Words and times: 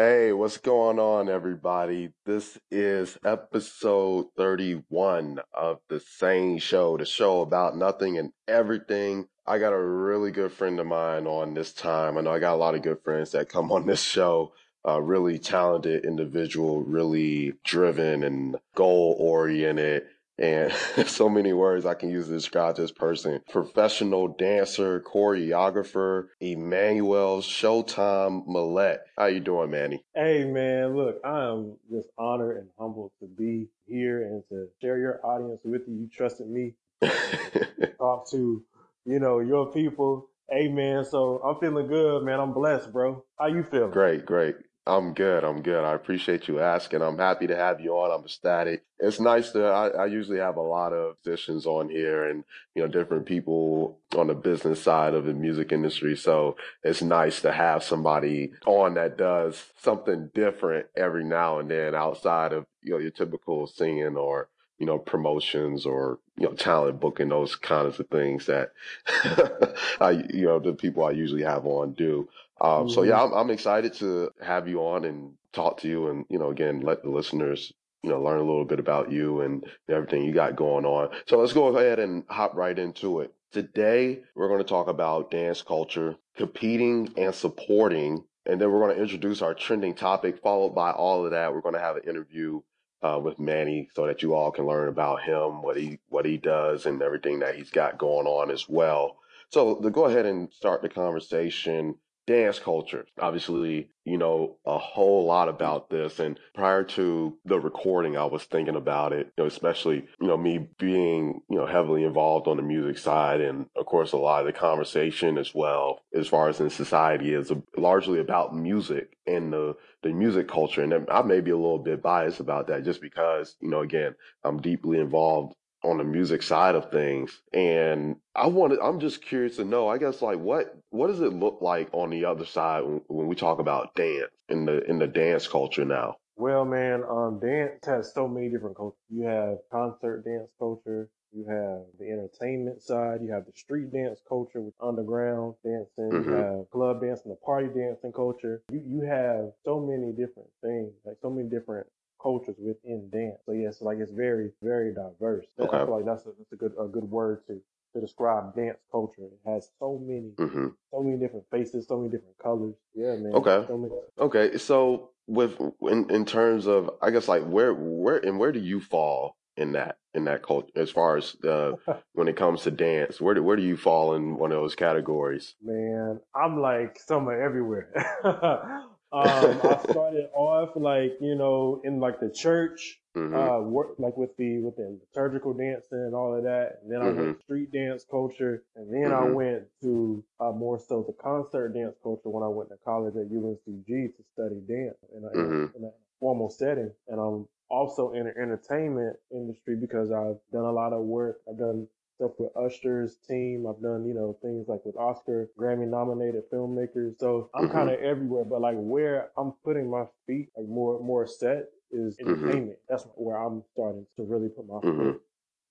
Hey, 0.00 0.32
what's 0.32 0.58
going 0.58 1.00
on, 1.00 1.28
everybody? 1.28 2.10
This 2.24 2.56
is 2.70 3.18
episode 3.24 4.26
31 4.36 5.40
of 5.52 5.80
the 5.88 5.98
Sane 5.98 6.58
Show, 6.58 6.96
the 6.96 7.04
show 7.04 7.40
about 7.40 7.76
nothing 7.76 8.16
and 8.16 8.30
everything. 8.46 9.26
I 9.44 9.58
got 9.58 9.72
a 9.72 9.76
really 9.76 10.30
good 10.30 10.52
friend 10.52 10.78
of 10.78 10.86
mine 10.86 11.26
on 11.26 11.52
this 11.52 11.72
time. 11.72 12.16
I 12.16 12.20
know 12.20 12.32
I 12.32 12.38
got 12.38 12.54
a 12.54 12.62
lot 12.62 12.76
of 12.76 12.82
good 12.82 13.02
friends 13.02 13.32
that 13.32 13.48
come 13.48 13.72
on 13.72 13.86
this 13.86 14.00
show. 14.00 14.52
A 14.84 15.02
really 15.02 15.36
talented 15.40 16.04
individual, 16.04 16.80
really 16.84 17.54
driven 17.64 18.22
and 18.22 18.54
goal 18.76 19.16
oriented 19.18 20.04
and 20.38 20.72
so 21.06 21.28
many 21.28 21.52
words 21.52 21.84
I 21.86 21.94
can 21.94 22.10
use 22.10 22.26
to 22.26 22.32
describe 22.32 22.76
this 22.76 22.92
person. 22.92 23.40
Professional 23.50 24.28
dancer, 24.28 25.00
choreographer, 25.00 26.26
Emmanuel 26.40 27.40
Showtime 27.40 28.46
Millette. 28.46 29.00
How 29.16 29.26
you 29.26 29.40
doing, 29.40 29.70
Manny? 29.70 30.02
Hey 30.14 30.44
man, 30.44 30.96
look, 30.96 31.20
I 31.24 31.44
am 31.44 31.76
just 31.90 32.08
honored 32.18 32.58
and 32.58 32.68
humbled 32.78 33.12
to 33.20 33.26
be 33.26 33.68
here 33.86 34.22
and 34.24 34.42
to 34.50 34.68
share 34.80 34.98
your 34.98 35.24
audience 35.24 35.60
with 35.64 35.82
you. 35.88 35.94
You 35.94 36.08
trusted 36.08 36.48
me. 36.48 36.74
Talk 37.98 38.30
to, 38.30 38.62
you 39.04 39.18
know, 39.18 39.40
your 39.40 39.72
people. 39.72 40.28
Hey 40.50 40.68
man, 40.68 41.04
so 41.04 41.40
I'm 41.44 41.60
feeling 41.60 41.88
good, 41.88 42.24
man. 42.24 42.40
I'm 42.40 42.52
blessed, 42.52 42.92
bro. 42.92 43.24
How 43.38 43.46
you 43.46 43.62
feeling? 43.62 43.90
Great, 43.90 44.24
great. 44.24 44.56
I'm 44.88 45.12
good. 45.12 45.44
I'm 45.44 45.60
good. 45.60 45.84
I 45.84 45.92
appreciate 45.92 46.48
you 46.48 46.60
asking. 46.60 47.02
I'm 47.02 47.18
happy 47.18 47.46
to 47.46 47.54
have 47.54 47.78
you 47.78 47.92
on. 47.92 48.10
I'm 48.10 48.24
ecstatic. 48.24 48.84
It's 48.98 49.20
nice 49.20 49.50
to, 49.50 49.66
I, 49.66 49.88
I, 49.88 50.06
usually 50.06 50.38
have 50.38 50.56
a 50.56 50.62
lot 50.62 50.94
of 50.94 51.16
musicians 51.24 51.66
on 51.66 51.90
here 51.90 52.24
and, 52.24 52.42
you 52.74 52.82
know, 52.82 52.88
different 52.88 53.26
people 53.26 54.00
on 54.16 54.28
the 54.28 54.34
business 54.34 54.82
side 54.82 55.12
of 55.12 55.26
the 55.26 55.34
music 55.34 55.72
industry. 55.72 56.16
So 56.16 56.56
it's 56.82 57.02
nice 57.02 57.42
to 57.42 57.52
have 57.52 57.84
somebody 57.84 58.52
on 58.64 58.94
that 58.94 59.18
does 59.18 59.62
something 59.78 60.30
different 60.34 60.86
every 60.96 61.22
now 61.22 61.58
and 61.58 61.70
then 61.70 61.94
outside 61.94 62.54
of, 62.54 62.64
you 62.82 62.92
know, 62.92 62.98
your 62.98 63.10
typical 63.10 63.66
singing 63.66 64.16
or, 64.16 64.48
you 64.78 64.86
know, 64.86 64.98
promotions 64.98 65.84
or, 65.84 66.18
you 66.38 66.46
know, 66.46 66.54
talent 66.54 66.98
booking, 66.98 67.28
those 67.28 67.56
kinds 67.56 68.00
of 68.00 68.08
things 68.08 68.46
that 68.46 68.72
I, 70.00 70.24
you 70.32 70.46
know, 70.46 70.58
the 70.58 70.72
people 70.72 71.04
I 71.04 71.10
usually 71.10 71.42
have 71.42 71.66
on 71.66 71.92
do. 71.92 72.26
Um, 72.60 72.88
so 72.88 73.02
yeah, 73.02 73.14
mm-hmm. 73.14 73.34
I'm, 73.34 73.40
I'm 73.40 73.50
excited 73.50 73.94
to 73.94 74.30
have 74.42 74.68
you 74.68 74.80
on 74.80 75.04
and 75.04 75.34
talk 75.52 75.80
to 75.80 75.88
you 75.88 76.08
and, 76.08 76.24
you 76.28 76.38
know, 76.38 76.50
again, 76.50 76.80
let 76.80 77.02
the 77.02 77.10
listeners, 77.10 77.72
you 78.02 78.10
know, 78.10 78.20
learn 78.20 78.38
a 78.38 78.44
little 78.44 78.64
bit 78.64 78.80
about 78.80 79.10
you 79.12 79.40
and 79.40 79.64
everything 79.88 80.24
you 80.24 80.32
got 80.32 80.56
going 80.56 80.84
on. 80.84 81.10
So 81.26 81.38
let's 81.38 81.52
go 81.52 81.76
ahead 81.76 81.98
and 81.98 82.24
hop 82.28 82.54
right 82.54 82.78
into 82.78 83.20
it. 83.20 83.32
Today, 83.52 84.20
we're 84.34 84.48
going 84.48 84.62
to 84.62 84.68
talk 84.68 84.88
about 84.88 85.30
dance 85.30 85.62
culture, 85.62 86.16
competing 86.36 87.12
and 87.16 87.34
supporting. 87.34 88.24
And 88.44 88.60
then 88.60 88.70
we're 88.70 88.80
going 88.80 88.96
to 88.96 89.02
introduce 89.02 89.40
our 89.40 89.54
trending 89.54 89.94
topic. 89.94 90.42
Followed 90.42 90.74
by 90.74 90.90
all 90.90 91.24
of 91.24 91.30
that, 91.30 91.52
we're 91.52 91.60
going 91.60 91.74
to 91.74 91.80
have 91.80 91.96
an 91.96 92.08
interview 92.08 92.60
uh, 93.02 93.20
with 93.22 93.38
Manny 93.38 93.88
so 93.94 94.06
that 94.06 94.22
you 94.22 94.34
all 94.34 94.50
can 94.50 94.66
learn 94.66 94.88
about 94.88 95.22
him, 95.22 95.62
what 95.62 95.76
he 95.76 95.98
what 96.08 96.26
he 96.26 96.36
does, 96.36 96.86
and 96.86 97.00
everything 97.02 97.38
that 97.40 97.54
he's 97.54 97.70
got 97.70 97.98
going 97.98 98.26
on 98.26 98.50
as 98.50 98.68
well. 98.68 99.18
So 99.50 99.76
to 99.76 99.90
go 99.90 100.06
ahead 100.06 100.26
and 100.26 100.52
start 100.52 100.82
the 100.82 100.88
conversation, 100.88 101.94
dance 102.28 102.58
culture. 102.58 103.06
Obviously, 103.18 103.88
you 104.04 104.18
know 104.18 104.58
a 104.66 104.76
whole 104.76 105.24
lot 105.24 105.48
about 105.48 105.88
this. 105.88 106.18
And 106.18 106.38
prior 106.54 106.84
to 106.84 107.38
the 107.46 107.58
recording, 107.58 108.18
I 108.18 108.26
was 108.26 108.44
thinking 108.44 108.76
about 108.76 109.14
it, 109.14 109.32
you 109.36 109.44
know, 109.44 109.46
especially, 109.46 110.06
you 110.20 110.26
know, 110.26 110.36
me 110.36 110.68
being, 110.78 111.40
you 111.48 111.56
know, 111.56 111.64
heavily 111.64 112.04
involved 112.04 112.46
on 112.46 112.58
the 112.58 112.62
music 112.62 112.98
side. 112.98 113.40
And 113.40 113.64
of 113.76 113.86
course, 113.86 114.12
a 114.12 114.18
lot 114.18 114.40
of 114.40 114.46
the 114.46 114.52
conversation 114.52 115.38
as 115.38 115.54
well, 115.54 116.02
as 116.14 116.28
far 116.28 116.50
as 116.50 116.60
in 116.60 116.68
society 116.68 117.32
is 117.32 117.50
largely 117.78 118.20
about 118.20 118.54
music 118.54 119.16
and 119.26 119.50
the, 119.50 119.74
the 120.02 120.10
music 120.10 120.48
culture. 120.48 120.82
And 120.82 121.08
I 121.10 121.22
may 121.22 121.40
be 121.40 121.50
a 121.50 121.56
little 121.56 121.78
bit 121.78 122.02
biased 122.02 122.40
about 122.40 122.66
that 122.66 122.84
just 122.84 123.00
because, 123.00 123.56
you 123.60 123.70
know, 123.70 123.80
again, 123.80 124.14
I'm 124.44 124.60
deeply 124.60 125.00
involved 125.00 125.54
on 125.84 125.98
the 125.98 126.04
music 126.04 126.42
side 126.42 126.74
of 126.74 126.90
things. 126.90 127.40
And 127.52 128.16
I 128.34 128.46
wanted, 128.48 128.78
I'm 128.80 129.00
just 129.00 129.24
curious 129.24 129.56
to 129.56 129.64
know, 129.64 129.88
I 129.88 129.98
guess, 129.98 130.22
like 130.22 130.38
what, 130.38 130.76
what 130.90 131.08
does 131.08 131.20
it 131.20 131.32
look 131.32 131.58
like 131.60 131.88
on 131.92 132.10
the 132.10 132.24
other 132.24 132.44
side 132.44 132.84
when, 132.84 133.00
when 133.08 133.26
we 133.26 133.36
talk 133.36 133.58
about 133.58 133.94
dance 133.94 134.32
in 134.48 134.64
the, 134.64 134.84
in 134.88 134.98
the 134.98 135.06
dance 135.06 135.46
culture 135.46 135.84
now? 135.84 136.16
Well, 136.36 136.64
man, 136.64 137.02
um, 137.08 137.40
dance 137.40 137.84
has 137.86 138.14
so 138.14 138.28
many 138.28 138.48
different 138.48 138.76
cultures. 138.76 139.00
You 139.10 139.24
have 139.24 139.58
concert 139.72 140.24
dance 140.24 140.50
culture. 140.58 141.08
You 141.32 141.44
have 141.46 141.82
the 141.98 142.10
entertainment 142.10 142.80
side. 142.80 143.20
You 143.22 143.32
have 143.32 143.44
the 143.44 143.52
street 143.52 143.92
dance 143.92 144.20
culture 144.26 144.60
with 144.60 144.74
underground 144.80 145.54
dancing. 145.64 146.10
Mm-hmm. 146.10 146.30
You 146.30 146.36
have 146.36 146.70
club 146.70 147.00
dancing, 147.02 147.32
the 147.32 147.36
party 147.44 147.68
dancing 147.68 148.12
culture. 148.12 148.62
You 148.70 148.82
you 148.86 149.00
have 149.02 149.50
so 149.64 149.80
many 149.80 150.12
different 150.12 150.48
things, 150.62 150.92
like 151.04 151.16
so 151.20 151.28
many 151.28 151.48
different 151.48 151.86
cultures 152.20 152.56
within 152.58 153.08
dance. 153.10 153.38
So 153.46 153.52
yes, 153.52 153.80
like 153.80 153.98
it's 153.98 154.12
very, 154.12 154.50
very 154.62 154.92
diverse. 154.94 155.46
Okay. 155.58 155.76
I 155.76 155.84
feel 155.84 155.96
like 155.96 156.04
that's 156.04 156.26
a, 156.26 156.30
that's 156.38 156.52
a 156.52 156.56
good, 156.56 156.72
a 156.80 156.86
good 156.86 157.04
word 157.04 157.46
to, 157.46 157.60
to 157.94 158.00
describe 158.00 158.54
dance 158.54 158.78
culture. 158.90 159.22
It 159.22 159.40
has 159.46 159.70
so 159.78 159.98
many, 160.02 160.32
mm-hmm. 160.36 160.68
so 160.90 161.02
many 161.02 161.16
different 161.16 161.46
faces, 161.50 161.86
so 161.86 161.98
many 161.98 162.10
different 162.10 162.38
colors. 162.38 162.74
Yeah, 162.94 163.16
man. 163.16 163.32
Okay. 163.34 163.64
So 163.66 163.78
many. 163.78 163.94
Okay. 164.18 164.58
So 164.58 165.10
with, 165.26 165.58
in, 165.82 166.10
in 166.10 166.24
terms 166.24 166.66
of, 166.66 166.90
I 167.02 167.10
guess 167.10 167.28
like 167.28 167.44
where, 167.44 167.74
where, 167.74 168.18
and 168.18 168.38
where 168.38 168.52
do 168.52 168.60
you 168.60 168.80
fall 168.80 169.36
in 169.56 169.72
that, 169.72 169.96
in 170.14 170.24
that 170.24 170.42
culture 170.42 170.68
as 170.76 170.90
far 170.90 171.16
as 171.16 171.36
the, 171.40 171.76
when 172.12 172.28
it 172.28 172.36
comes 172.36 172.62
to 172.62 172.70
dance, 172.70 173.20
where 173.20 173.34
do, 173.34 173.42
where 173.42 173.56
do 173.56 173.62
you 173.62 173.76
fall 173.76 174.14
in 174.14 174.36
one 174.36 174.52
of 174.52 174.58
those 174.58 174.74
categories? 174.74 175.54
Man, 175.62 176.20
I'm 176.34 176.60
like 176.60 176.98
somewhere 176.98 177.42
everywhere. 177.42 177.92
Um, 179.10 179.60
I 179.62 179.80
started 179.90 180.28
off 180.34 180.70
like 180.76 181.16
you 181.20 181.34
know 181.34 181.80
in 181.84 182.00
like 182.00 182.20
the 182.20 182.30
church, 182.30 183.00
mm-hmm. 183.16 183.34
uh, 183.34 183.60
work 183.60 183.94
like 183.98 184.16
with 184.16 184.36
the 184.36 184.58
with 184.58 184.76
the 184.76 184.98
liturgical 185.00 185.54
dancing 185.54 185.98
and 185.98 186.14
all 186.14 186.34
of 186.34 186.44
that. 186.44 186.80
And 186.82 186.92
then 186.92 187.00
mm-hmm. 187.00 187.08
I 187.08 187.22
went 187.22 187.36
mm-hmm. 187.36 187.42
street 187.42 187.72
dance 187.72 188.04
culture, 188.10 188.64
and 188.76 188.92
then 188.92 189.10
mm-hmm. 189.10 189.24
I 189.24 189.30
went 189.30 189.62
to 189.82 190.24
uh, 190.40 190.52
more 190.52 190.78
so 190.78 191.04
the 191.06 191.14
concert 191.22 191.74
dance 191.74 191.96
culture 192.02 192.28
when 192.28 192.42
I 192.42 192.48
went 192.48 192.68
to 192.70 192.76
college 192.84 193.14
at 193.16 193.30
UNCG 193.30 193.86
to 193.86 194.22
study 194.34 194.60
dance 194.66 194.98
in 195.16 195.24
a, 195.24 195.36
mm-hmm. 195.36 195.76
in 195.76 195.84
a 195.84 195.90
formal 196.20 196.50
setting. 196.50 196.90
And 197.08 197.20
I'm 197.20 197.48
also 197.70 198.12
in 198.12 198.24
the 198.24 198.36
entertainment 198.36 199.16
industry 199.30 199.76
because 199.76 200.10
I've 200.10 200.38
done 200.52 200.64
a 200.64 200.72
lot 200.72 200.92
of 200.92 201.02
work. 201.02 201.38
I've 201.48 201.58
done 201.58 201.86
stuff 202.18 202.32
with 202.38 202.50
Usher's 202.56 203.16
team. 203.28 203.66
I've 203.68 203.80
done, 203.80 204.04
you 204.06 204.14
know, 204.14 204.36
things 204.42 204.66
like 204.68 204.80
with 204.84 204.96
Oscar, 204.96 205.48
Grammy 205.58 205.88
nominated 205.88 206.42
filmmakers. 206.52 207.18
So 207.18 207.50
I'm 207.54 207.64
mm-hmm. 207.64 207.72
kind 207.72 207.90
of 207.90 208.00
everywhere, 208.00 208.44
but 208.44 208.60
like 208.60 208.76
where 208.76 209.30
I'm 209.36 209.52
putting 209.64 209.90
my 209.90 210.04
feet, 210.26 210.50
like 210.56 210.68
more, 210.68 211.00
more 211.00 211.26
set 211.26 211.66
is 211.92 212.16
mm-hmm. 212.16 212.28
entertainment. 212.28 212.78
That's 212.88 213.06
where 213.14 213.36
I'm 213.36 213.62
starting 213.72 214.06
to 214.16 214.24
really 214.24 214.48
put 214.48 214.66
my 214.66 214.74
mm-hmm. 214.74 215.12
foot. 215.12 215.22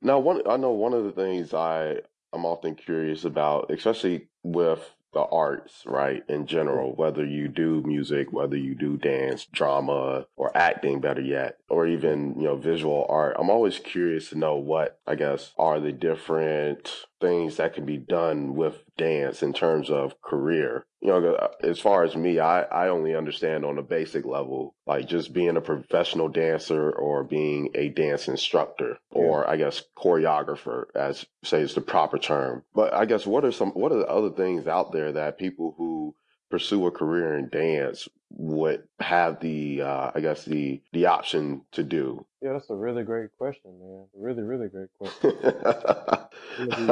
Now, 0.01 0.19
one, 0.19 0.41
I 0.47 0.57
know 0.57 0.71
one 0.71 0.93
of 0.93 1.03
the 1.03 1.11
things 1.11 1.53
I, 1.53 1.97
I'm 2.31 2.45
often 2.45 2.75
curious 2.75 3.25
about, 3.25 3.71
especially 3.71 4.27
with 4.43 4.79
the 5.17 5.23
arts, 5.23 5.81
right, 5.87 6.23
in 6.29 6.45
general, 6.45 6.93
whether 6.95 7.25
you 7.25 7.47
do 7.47 7.81
music, 7.83 8.31
whether 8.31 8.55
you 8.55 8.75
do 8.75 8.97
dance, 8.97 9.47
drama, 9.51 10.27
or 10.35 10.55
acting, 10.55 11.01
better 11.01 11.21
yet, 11.21 11.57
or 11.69 11.87
even, 11.87 12.35
you 12.37 12.43
know, 12.43 12.55
visual 12.55 13.07
art. 13.09 13.35
I'm 13.39 13.49
always 13.49 13.79
curious 13.79 14.29
to 14.29 14.37
know 14.37 14.57
what, 14.57 14.99
I 15.07 15.15
guess, 15.15 15.53
are 15.57 15.79
the 15.79 15.91
different 15.91 17.07
things 17.19 17.57
that 17.57 17.73
can 17.73 17.85
be 17.85 17.97
done 17.97 18.55
with 18.55 18.83
dance 18.97 19.43
in 19.43 19.53
terms 19.53 19.89
of 19.89 20.21
career. 20.21 20.85
You 21.01 21.09
know, 21.09 21.35
uh, 21.35 21.49
as 21.63 21.79
far 21.79 22.03
as 22.03 22.15
me, 22.15 22.39
I, 22.39 22.63
I 22.63 22.89
only 22.89 23.15
understand 23.15 23.65
on 23.65 23.77
a 23.77 23.83
basic 23.83 24.25
level, 24.25 24.75
like 24.85 25.07
just 25.07 25.33
being 25.33 25.57
a 25.57 25.61
professional 25.61 26.29
dancer 26.29 26.91
or 26.91 27.23
being 27.23 27.69
a 27.75 27.89
dance 27.89 28.27
instructor 28.27 28.97
or 29.09 29.47
I 29.49 29.57
guess 29.57 29.83
choreographer, 29.97 30.85
as 30.95 31.25
say 31.43 31.61
is 31.61 31.75
the 31.75 31.81
proper 31.81 32.17
term. 32.17 32.63
But 32.73 32.93
I 32.93 33.05
guess 33.05 33.25
what 33.25 33.45
are 33.45 33.51
some, 33.51 33.71
what 33.71 33.91
are 33.91 33.99
the 33.99 34.07
other 34.07 34.31
things 34.31 34.67
out 34.67 34.91
there 34.91 35.11
that 35.11 35.37
people 35.37 35.75
who 35.77 36.15
pursue 36.49 36.85
a 36.87 36.91
career 36.91 37.37
in 37.37 37.49
dance 37.49 38.07
would 38.29 38.83
have 38.99 39.39
the 39.39 39.81
uh, 39.81 40.11
I 40.13 40.19
guess 40.19 40.45
the 40.45 40.81
the 40.93 41.05
option 41.05 41.61
to 41.71 41.83
do? 41.83 42.25
Yeah, 42.41 42.53
that's 42.53 42.69
a 42.69 42.75
really 42.75 43.03
great 43.03 43.35
question, 43.37 43.71
man. 43.79 44.05
Really, 44.13 44.43
really 44.43 44.67
great 44.67 44.89
question. 44.97 45.33
really, 46.59 46.85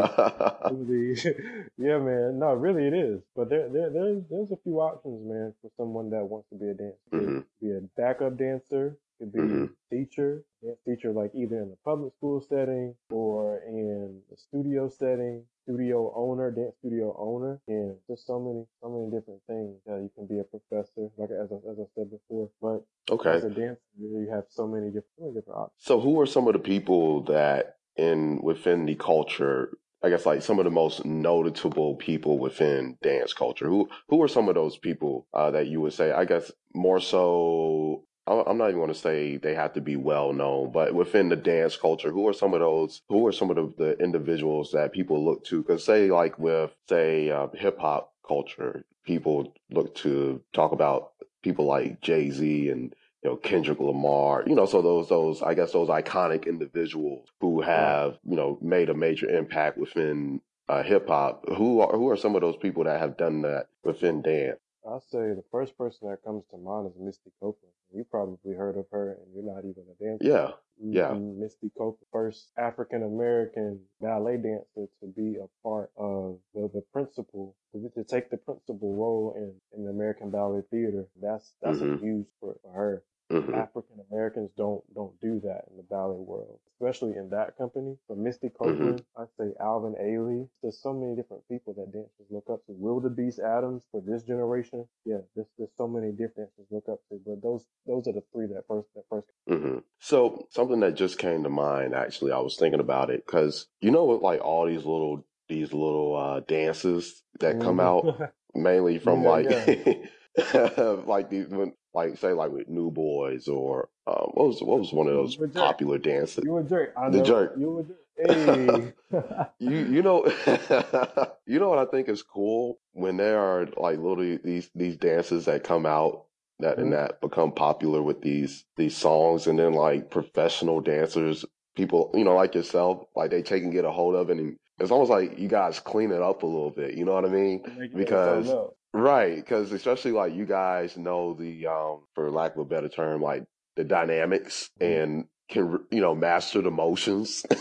really, 0.72 1.16
yeah, 1.78 2.00
man. 2.00 2.40
No, 2.40 2.54
really, 2.54 2.88
it 2.88 2.94
is. 2.94 3.22
But 3.36 3.50
there, 3.50 3.70
there, 3.70 3.90
there's 3.90 4.24
there's 4.30 4.52
a 4.52 4.58
few 4.64 4.80
options, 4.80 5.28
man, 5.28 5.54
for 5.62 5.70
someone 5.78 6.10
that 6.12 6.26
wants 6.26 6.50
to 6.50 6.56
be 6.56 6.70
a 6.70 6.74
dancer. 6.74 6.98
Mm-hmm. 7.14 7.40
Be 7.62 7.72
a 7.72 7.82
backup 7.96 8.38
dancer, 8.38 8.98
could 9.20 9.32
be 9.32 9.40
mm-hmm. 9.40 9.66
teacher, 9.92 10.44
dance 10.64 10.78
teacher, 10.86 11.12
like 11.12 11.32
either 11.36 11.62
in 11.62 11.70
the 11.70 11.78
public 11.84 12.14
school 12.18 12.42
setting 12.42 12.96
or 13.10 13.62
in 13.68 14.22
the 14.30 14.38
studio 14.38 14.90
setting, 14.90 15.44
studio 15.64 16.14
owner, 16.16 16.52
dance 16.52 16.76
studio 16.80 17.16
owner, 17.18 17.60
and 17.68 17.96
just 18.10 18.26
so 18.28 18.40
many, 18.40 18.66
so 18.82 18.90
many 18.90 19.06
different 19.12 19.42
things. 19.48 19.80
Yeah, 19.88 19.98
you 19.98 20.12
can 20.16 20.28
be 20.28 20.40
a 20.40 20.44
professor, 20.44 21.10
like 21.18 21.30
as 21.32 21.52
I, 21.52 21.56
as 21.72 21.78
I 21.80 21.88
said 21.96 22.12
before. 22.12 22.50
But 22.62 22.84
okay, 23.14 23.32
as 23.32 23.44
a 23.44 23.50
dancer, 23.50 23.80
you 24.00 24.30
have 24.34 24.46
so 24.50 24.68
many 24.68 24.88
different, 24.88 25.06
so 25.18 25.24
many 25.24 25.36
different 25.36 25.58
options. 25.58 25.86
So, 25.86 26.00
who 26.00 26.20
are 26.22 26.26
some 26.26 26.48
of 26.48 26.54
the 26.54 26.60
people 26.60 27.24
that 27.26 27.78
in 27.98 28.42
within 28.42 28.86
the 28.86 28.96
culture 28.96 29.70
I 30.06 30.10
guess 30.10 30.26
like 30.26 30.44
some 30.44 30.60
of 30.60 30.66
the 30.66 30.72
most 30.72 31.04
notable 31.04 31.96
people 31.96 32.38
within 32.38 32.96
dance 33.02 33.34
culture. 33.34 33.68
Who 33.68 33.90
who 34.08 34.22
are 34.22 34.28
some 34.28 34.48
of 34.50 34.54
those 34.54 34.78
people 34.78 35.26
uh, 35.34 35.50
that 35.52 35.66
you 35.66 35.82
would 35.82 35.94
say? 35.94 36.12
I 36.12 36.26
guess 36.26 36.52
more 36.76 37.00
so. 37.00 38.04
I'm 38.28 38.58
not 38.58 38.70
even 38.70 38.80
going 38.80 38.94
to 38.94 38.96
say 38.96 39.38
they 39.38 39.54
have 39.54 39.74
to 39.74 39.82
be 39.82 39.96
well 39.96 40.34
known, 40.34 40.72
but 40.72 40.96
within 40.96 41.30
the 41.30 41.36
dance 41.36 41.78
culture, 41.78 42.12
who 42.12 42.28
are 42.28 42.34
some 42.34 42.54
of 42.54 42.60
those? 42.60 43.02
Who 43.10 43.28
are 43.28 43.32
some 43.32 43.52
of 43.52 43.56
the, 43.56 43.74
the 43.78 44.04
individuals 44.04 44.72
that 44.72 44.94
people 44.94 45.24
look 45.24 45.44
to? 45.46 45.62
Because 45.62 45.84
say 45.86 46.10
like 46.10 46.40
with 46.40 46.72
say 46.90 47.30
uh, 47.30 47.48
hip 47.54 47.80
hop 47.80 48.14
culture, 48.28 48.84
people 49.04 49.54
look 49.70 49.94
to 49.96 50.42
talk 50.54 50.72
about 50.72 51.12
people 51.44 51.66
like 51.66 52.02
Jay 52.02 52.32
Z 52.32 52.70
and 52.70 52.96
you 53.24 53.32
know, 53.32 53.38
Kendrick 53.38 53.80
Lamar, 53.80 54.44
you 54.46 54.54
know, 54.54 54.68
so 54.68 54.84
those, 54.84 55.10
those, 55.10 55.42
I 55.42 55.56
guess 55.56 55.72
those 55.72 55.90
iconic 55.90 56.46
individuals 56.46 57.28
who 57.42 57.62
have, 57.62 58.20
you 58.24 58.36
know, 58.36 58.60
made 58.62 58.90
a 58.90 58.94
major 58.94 59.28
impact 59.28 59.80
within 59.80 60.42
uh, 60.70 60.84
hip 60.84 61.08
hop. 61.08 61.44
Who 61.58 61.82
are, 61.82 61.92
who 61.92 62.08
are 62.12 62.18
some 62.18 62.36
of 62.36 62.42
those 62.42 62.56
people 62.58 62.84
that 62.84 63.00
have 63.00 63.18
done 63.18 63.42
that 63.42 63.68
within 63.84 64.22
dance? 64.22 64.60
I'll 64.88 65.02
say 65.02 65.34
the 65.34 65.44
first 65.52 65.76
person 65.76 66.10
that 66.10 66.24
comes 66.24 66.44
to 66.52 66.58
mind 66.58 66.88
is 66.88 66.94
Misty 67.00 67.32
Copeland. 67.40 67.74
You 67.96 68.04
probably 68.04 68.54
heard 68.54 68.78
of 68.78 68.86
her 68.92 69.14
and 69.14 69.34
you're 69.34 69.56
not 69.56 69.60
even 69.60 69.84
a 69.90 70.04
dancer. 70.04 70.26
Yeah. 70.26 70.52
Yeah. 70.78 71.14
Misty 71.14 71.72
Copeland, 71.78 72.06
first 72.12 72.52
African 72.58 73.04
American 73.04 73.80
ballet 74.02 74.38
dancer 74.38 74.90
to 75.00 75.08
be 75.16 75.38
a 75.38 75.48
part 75.64 75.92
of 75.98 76.38
the, 76.54 76.70
the 76.74 76.84
principal, 76.92 77.56
to, 77.72 77.90
to 77.96 78.04
take 78.04 78.30
the 78.30 78.38
principal 78.38 78.94
role 78.94 79.34
in, 79.38 79.54
in 79.78 79.86
the 79.86 79.92
American 79.92 80.30
Ballet 80.32 80.64
Theater. 80.70 81.06
That's, 81.22 81.54
that's 81.62 81.78
mm-hmm. 81.78 81.96
a 81.96 81.98
huge 82.06 82.28
for, 82.42 82.56
for 82.62 82.74
her. 82.74 83.04
Mm-hmm. 83.32 83.56
African 83.56 84.00
Americans 84.12 84.52
don't 84.56 84.84
don't 84.94 85.20
do 85.20 85.40
that 85.44 85.66
in 85.72 85.78
the 85.78 85.84
ballet 85.90 86.20
world, 86.20 86.60
especially 86.74 87.18
in 87.18 87.30
that 87.32 87.58
company. 87.58 87.98
But 88.08 88.20
Misty 88.20 88.48
mm-hmm. 88.48 88.64
Copeland, 88.64 89.02
mm-hmm. 89.02 89.22
I 89.22 89.26
say 89.38 89.52
Alvin 89.60 89.96
Ailey. 90.00 90.48
There's 90.62 90.80
so 90.80 90.94
many 90.94 91.16
different 91.16 91.42
people 91.50 91.74
that 91.74 91.92
dancers 91.92 92.28
look 92.30 92.46
up 92.52 92.64
to. 92.68 92.74
Willdabeast 92.74 93.40
Adams 93.40 93.84
for 93.92 94.04
this 94.06 94.22
generation. 94.22 94.88
Yeah, 95.06 95.22
there's 95.36 95.48
there's 95.58 95.72
so 95.76 95.88
many 95.88 96.12
different 96.12 96.52
dancers 96.52 96.68
look 96.70 96.88
up 96.88 97.00
to. 97.10 97.20
But 97.26 97.42
those 97.42 97.66
those 97.88 98.08
are 98.08 98.14
the 98.14 98.24
three 98.32 98.46
that 98.46 98.66
first 98.68 98.90
that 98.94 99.10
1st 99.10 99.24
mm-hmm. 99.50 99.78
So 100.00 100.48
something 100.52 100.82
that 100.82 100.96
just 100.96 101.18
came 101.18 101.42
to 101.44 101.50
mind. 101.50 101.96
Actually, 101.96 102.32
I 102.32 102.40
was 102.40 102.58
thinking 102.58 102.80
about 102.80 103.10
it 103.10 103.26
because 103.26 103.66
you 103.82 103.90
know 103.90 104.04
what, 104.04 104.22
like 104.22 104.42
all 104.42 104.68
these 104.68 104.86
little 104.86 105.26
these 105.50 105.74
little 105.74 106.16
uh, 106.16 106.40
dances 106.42 107.24
that 107.40 107.60
come 107.60 107.80
out 107.80 108.06
mainly 108.54 109.00
from 109.00 109.24
yeah, 109.24 109.30
like. 109.30 109.50
Yeah. 109.50 109.94
like 111.06 111.30
these 111.30 111.48
when 111.48 111.72
like 111.96 112.18
say 112.18 112.34
like 112.34 112.52
with 112.52 112.68
New 112.68 112.92
Boyz 112.92 113.48
or 113.48 113.90
um, 114.06 114.32
what 114.34 114.48
was 114.48 114.62
what 114.62 114.80
was 114.80 114.94
one 114.94 115.08
of 115.08 115.14
those 115.14 115.38
popular 115.54 115.98
dances? 115.98 116.44
You 116.44 116.58
a 116.58 116.64
jerk. 116.64 116.94
I 116.98 117.10
the 117.10 117.20
know. 117.20 117.24
jerk. 117.24 117.54
You 117.58 117.80
a 117.80 117.84
jerk. 117.84 117.98
Hey. 118.18 118.94
you 119.60 119.78
you 119.78 120.02
know 120.02 120.26
you 121.46 121.60
know 121.60 121.70
what 121.70 121.80
I 121.80 121.86
think 121.86 122.10
is 122.10 122.22
cool 122.22 122.80
when 122.94 123.18
there 123.18 123.40
are 123.40 123.68
like 123.78 123.98
little 123.98 124.38
these 124.44 124.70
these 124.76 124.98
dances 124.98 125.46
that 125.46 125.64
come 125.64 125.86
out 125.86 126.26
that 126.60 126.74
mm-hmm. 126.74 126.82
and 126.84 126.94
that 126.94 127.22
become 127.22 127.52
popular 127.52 128.02
with 128.02 128.22
these 128.22 128.66
these 128.78 128.96
songs 128.96 129.48
and 129.48 129.58
then 129.58 129.74
like 129.74 130.10
professional 130.10 130.82
dancers 130.82 131.46
people 131.76 132.12
you 132.14 132.24
know 132.24 132.36
like 132.36 132.56
yourself 132.56 133.06
like 133.16 133.32
they 133.32 133.42
take 133.42 133.64
and 133.64 133.74
get 133.74 133.84
a 133.86 133.92
hold 133.92 134.16
of 134.16 134.30
it 134.30 134.38
and 134.38 134.56
it's 134.80 134.92
almost 134.92 135.12
like 135.12 135.38
you 135.38 135.48
guys 135.48 135.80
clean 135.80 136.12
it 136.12 136.22
up 136.22 136.44
a 136.44 136.46
little 136.46 136.72
bit 136.72 136.96
you 136.96 137.06
know 137.06 137.14
what 137.14 137.26
I 137.26 137.30
mean 137.30 137.92
because 137.96 138.50
Right, 138.96 139.36
because 139.36 139.74
especially 139.74 140.14
like 140.14 140.34
you 140.34 140.46
guys 140.46 140.96
know 140.96 141.34
the, 141.34 141.68
um, 141.68 142.04
for 142.14 142.32
lack 142.32 142.54
of 142.54 142.60
a 142.60 142.66
better 142.66 142.88
term, 142.88 143.22
like 143.22 143.44
the 143.76 143.84
dynamics 143.84 144.70
mm-hmm. 144.80 145.04
and 145.04 145.26
can 145.50 145.80
you 145.92 146.00
know 146.00 146.16
master 146.16 146.62
the 146.62 146.72
motions. 146.72 147.46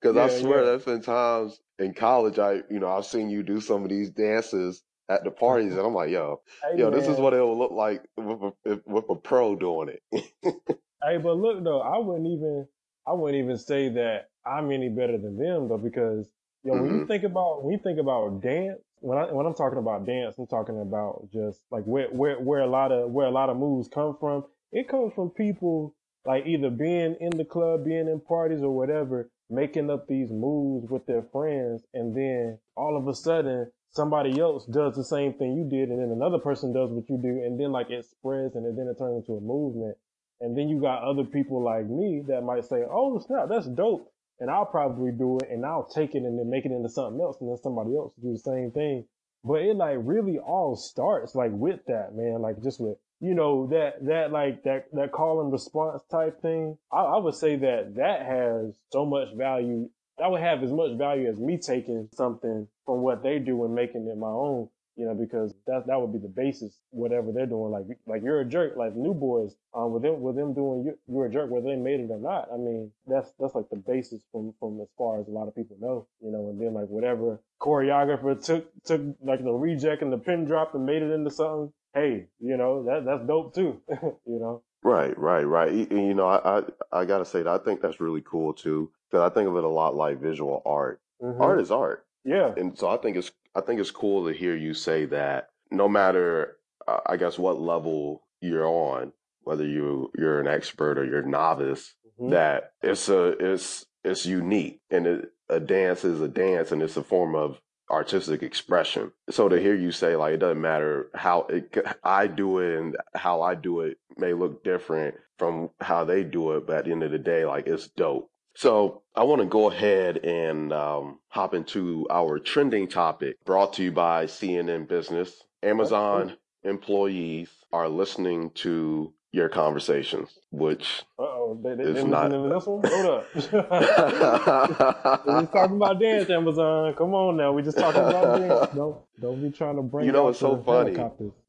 Because 0.00 0.16
yeah, 0.16 0.24
I 0.24 0.40
swear, 0.40 0.58
yeah. 0.58 0.64
there's 0.66 0.84
been 0.84 1.00
times 1.00 1.58
in 1.78 1.94
college 1.94 2.38
I 2.38 2.62
you 2.68 2.78
know 2.78 2.88
I've 2.88 3.06
seen 3.06 3.30
you 3.30 3.42
do 3.42 3.58
some 3.60 3.84
of 3.84 3.88
these 3.88 4.10
dances 4.10 4.82
at 5.08 5.24
the 5.24 5.30
parties, 5.30 5.72
and 5.72 5.80
I'm 5.80 5.94
like, 5.94 6.10
yo, 6.10 6.42
hey, 6.62 6.78
yo, 6.78 6.90
man. 6.90 6.98
this 6.98 7.08
is 7.08 7.18
what 7.18 7.32
it 7.32 7.40
will 7.40 7.58
look 7.58 7.70
like 7.70 8.02
with 8.16 8.52
a, 8.66 8.80
with 8.84 9.04
a 9.08 9.14
pro 9.14 9.56
doing 9.56 9.90
it. 9.90 10.02
hey, 10.42 11.18
but 11.18 11.36
look 11.38 11.64
though, 11.64 11.80
I 11.80 11.98
wouldn't 11.98 12.26
even 12.26 12.66
I 13.06 13.12
wouldn't 13.12 13.42
even 13.42 13.56
say 13.56 13.88
that 13.90 14.28
I'm 14.44 14.72
any 14.72 14.88
better 14.90 15.16
than 15.16 15.38
them 15.38 15.68
though, 15.68 15.78
because 15.78 16.28
yo, 16.64 16.74
mm-hmm. 16.74 16.82
when 16.82 16.90
you 16.90 16.98
mm-hmm. 16.98 17.08
think 17.08 17.22
about 17.24 17.64
when 17.64 17.72
you 17.72 17.80
think 17.82 17.98
about 17.98 18.42
dance 18.42 18.82
when 19.02 19.18
I 19.18 19.32
when 19.32 19.46
I'm 19.46 19.54
talking 19.54 19.78
about 19.78 20.06
dance, 20.06 20.36
I'm 20.38 20.46
talking 20.46 20.80
about 20.80 21.28
just 21.32 21.60
like 21.70 21.84
where 21.84 22.06
where 22.08 22.40
where 22.40 22.60
a 22.60 22.70
lot 22.70 22.92
of 22.92 23.10
where 23.10 23.26
a 23.26 23.30
lot 23.30 23.50
of 23.50 23.56
moves 23.56 23.88
come 23.88 24.16
from. 24.18 24.44
It 24.70 24.88
comes 24.88 25.12
from 25.14 25.30
people 25.30 25.94
like 26.24 26.46
either 26.46 26.70
being 26.70 27.16
in 27.20 27.36
the 27.36 27.44
club, 27.44 27.84
being 27.84 28.08
in 28.08 28.20
parties 28.20 28.62
or 28.62 28.70
whatever, 28.70 29.28
making 29.50 29.90
up 29.90 30.06
these 30.06 30.30
moves 30.30 30.88
with 30.88 31.04
their 31.06 31.24
friends, 31.32 31.82
and 31.92 32.16
then 32.16 32.58
all 32.76 32.96
of 32.96 33.08
a 33.08 33.14
sudden 33.14 33.70
somebody 33.90 34.40
else 34.40 34.64
does 34.66 34.94
the 34.94 35.04
same 35.04 35.34
thing 35.34 35.52
you 35.52 35.68
did, 35.68 35.90
and 35.90 36.00
then 36.00 36.10
another 36.10 36.38
person 36.38 36.72
does 36.72 36.90
what 36.90 37.04
you 37.10 37.18
do, 37.20 37.42
and 37.44 37.58
then 37.58 37.72
like 37.72 37.90
it 37.90 38.04
spreads, 38.04 38.54
and 38.54 38.64
then 38.64 38.86
it 38.86 38.96
turns 38.98 39.26
into 39.26 39.36
a 39.36 39.40
movement. 39.40 39.96
And 40.40 40.56
then 40.56 40.68
you 40.68 40.80
got 40.80 41.02
other 41.02 41.24
people 41.24 41.62
like 41.62 41.86
me 41.86 42.22
that 42.28 42.42
might 42.42 42.64
say, 42.64 42.84
"Oh 42.88 43.18
snap, 43.18 43.48
that's 43.48 43.66
dope." 43.66 44.12
And 44.40 44.50
I'll 44.50 44.66
probably 44.66 45.12
do 45.12 45.38
it 45.38 45.48
and 45.50 45.64
I'll 45.64 45.88
take 45.88 46.14
it 46.14 46.22
and 46.22 46.38
then 46.38 46.50
make 46.50 46.64
it 46.64 46.72
into 46.72 46.88
something 46.88 47.20
else 47.20 47.36
and 47.40 47.50
then 47.50 47.58
somebody 47.58 47.96
else 47.96 48.12
do 48.20 48.32
the 48.32 48.38
same 48.38 48.70
thing. 48.70 49.06
But 49.44 49.62
it 49.62 49.76
like 49.76 49.98
really 50.00 50.38
all 50.38 50.76
starts 50.76 51.34
like 51.34 51.50
with 51.52 51.80
that, 51.86 52.14
man. 52.14 52.42
Like 52.42 52.62
just 52.62 52.80
with, 52.80 52.96
you 53.20 53.34
know, 53.34 53.66
that, 53.68 54.04
that 54.06 54.30
like 54.32 54.62
that, 54.64 54.86
that 54.92 55.12
call 55.12 55.40
and 55.40 55.52
response 55.52 56.02
type 56.10 56.40
thing. 56.42 56.78
I, 56.92 57.00
I 57.00 57.18
would 57.18 57.34
say 57.34 57.56
that 57.56 57.94
that 57.96 58.26
has 58.26 58.76
so 58.92 59.04
much 59.04 59.28
value. 59.36 59.88
That 60.18 60.30
would 60.30 60.40
have 60.42 60.62
as 60.62 60.70
much 60.70 60.96
value 60.96 61.28
as 61.28 61.38
me 61.38 61.58
taking 61.58 62.08
something 62.14 62.68
from 62.86 63.00
what 63.00 63.22
they 63.22 63.38
do 63.38 63.64
and 63.64 63.74
making 63.74 64.06
it 64.06 64.16
my 64.16 64.28
own 64.28 64.68
you 64.96 65.06
know, 65.06 65.14
because 65.14 65.54
that 65.66 65.86
that 65.86 66.00
would 66.00 66.12
be 66.12 66.18
the 66.18 66.28
basis, 66.28 66.78
whatever 66.90 67.32
they're 67.32 67.46
doing. 67.46 67.72
Like 67.72 67.84
like 68.06 68.22
you're 68.22 68.40
a 68.40 68.44
jerk, 68.44 68.76
like 68.76 68.94
New 68.94 69.14
Boyz, 69.14 69.52
um, 69.74 69.92
with 69.92 70.02
them 70.02 70.20
with 70.20 70.36
them 70.36 70.54
doing 70.54 70.84
you, 70.84 70.98
you're 71.08 71.26
a 71.26 71.30
jerk, 71.30 71.50
whether 71.50 71.66
they 71.66 71.76
made 71.76 72.00
it 72.00 72.10
or 72.10 72.18
not. 72.18 72.48
I 72.52 72.56
mean, 72.56 72.92
that's 73.06 73.32
that's 73.38 73.54
like 73.54 73.70
the 73.70 73.76
basis 73.76 74.22
from 74.30 74.54
from 74.60 74.80
as 74.80 74.88
far 74.98 75.20
as 75.20 75.28
a 75.28 75.30
lot 75.30 75.48
of 75.48 75.54
people 75.54 75.76
know, 75.80 76.06
you 76.20 76.30
know. 76.30 76.50
And 76.50 76.60
then 76.60 76.74
like 76.74 76.88
whatever 76.88 77.40
choreographer 77.60 78.42
took 78.44 78.66
took 78.84 79.00
like 79.22 79.42
the 79.42 79.52
reject 79.52 80.02
and 80.02 80.12
the 80.12 80.18
pin 80.18 80.44
drop 80.44 80.74
and 80.74 80.84
made 80.84 81.02
it 81.02 81.10
into 81.10 81.30
something. 81.30 81.72
Hey, 81.94 82.26
you 82.38 82.56
know 82.56 82.84
that 82.84 83.04
that's 83.04 83.26
dope 83.26 83.54
too, 83.54 83.80
you 83.90 84.38
know. 84.38 84.62
Right, 84.84 85.16
right, 85.16 85.44
right. 85.44 85.70
And, 85.70 86.06
you 86.08 86.14
know, 86.14 86.26
I, 86.26 86.58
I 86.58 86.62
I 86.92 87.04
gotta 87.04 87.24
say 87.24 87.42
that 87.42 87.60
I 87.60 87.64
think 87.64 87.80
that's 87.80 88.00
really 88.00 88.22
cool 88.22 88.52
too, 88.52 88.90
because 89.10 89.30
I 89.30 89.32
think 89.32 89.48
of 89.48 89.56
it 89.56 89.64
a 89.64 89.68
lot 89.68 89.94
like 89.94 90.20
visual 90.20 90.60
art. 90.66 91.00
Mm-hmm. 91.22 91.40
Art 91.40 91.60
is 91.60 91.70
art. 91.70 92.04
Yeah. 92.24 92.52
And 92.56 92.78
so 92.78 92.88
I 92.88 92.96
think 92.96 93.16
it's 93.16 93.32
I 93.54 93.60
think 93.60 93.80
it's 93.80 93.90
cool 93.90 94.26
to 94.26 94.32
hear 94.32 94.56
you 94.56 94.74
say 94.74 95.04
that 95.06 95.48
no 95.70 95.88
matter 95.88 96.56
uh, 96.86 97.00
I 97.06 97.16
guess 97.16 97.38
what 97.38 97.60
level 97.60 98.22
you're 98.40 98.66
on, 98.66 99.12
whether 99.42 99.66
you 99.66 100.10
you're 100.16 100.40
an 100.40 100.46
expert 100.46 100.98
or 100.98 101.04
you're 101.04 101.22
novice, 101.22 101.94
mm-hmm. 102.20 102.32
that 102.32 102.72
it's 102.82 103.08
a 103.08 103.28
it's 103.38 103.86
it's 104.04 104.26
unique 104.26 104.80
and 104.90 105.06
it, 105.06 105.32
a 105.48 105.60
dance 105.60 106.04
is 106.04 106.20
a 106.20 106.28
dance 106.28 106.72
and 106.72 106.82
it's 106.82 106.96
a 106.96 107.02
form 107.02 107.34
of 107.34 107.60
artistic 107.90 108.42
expression. 108.42 109.12
So 109.30 109.48
to 109.48 109.60
hear 109.60 109.74
you 109.74 109.92
say 109.92 110.16
like 110.16 110.34
it 110.34 110.38
doesn't 110.38 110.60
matter 110.60 111.10
how 111.14 111.46
it, 111.50 111.76
I 112.02 112.26
do 112.26 112.58
it 112.58 112.78
and 112.78 112.96
how 113.14 113.42
I 113.42 113.54
do 113.54 113.80
it 113.80 113.98
may 114.16 114.32
look 114.32 114.64
different 114.64 115.16
from 115.38 115.70
how 115.80 116.04
they 116.04 116.24
do 116.24 116.52
it, 116.52 116.66
but 116.66 116.78
at 116.78 116.84
the 116.84 116.92
end 116.92 117.02
of 117.02 117.10
the 117.10 117.18
day, 117.18 117.44
like 117.44 117.66
it's 117.66 117.88
dope. 117.88 118.30
So 118.54 119.02
I 119.14 119.24
want 119.24 119.40
to 119.40 119.46
go 119.46 119.70
ahead 119.70 120.18
and 120.18 120.72
um, 120.72 121.18
hop 121.28 121.54
into 121.54 122.06
our 122.10 122.38
trending 122.38 122.88
topic 122.88 123.42
brought 123.44 123.72
to 123.74 123.84
you 123.84 123.92
by 123.92 124.26
CNN 124.26 124.88
Business. 124.88 125.44
Amazon 125.62 126.36
employees 126.64 127.48
are 127.72 127.88
listening 127.88 128.50
to 128.50 129.12
your 129.32 129.48
conversations, 129.48 130.38
which 130.50 131.02
oh, 131.18 131.58
they, 131.62 131.74
they, 131.74 131.84
is 131.84 132.04
not. 132.04 132.30
This 132.30 132.66
one? 132.66 132.82
Hold 132.84 133.06
up. 133.06 133.26
We're 135.26 135.46
talking 135.46 135.76
about 135.76 135.98
dance, 135.98 136.28
Amazon. 136.28 136.94
Come 136.94 137.14
on 137.14 137.38
now, 137.38 137.52
we 137.52 137.62
just 137.62 137.78
talking 137.78 138.02
about 138.02 138.38
dance. 138.38 138.72
Don't 138.74 138.98
don't 139.20 139.40
be 139.40 139.50
trying 139.50 139.76
to 139.76 139.82
bring. 139.82 140.04
You 140.06 140.12
know, 140.12 140.28
it's 140.28 140.40
so 140.40 140.56
funny 140.62 140.96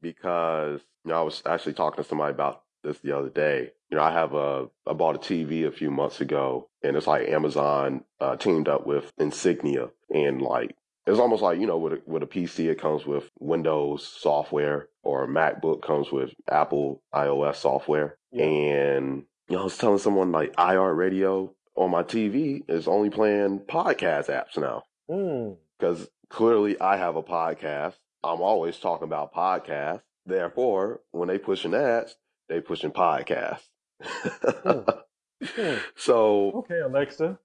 because 0.00 0.80
you 1.04 1.10
know 1.10 1.20
I 1.20 1.22
was 1.22 1.42
actually 1.44 1.74
talking 1.74 2.02
to 2.02 2.08
somebody 2.08 2.32
about 2.32 2.62
this 2.82 2.98
the 2.98 3.16
other 3.16 3.28
day. 3.28 3.72
You 3.90 3.98
know, 3.98 4.02
I 4.02 4.12
have 4.12 4.32
a 4.32 4.68
I 4.86 4.92
bought 4.94 5.16
a 5.16 5.18
TV 5.18 5.66
a 5.66 5.72
few 5.72 5.90
months 5.90 6.20
ago, 6.20 6.68
and 6.84 6.96
it's 6.96 7.06
like 7.06 7.28
Amazon 7.28 8.04
uh, 8.20 8.36
teamed 8.36 8.68
up 8.68 8.86
with 8.86 9.10
Insignia, 9.18 9.88
and 10.10 10.40
like 10.40 10.76
it's 11.06 11.18
almost 11.18 11.42
like 11.42 11.58
you 11.58 11.66
know 11.66 11.78
with 11.78 11.94
a, 11.94 12.02
with 12.06 12.22
a 12.22 12.26
PC 12.26 12.70
it 12.70 12.80
comes 12.80 13.06
with 13.06 13.30
Windows 13.40 14.06
software, 14.06 14.88
or 15.02 15.24
a 15.24 15.28
MacBook 15.28 15.82
comes 15.82 16.12
with 16.12 16.32
Apple 16.48 17.02
iOS 17.14 17.56
software, 17.56 18.18
yeah. 18.30 18.44
and 18.44 19.24
you 19.48 19.56
know 19.56 19.62
I 19.62 19.64
was 19.64 19.78
telling 19.78 19.98
someone 19.98 20.30
like 20.30 20.54
iHeartRadio 20.56 21.50
on 21.74 21.90
my 21.90 22.02
TV 22.02 22.62
is 22.68 22.86
only 22.86 23.10
playing 23.10 23.60
podcast 23.60 24.26
apps 24.28 24.56
now 24.56 24.84
because 25.08 26.00
mm. 26.00 26.08
clearly 26.28 26.78
I 26.80 26.96
have 26.98 27.16
a 27.16 27.22
podcast. 27.22 27.94
I'm 28.22 28.40
always 28.40 28.78
talking 28.78 29.04
about 29.04 29.34
podcasts. 29.34 30.02
Therefore, 30.26 31.00
when 31.10 31.28
they 31.28 31.36
pushing 31.36 31.74
ads, 31.74 32.16
they 32.48 32.60
pushing 32.60 32.90
podcasts. 32.90 33.64
Hmm. 34.02 34.80
Hmm. 35.56 35.76
So 35.96 36.52
okay, 36.52 36.80
Alexa. 36.80 37.38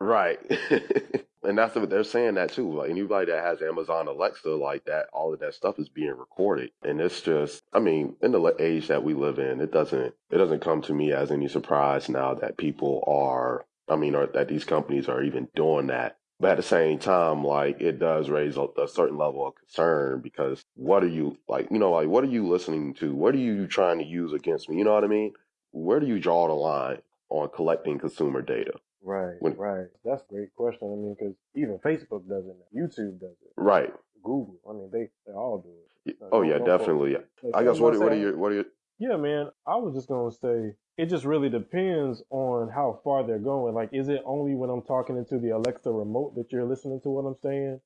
right. 0.00 0.38
And 1.42 1.56
that's 1.56 1.74
what 1.74 1.88
they're 1.88 2.04
saying 2.04 2.34
that 2.34 2.52
too. 2.52 2.70
Like 2.70 2.90
anybody 2.90 3.30
that 3.32 3.42
has 3.42 3.62
Amazon 3.62 4.08
Alexa, 4.08 4.50
like 4.50 4.84
that, 4.84 5.06
all 5.12 5.32
of 5.32 5.40
that 5.40 5.54
stuff 5.54 5.78
is 5.78 5.88
being 5.88 6.16
recorded. 6.16 6.70
And 6.82 7.00
it's 7.00 7.22
just, 7.22 7.62
I 7.72 7.78
mean, 7.78 8.16
in 8.20 8.32
the 8.32 8.54
age 8.58 8.88
that 8.88 9.02
we 9.02 9.14
live 9.14 9.38
in, 9.38 9.60
it 9.60 9.72
doesn't, 9.72 10.14
it 10.30 10.36
doesn't 10.36 10.60
come 10.60 10.82
to 10.82 10.94
me 10.94 11.12
as 11.12 11.30
any 11.30 11.48
surprise 11.48 12.08
now 12.08 12.34
that 12.34 12.58
people 12.58 13.02
are, 13.06 13.64
I 13.88 13.96
mean, 13.96 14.14
or 14.14 14.26
that 14.26 14.48
these 14.48 14.64
companies 14.64 15.08
are 15.08 15.22
even 15.22 15.48
doing 15.54 15.86
that. 15.86 16.18
But 16.38 16.52
at 16.52 16.56
the 16.58 16.62
same 16.62 16.98
time, 16.98 17.44
like 17.44 17.80
it 17.80 17.98
does 17.98 18.30
raise 18.30 18.56
a, 18.56 18.66
a 18.78 18.88
certain 18.88 19.18
level 19.18 19.46
of 19.46 19.54
concern 19.54 20.20
because 20.20 20.64
what 20.74 21.02
are 21.04 21.08
you 21.08 21.38
like, 21.48 21.70
you 21.70 21.78
know, 21.78 21.92
like 21.92 22.08
what 22.08 22.24
are 22.24 22.28
you 22.28 22.48
listening 22.48 22.94
to? 22.94 23.14
What 23.14 23.34
are 23.34 23.38
you 23.38 23.66
trying 23.66 23.98
to 23.98 24.04
use 24.04 24.32
against 24.32 24.68
me? 24.68 24.76
You 24.76 24.84
know 24.84 24.94
what 24.94 25.04
I 25.04 25.08
mean? 25.08 25.32
Where 25.72 26.00
do 26.00 26.06
you 26.06 26.18
draw 26.18 26.46
the 26.48 26.54
line 26.54 26.98
on 27.28 27.48
collecting 27.54 27.98
consumer 27.98 28.42
data? 28.42 28.72
Right, 29.02 29.36
when, 29.40 29.56
right. 29.56 29.86
That's 30.04 30.22
a 30.22 30.32
great 30.32 30.54
question. 30.54 30.92
I 30.92 30.96
mean, 30.96 31.16
because 31.18 31.34
even 31.54 31.78
Facebook 31.78 32.28
does 32.28 32.44
it 32.46 32.56
now. 32.58 32.82
YouTube 32.82 33.20
does 33.20 33.36
it. 33.42 33.52
Right. 33.56 33.92
Google. 34.22 34.56
I 34.68 34.72
mean, 34.72 34.90
they 34.92 35.08
they 35.26 35.32
all 35.32 35.58
do 35.58 36.12
it. 36.12 36.16
oh 36.32 36.42
yeah, 36.42 36.58
definitely. 36.58 37.16
I 37.54 37.64
guess 37.64 37.78
what 37.78 37.98
what 37.98 38.12
are 38.12 38.16
your 38.16 38.36
what 38.36 38.52
are 38.52 38.56
your 38.56 38.64
yeah, 38.98 39.16
man. 39.16 39.48
I 39.66 39.76
was 39.76 39.94
just 39.94 40.08
gonna 40.08 40.30
say 40.30 40.74
it 40.98 41.06
just 41.06 41.24
really 41.24 41.48
depends 41.48 42.22
on 42.28 42.68
how 42.68 43.00
far 43.02 43.26
they're 43.26 43.38
going. 43.38 43.74
Like, 43.74 43.88
is 43.92 44.10
it 44.10 44.20
only 44.26 44.54
when 44.54 44.68
I'm 44.68 44.82
talking 44.82 45.16
into 45.16 45.38
the 45.38 45.56
Alexa 45.56 45.90
remote 45.90 46.34
that 46.36 46.52
you're 46.52 46.66
listening 46.66 47.00
to 47.02 47.08
what 47.08 47.22
I'm 47.22 47.36
saying, 47.42 47.80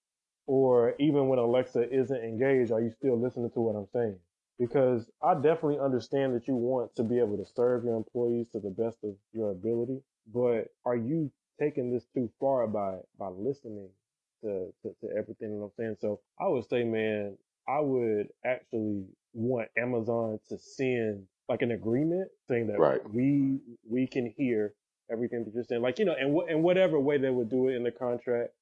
or 0.46 0.94
even 0.98 1.28
when 1.28 1.38
Alexa 1.38 1.88
isn't 1.94 2.24
engaged, 2.24 2.72
are 2.72 2.80
you 2.80 2.90
still 2.98 3.20
listening 3.20 3.50
to 3.52 3.60
what 3.60 3.76
I'm 3.76 3.86
saying? 3.92 4.18
Because 4.58 5.10
I 5.22 5.34
definitely 5.34 5.78
understand 5.80 6.34
that 6.34 6.46
you 6.46 6.54
want 6.54 6.94
to 6.96 7.02
be 7.02 7.18
able 7.18 7.36
to 7.36 7.44
serve 7.56 7.84
your 7.84 7.96
employees 7.96 8.48
to 8.52 8.60
the 8.60 8.70
best 8.70 8.98
of 9.02 9.14
your 9.32 9.50
ability, 9.50 10.00
but 10.32 10.68
are 10.84 10.96
you 10.96 11.30
taking 11.58 11.92
this 11.92 12.04
too 12.14 12.30
far 12.38 12.66
by 12.66 12.98
by 13.18 13.28
listening 13.28 13.88
to, 14.42 14.72
to, 14.82 14.94
to 15.00 15.16
everything 15.16 15.58
that 15.58 15.64
I'm 15.64 15.70
saying? 15.76 15.96
So 16.00 16.20
I 16.40 16.46
would 16.46 16.68
say, 16.68 16.84
man, 16.84 17.36
I 17.68 17.80
would 17.80 18.28
actually 18.44 19.06
want 19.32 19.68
Amazon 19.76 20.38
to 20.48 20.58
send 20.58 21.26
like 21.48 21.62
an 21.62 21.72
agreement 21.72 22.28
saying 22.48 22.68
that 22.68 22.78
right. 22.78 23.00
we 23.12 23.58
we 23.88 24.06
can 24.06 24.32
hear 24.36 24.74
everything 25.10 25.44
that 25.44 25.54
you're 25.54 25.64
saying. 25.64 25.82
Like 25.82 25.98
you 25.98 26.04
know, 26.04 26.14
and 26.14 26.48
in 26.48 26.62
whatever 26.62 26.98
way 26.98 27.18
they 27.18 27.30
would 27.30 27.50
do 27.50 27.68
it 27.68 27.74
in 27.74 27.82
the 27.82 27.90
contract, 27.90 28.52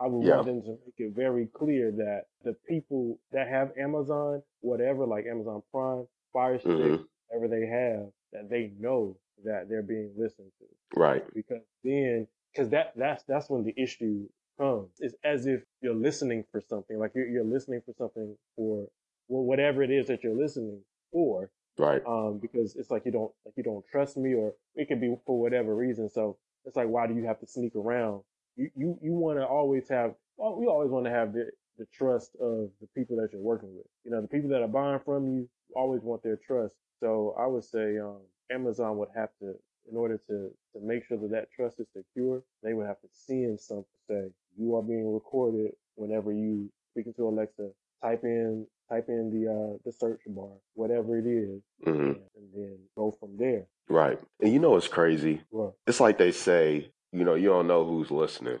I 0.00 0.06
would 0.06 0.26
yeah. 0.26 0.36
want 0.36 0.46
them 0.46 0.62
to 0.62 0.70
make 0.70 0.94
it 0.98 1.14
very 1.14 1.46
clear 1.46 1.90
that 1.92 2.22
the 2.42 2.54
people 2.66 3.18
that 3.32 3.48
have 3.48 3.72
Amazon, 3.78 4.42
whatever, 4.60 5.04
like 5.04 5.26
Amazon 5.26 5.62
Prime, 5.70 6.06
Fire 6.32 6.58
Stick, 6.58 6.72
mm-hmm. 6.72 7.02
whatever 7.28 7.48
they 7.48 7.66
have, 7.66 8.06
that 8.32 8.48
they 8.48 8.72
know 8.78 9.16
that 9.44 9.68
they're 9.68 9.82
being 9.82 10.12
listened 10.16 10.50
to. 10.58 10.98
Right. 10.98 11.22
Because 11.34 11.62
then, 11.84 12.26
because 12.52 12.70
that 12.70 12.92
that's 12.96 13.24
that's 13.24 13.50
when 13.50 13.64
the 13.64 13.74
issue 13.76 14.26
comes. 14.58 14.90
It's 15.00 15.14
as 15.24 15.46
if 15.46 15.62
you're 15.82 15.94
listening 15.94 16.44
for 16.50 16.60
something, 16.60 16.98
like 16.98 17.12
you're, 17.14 17.28
you're 17.28 17.44
listening 17.44 17.82
for 17.84 17.92
something 17.96 18.36
for 18.56 18.86
well, 19.28 19.44
whatever 19.44 19.82
it 19.82 19.90
is 19.90 20.06
that 20.08 20.22
you're 20.22 20.36
listening 20.36 20.80
for. 21.12 21.50
Right. 21.78 22.02
Um, 22.06 22.38
because 22.38 22.76
it's 22.76 22.90
like 22.90 23.04
you 23.04 23.12
don't 23.12 23.32
like 23.44 23.54
you 23.56 23.62
don't 23.62 23.84
trust 23.90 24.16
me, 24.16 24.34
or 24.34 24.54
it 24.74 24.88
could 24.88 25.00
be 25.00 25.14
for 25.26 25.38
whatever 25.40 25.74
reason. 25.74 26.08
So 26.08 26.36
it's 26.64 26.76
like, 26.76 26.88
why 26.88 27.06
do 27.06 27.14
you 27.14 27.24
have 27.24 27.40
to 27.40 27.46
sneak 27.46 27.74
around? 27.74 28.22
You 28.56 28.70
you 28.76 28.98
you 29.02 29.12
want 29.12 29.38
to 29.38 29.46
always 29.46 29.88
have. 29.88 30.14
Well, 30.36 30.56
we 30.56 30.66
always 30.66 30.90
want 30.90 31.06
to 31.06 31.10
have 31.10 31.32
the 31.32 31.50
the 31.78 31.86
trust 31.92 32.34
of 32.40 32.70
the 32.80 32.86
people 32.94 33.16
that 33.16 33.32
you're 33.32 33.42
working 33.42 33.74
with. 33.74 33.86
You 34.04 34.10
know, 34.10 34.20
the 34.20 34.28
people 34.28 34.50
that 34.50 34.62
are 34.62 34.68
buying 34.68 35.00
from 35.04 35.26
you 35.26 35.48
always 35.74 36.02
want 36.02 36.22
their 36.22 36.36
trust. 36.36 36.76
So 37.00 37.34
I 37.38 37.46
would 37.46 37.64
say 37.64 37.98
um, 37.98 38.20
Amazon 38.50 38.98
would 38.98 39.08
have 39.16 39.30
to, 39.40 39.54
in 39.90 39.96
order 39.96 40.20
to 40.28 40.50
to 40.74 40.80
make 40.80 41.06
sure 41.06 41.16
that 41.18 41.30
that 41.30 41.50
trust 41.50 41.80
is 41.80 41.88
secure, 41.96 42.42
they 42.62 42.74
would 42.74 42.86
have 42.86 43.00
to 43.00 43.08
send 43.12 43.58
something 43.58 43.86
say 44.10 44.30
you 44.56 44.76
are 44.76 44.82
being 44.82 45.12
recorded 45.12 45.72
whenever 45.94 46.32
you 46.32 46.70
speaking 46.92 47.14
to 47.14 47.28
Alexa. 47.28 47.70
Type 48.02 48.24
in 48.24 48.66
type 48.88 49.06
in 49.08 49.30
the 49.30 49.50
uh, 49.50 49.78
the 49.84 49.92
search 49.92 50.20
bar, 50.26 50.48
whatever 50.74 51.18
it 51.18 51.26
is, 51.26 51.60
mm-hmm. 51.86 51.90
and, 51.90 52.16
and, 52.34 52.54
then 52.54 52.78
go 52.96 53.14
from 53.20 53.36
there. 53.36 53.66
Right. 53.88 54.18
And 54.40 54.52
you 54.52 54.58
know 54.58 54.76
it's 54.76 54.88
crazy. 54.88 55.42
What? 55.50 55.74
It's 55.86 56.00
like 56.00 56.16
they 56.16 56.32
say, 56.32 56.90
you 57.12 57.24
know, 57.24 57.34
you 57.34 57.48
don't 57.48 57.66
know 57.66 57.84
who's 57.84 58.10
listening. 58.10 58.58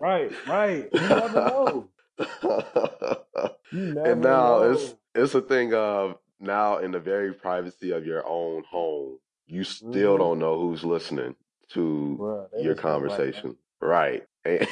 right, 0.00 0.30
right. 0.46 0.88
You 0.92 1.00
never 1.00 1.28
know. 1.32 1.88
you 2.18 2.26
never 3.94 4.12
and 4.12 4.20
now 4.20 4.58
know. 4.58 4.72
it's 4.72 4.94
it's 5.14 5.34
a 5.34 5.40
thing 5.40 5.74
of 5.74 6.16
now 6.40 6.78
in 6.78 6.92
the 6.92 7.00
very 7.00 7.32
privacy 7.32 7.90
of 7.90 8.06
your 8.06 8.26
own 8.26 8.64
home, 8.64 9.18
you 9.46 9.64
still 9.64 10.14
mm-hmm. 10.14 10.22
don't 10.22 10.38
know 10.38 10.60
who's 10.60 10.84
listening 10.84 11.34
to 11.70 12.16
Bruh, 12.20 12.64
your 12.64 12.74
conversation. 12.74 13.56
Right. 13.80 14.22
right. 14.46 14.68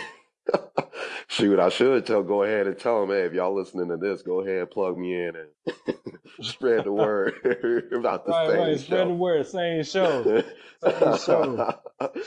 Shoot, 1.32 1.58
I 1.58 1.70
should 1.70 2.04
tell. 2.04 2.22
Go 2.22 2.42
ahead 2.42 2.66
and 2.66 2.78
tell 2.78 3.00
them, 3.00 3.08
hey, 3.08 3.22
if 3.22 3.32
y'all 3.32 3.56
listening 3.56 3.88
to 3.88 3.96
this, 3.96 4.20
go 4.20 4.42
ahead 4.42 4.58
and 4.58 4.70
plug 4.70 4.98
me 4.98 5.14
in 5.14 5.32
and 5.34 5.96
spread 6.42 6.84
the 6.84 6.92
word 6.92 7.32
about 7.92 8.26
the 8.26 8.32
right, 8.32 8.50
same 8.50 8.58
right. 8.58 8.78
show. 8.78 8.84
Spread 8.84 9.08
the 9.08 9.14
word, 9.14 9.46
same 9.46 9.82
show, 9.82 10.42
same 10.84 11.18
show. 11.18 11.74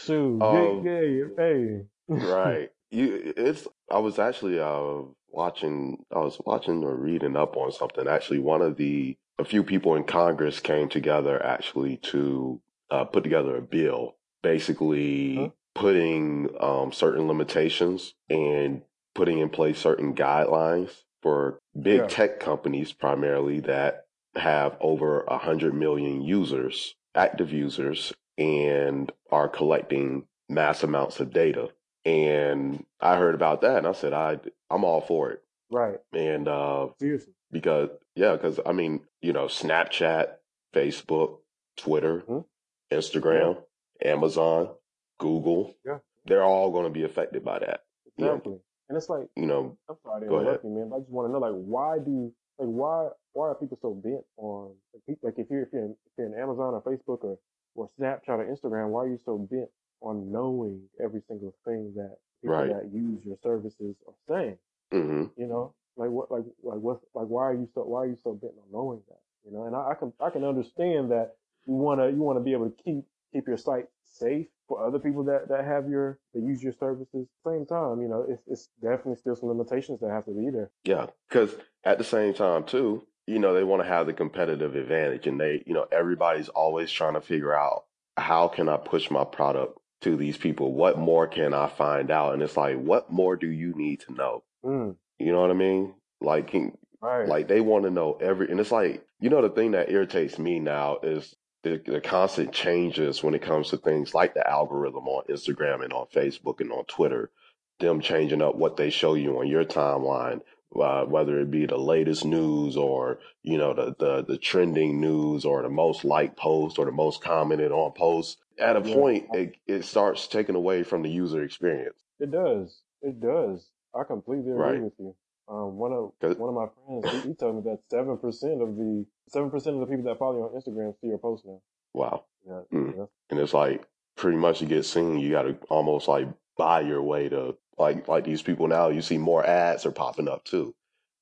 Shoot, 0.04 0.42
um, 0.42 0.84
hey, 0.84 1.82
right. 2.08 2.72
You, 2.90 3.34
it's. 3.38 3.68
I 3.92 4.00
was 4.00 4.18
actually 4.18 4.60
uh 4.60 5.04
watching. 5.30 6.04
I 6.12 6.18
was 6.18 6.42
watching 6.44 6.84
or 6.84 6.96
reading 6.96 7.36
up 7.36 7.58
on 7.58 7.72
something. 7.74 8.08
Actually, 8.08 8.40
one 8.40 8.64
of 8.64 8.76
the 8.76 9.16
a 9.38 9.46
few 9.46 9.64
people 9.64 9.94
in 9.94 10.06
Congress 10.06 10.60
came 10.60 10.90
together 10.90 11.40
actually 11.46 11.98
to 11.98 12.60
uh, 12.90 13.04
put 13.06 13.24
together 13.24 13.56
a 13.56 13.62
bill, 13.62 14.16
basically. 14.42 15.36
Huh? 15.36 15.50
putting 15.76 16.48
um, 16.62 16.92
certain 16.94 17.28
limitations 17.28 18.14
and 18.30 18.82
putting 19.16 19.40
in 19.40 19.50
place 19.50 19.80
certain 19.80 20.14
guidelines 20.14 20.92
for 21.24 21.58
big 21.80 22.02
yeah. 22.02 22.08
tech 22.08 22.40
companies 22.40 22.92
primarily 22.94 23.62
that 23.62 24.06
have 24.36 24.78
over 24.80 25.24
100 25.28 25.74
million 25.74 26.22
users, 26.22 26.96
active 27.16 27.52
users, 27.52 28.14
and 28.38 29.12
are 29.32 29.48
collecting 29.48 30.26
mass 30.50 30.84
amounts 30.84 31.20
of 31.20 31.34
data. 31.34 31.70
And 32.04 32.86
I 33.02 33.16
heard 33.16 33.34
about 33.34 33.62
that 33.62 33.78
and 33.78 33.88
I 33.88 33.94
said, 33.94 34.14
I, 34.14 34.40
I'm 34.70 34.84
all 34.84 35.02
for 35.02 35.32
it. 35.32 35.42
Right. 35.72 35.98
And, 36.14 36.48
uh, 36.48 36.90
Seriously. 37.00 37.34
because, 37.52 37.90
yeah, 38.16 38.34
because 38.34 38.60
I 38.64 38.74
mean, 38.74 39.02
you 39.22 39.34
know, 39.34 39.46
Snapchat, 39.46 40.34
Facebook, 40.76 41.40
Twitter, 41.78 42.24
mm-hmm. 42.30 42.96
Instagram, 42.96 43.64
yeah. 44.02 44.12
Amazon, 44.12 44.70
Google. 45.18 45.74
Yeah. 45.86 46.00
They're 46.26 46.44
all 46.44 46.72
going 46.72 46.86
to 46.86 46.92
be 46.92 47.04
affected 47.04 47.44
by 47.44 47.60
that. 47.60 47.82
Exactly. 48.18 48.52
You 48.52 48.58
know, 48.58 48.62
and 48.88 48.98
it's 48.98 49.10
like, 49.10 49.28
you 49.36 49.46
know, 49.46 49.78
I'm 49.90 49.96
sorry 50.04 50.22
to 50.22 50.28
interrupt 50.28 50.64
you, 50.64 50.70
man. 50.70 50.90
but 50.90 50.98
I 50.98 51.00
just 51.00 51.12
want 51.12 51.28
to 51.28 51.34
know, 51.34 51.40
like, 51.40 51.54
why 51.54 51.98
do, 51.98 52.32
like, 52.60 52.70
why, 52.70 53.10
why 53.34 53.48
are 53.50 53.56
people 53.56 53.80
so 53.82 53.94
bent 53.94 54.24
on, 54.38 54.74
like, 54.94 55.18
like 55.24 55.34
if 55.38 55.48
you're, 55.50 55.64
if 55.64 55.70
you're, 55.74 55.86
in, 55.86 55.96
if 56.06 56.12
you're 56.18 56.28
in 56.28 56.40
Amazon 56.40 56.76
or 56.76 56.82
Facebook 56.82 57.24
or, 57.24 57.40
or 57.74 57.90
Snapchat 58.00 58.40
or 58.40 58.46
Instagram, 58.46 58.90
why 58.90 59.04
are 59.04 59.08
you 59.08 59.20
so 59.26 59.38
bent 59.38 59.70
on 60.02 60.32
knowing 60.32 60.82
every 61.04 61.22
single 61.28 61.54
thing 61.66 61.94
that 61.96 62.18
people 62.42 62.56
right. 62.56 62.70
that 62.70 62.92
use 62.94 63.26
your 63.26 63.38
services 63.42 63.96
are 64.08 64.14
saying? 64.30 64.58
Mm-hmm. 64.94 65.42
You 65.42 65.48
know, 65.48 65.74
like 65.98 66.12
what, 66.12 66.30
like, 66.32 66.44
like 66.62 66.80
what, 66.80 67.00
like, 67.16 67.28
why 67.28 67.44
are 67.44 67.56
you 67.56 67.68
so, 67.74 67.82
why 67.82 68.02
are 68.02 68.08
you 68.08 68.18
so 68.24 68.34
bent 68.34 68.54
on 68.54 68.72
knowing 68.72 69.02
that? 69.10 69.20
You 69.46 69.58
know, 69.58 69.66
and 69.66 69.76
I, 69.76 69.92
I 69.92 69.94
can, 69.96 70.14
I 70.22 70.30
can 70.30 70.44
understand 70.44 71.10
that 71.12 71.36
you 71.66 71.74
want 71.74 72.02
to, 72.02 72.10
you 72.10 72.22
want 72.22 72.38
to 72.38 72.44
be 72.44 72.54
able 72.54 72.70
to 72.70 72.84
keep, 72.84 73.04
keep 73.34 73.48
your 73.48 73.58
site 73.58 73.86
safe 74.04 74.48
for 74.68 74.86
other 74.86 75.00
people 75.00 75.24
that, 75.26 75.48
that 75.50 75.66
have 75.66 75.90
your 75.90 76.20
that 76.34 76.42
use 76.42 76.64
your 76.64 76.74
services. 76.74 77.28
Same 77.46 77.66
time, 77.66 78.02
you 78.02 78.08
know, 78.08 78.26
it's 78.28 78.44
it's 78.48 78.70
definitely 78.82 79.16
still 79.16 79.36
some 79.36 79.50
limitations 79.50 80.00
that 80.02 80.10
have 80.10 80.26
to 80.26 80.32
be 80.32 80.50
there. 80.50 80.72
Yeah, 80.84 81.08
because 81.30 81.56
at 81.84 81.98
the 81.98 82.04
same 82.04 82.34
time 82.34 82.64
too, 82.64 83.06
you 83.28 83.40
know, 83.40 83.54
they 83.54 83.64
want 83.64 83.82
to 83.82 83.88
have 83.88 84.06
the 84.06 84.14
competitive 84.14 84.76
advantage, 84.76 85.28
and 85.28 85.40
they, 85.40 85.64
you 85.66 85.74
know, 85.74 85.88
everybody's 85.92 86.50
always 86.50 86.92
trying 86.92 87.14
to 87.14 87.22
figure 87.22 87.54
out 87.54 87.86
how 88.18 88.48
can 88.48 88.70
I 88.70 88.78
push 88.78 89.10
my 89.10 89.24
product 89.24 89.78
to 90.02 90.16
these 90.16 90.38
people? 90.38 90.74
What 90.74 90.98
more 90.98 91.28
can 91.28 91.54
I 91.54 91.68
find 91.68 92.12
out? 92.12 92.34
And 92.34 92.44
it's 92.44 92.58
like, 92.58 92.78
what 92.78 93.12
more 93.12 93.36
do 93.36 93.48
you 93.48 93.74
need 93.76 94.02
to 94.02 94.14
know? 94.14 94.44
Mm. 94.64 94.96
You 95.20 95.32
know 95.32 95.42
what 95.42 95.50
I 95.50 95.56
mean? 95.56 95.96
Like, 96.22 96.56
right. 97.02 97.28
like 97.28 97.48
they 97.48 97.62
want 97.62 97.86
to 97.86 97.92
know 97.92 98.18
every, 98.22 98.50
and 98.50 98.60
it's 98.60 98.72
like, 98.72 99.06
you 99.20 99.30
know, 99.30 99.42
the 99.42 99.50
thing 99.50 99.72
that 99.72 99.90
irritates 99.90 100.38
me 100.38 100.60
now 100.60 101.00
is 101.02 101.36
the, 101.66 101.82
the 101.84 102.00
constant 102.00 102.52
changes 102.52 103.24
when 103.24 103.34
it 103.34 103.42
comes 103.42 103.70
to 103.70 103.78
things 103.78 104.14
like 104.14 104.36
the 104.36 104.48
algorithm 104.48 105.08
on 105.08 105.24
Instagram 105.28 105.84
and 105.84 105.92
on 105.92 106.06
Facebook 106.14 106.62
and 106.62 106.72
on 106.72 106.86
Twitter, 106.86 107.32
them 107.80 108.00
changing 108.02 108.44
up 108.44 108.56
what 108.56 108.78
they 108.78 108.92
show 108.92 109.16
you 109.16 109.40
on 109.40 109.48
your 109.48 109.66
timeline, 109.66 110.42
uh, 110.80 111.06
whether 111.06 111.40
it 111.40 111.50
be 111.50 111.66
the 111.66 111.78
latest 111.78 112.24
news 112.24 112.78
or 112.78 113.18
you 113.42 113.58
know 113.58 113.74
the, 113.74 113.96
the 113.98 114.24
the 114.26 114.38
trending 114.38 115.02
news 115.02 115.44
or 115.44 115.64
the 115.64 115.70
most 115.70 116.06
liked 116.06 116.38
post 116.38 116.78
or 116.78 116.86
the 116.86 116.92
most 116.92 117.24
commented 117.24 117.72
on 117.72 117.92
post. 117.94 118.38
At 118.60 118.78
a 118.78 118.88
yeah. 118.88 118.94
point, 118.94 119.26
it 119.34 119.56
it 119.66 119.86
starts 119.86 120.28
taking 120.28 120.56
away 120.56 120.84
from 120.84 121.02
the 121.02 121.10
user 121.10 121.42
experience. 121.44 121.98
It 122.20 122.30
does. 122.32 122.80
It 123.02 123.20
does. 123.20 123.68
I 123.96 124.04
completely 124.04 124.52
agree 124.52 124.64
right. 124.64 124.82
with 124.84 124.94
you. 125.00 125.16
Um, 125.48 125.78
one 125.78 125.94
of 125.94 126.12
one 126.38 126.50
of 126.50 126.56
my 126.56 126.68
friends, 126.68 126.85
he, 127.10 127.34
told 127.34 127.56
me 127.58 127.72
that 127.72 127.80
seven 127.90 128.18
percent 128.18 128.62
of 128.62 128.76
the 128.76 129.06
seven 129.30 129.50
percent 129.50 129.76
of 129.76 129.82
the 129.82 129.88
people 129.88 130.06
that 130.06 130.20
follow 130.20 130.38
you 130.38 130.44
on 130.44 130.62
Instagram 130.62 130.94
see 131.02 131.08
your 131.08 131.18
post 131.18 131.46
now. 131.46 131.62
Wow. 131.94 132.26
Yeah, 132.48 132.62
mm. 132.74 132.96
yeah. 132.98 133.06
And 133.30 133.40
it's 133.40 133.54
like 133.54 133.86
pretty 134.16 134.38
much 134.38 134.60
to 134.60 134.66
get 134.66 134.86
seen, 134.86 135.20
you 135.20 135.32
got 135.32 135.44
to 135.44 135.58
almost 135.70 136.08
like 136.08 136.28
buy 136.58 136.82
your 136.82 137.02
way 137.02 137.30
to 137.30 137.56
like 137.78 138.08
like 138.08 138.24
these 138.24 138.42
people 138.42 138.68
now. 138.68 138.90
You 138.90 139.02
see 139.02 139.18
more 139.18 139.46
ads 139.46 139.86
are 139.86 139.92
popping 139.92 140.28
up 140.28 140.46
too. 140.46 140.76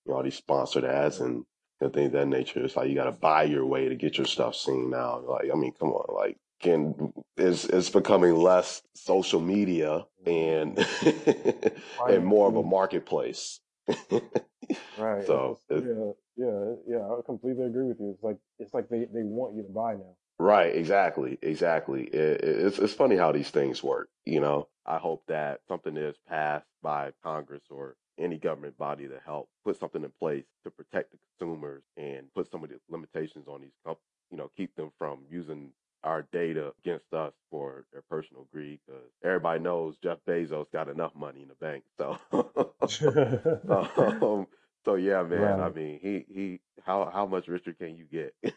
You 0.06 0.12
know, 0.12 0.16
all 0.16 0.24
these 0.24 0.36
sponsored 0.36 0.86
ads 0.86 1.20
and, 1.20 1.46
and 1.80 1.94
things 1.94 2.08
of 2.08 2.14
that 2.14 2.28
nature. 2.28 2.64
It's 2.64 2.76
like 2.76 2.90
you 2.90 2.96
got 2.96 3.06
to 3.06 3.12
buy 3.12 3.44
your 3.44 3.66
way 3.66 3.90
to 3.90 3.96
get 3.96 4.18
your 4.18 4.28
stuff 4.28 4.56
seen 4.56 4.90
now. 4.90 5.20
Like, 5.20 5.50
I 5.52 5.56
mean, 5.56 5.74
come 5.80 5.90
on, 5.90 6.14
like 6.16 6.38
can 6.64 7.14
it's 7.38 7.66
it's 7.66 7.90
becoming 7.90 8.36
less 8.36 8.82
social 8.96 9.42
media 9.42 10.06
and 10.26 10.80
and 12.10 12.26
more 12.26 12.48
of 12.48 12.56
a 12.56 12.64
marketplace. 12.64 13.60
right. 14.98 15.26
So 15.26 15.60
yeah, 15.70 16.12
yeah, 16.38 16.74
yeah. 16.88 17.00
I 17.10 17.20
completely 17.26 17.66
agree 17.66 17.88
with 17.88 18.00
you. 18.00 18.12
It's 18.12 18.24
like 18.24 18.38
it's 18.60 18.74
like 18.74 18.90
they 18.90 19.06
they 19.06 19.24
want 19.24 19.56
you 19.56 19.64
to 19.64 19.70
buy 19.70 19.94
now. 19.94 20.16
Right. 20.40 20.76
Exactly. 20.76 21.38
Exactly. 21.42 22.04
It, 22.06 22.42
it's 22.44 22.80
it's 22.80 22.94
funny 22.94 23.16
how 23.16 23.32
these 23.32 23.50
things 23.50 23.84
work. 23.84 24.10
You 24.26 24.40
know, 24.40 24.68
I 24.86 24.98
hope 24.98 25.24
that 25.28 25.62
something 25.68 25.98
is 25.98 26.16
passed 26.28 26.68
by 26.82 27.12
Congress 27.24 27.64
or 27.70 27.96
any 28.20 28.38
government 28.38 28.78
body 28.78 29.08
to 29.08 29.20
help 29.26 29.50
put 29.66 29.80
something 29.80 30.04
in 30.04 30.12
place 30.20 30.46
to 30.64 30.72
protect 30.72 31.12
the 31.12 31.18
consumers 31.40 31.84
and 31.98 32.34
put 32.34 32.50
some 32.52 32.64
of 32.64 32.70
the 32.70 32.80
limitations 32.90 33.48
on 33.48 33.62
these 33.62 33.78
companies. 33.86 34.04
You 34.32 34.38
know, 34.38 34.52
keep 34.56 34.76
them 34.76 34.92
from 34.98 35.20
using 35.30 35.72
our 36.04 36.28
data 36.34 36.74
against 36.84 37.14
us 37.14 37.34
for 37.50 37.86
their 37.92 38.04
personal 38.10 38.48
greed 38.52 38.80
because 38.86 39.04
everybody 39.24 39.60
knows 39.62 39.96
Jeff 40.04 40.18
Bezos 40.28 40.66
got 40.72 40.90
enough 40.90 41.16
money 41.16 41.42
in 41.42 41.48
the 41.48 41.56
bank. 41.56 41.84
So, 41.98 42.18
um, 44.22 44.48
so 44.86 44.96
yeah, 44.96 45.24
man. 45.24 45.42
Right. 45.42 45.60
I 45.60 45.70
mean, 45.70 46.00
he 46.02 46.26
he. 46.34 46.60
How 46.86 47.10
how 47.14 47.26
much 47.26 47.48
richer 47.48 47.74
can 47.74 47.96
you 47.96 48.06
get? 48.06 48.36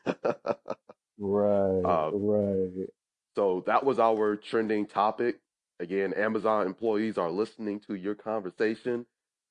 right. 1.18 1.84
Um, 1.84 2.12
right. 2.14 2.88
So 3.36 3.62
that 3.66 3.84
was 3.84 3.98
our 3.98 4.36
trending 4.36 4.86
topic. 4.86 5.40
Again, 5.78 6.14
Amazon 6.14 6.66
employees 6.66 7.18
are 7.18 7.30
listening 7.30 7.80
to 7.80 7.94
your 7.94 8.14
conversation. 8.14 9.06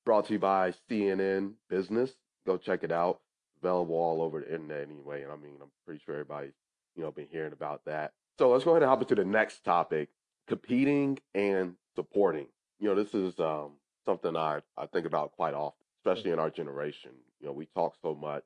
Brought 0.05 0.27
to 0.27 0.33
you 0.33 0.39
by 0.39 0.73
CNN 0.89 1.53
Business. 1.69 2.11
Go 2.45 2.57
check 2.57 2.83
it 2.83 2.91
out. 2.91 3.21
Available 3.61 3.95
all 3.95 4.21
over 4.21 4.39
the 4.41 4.53
internet 4.53 4.87
anyway. 4.89 5.23
And 5.23 5.31
I 5.31 5.35
mean, 5.35 5.57
I'm 5.61 5.71
pretty 5.85 6.01
sure 6.05 6.15
everybody's 6.15 6.53
you 6.95 7.03
know, 7.03 7.11
been 7.11 7.27
hearing 7.31 7.53
about 7.53 7.85
that. 7.85 8.13
So 8.37 8.49
let's 8.49 8.63
go 8.63 8.71
ahead 8.71 8.83
and 8.83 8.89
hop 8.89 9.01
into 9.01 9.15
the 9.15 9.25
next 9.25 9.63
topic 9.63 10.09
competing 10.47 11.19
and 11.33 11.75
supporting. 11.95 12.47
You 12.79 12.89
know, 12.89 12.95
this 12.95 13.13
is 13.13 13.39
um, 13.39 13.71
something 14.05 14.35
I, 14.35 14.61
I 14.77 14.85
think 14.87 15.05
about 15.05 15.31
quite 15.33 15.53
often, 15.53 15.85
especially 15.99 16.31
in 16.31 16.39
our 16.39 16.49
generation. 16.49 17.11
You 17.39 17.47
know, 17.47 17.53
we 17.53 17.67
talk 17.67 17.95
so 18.01 18.15
much 18.15 18.43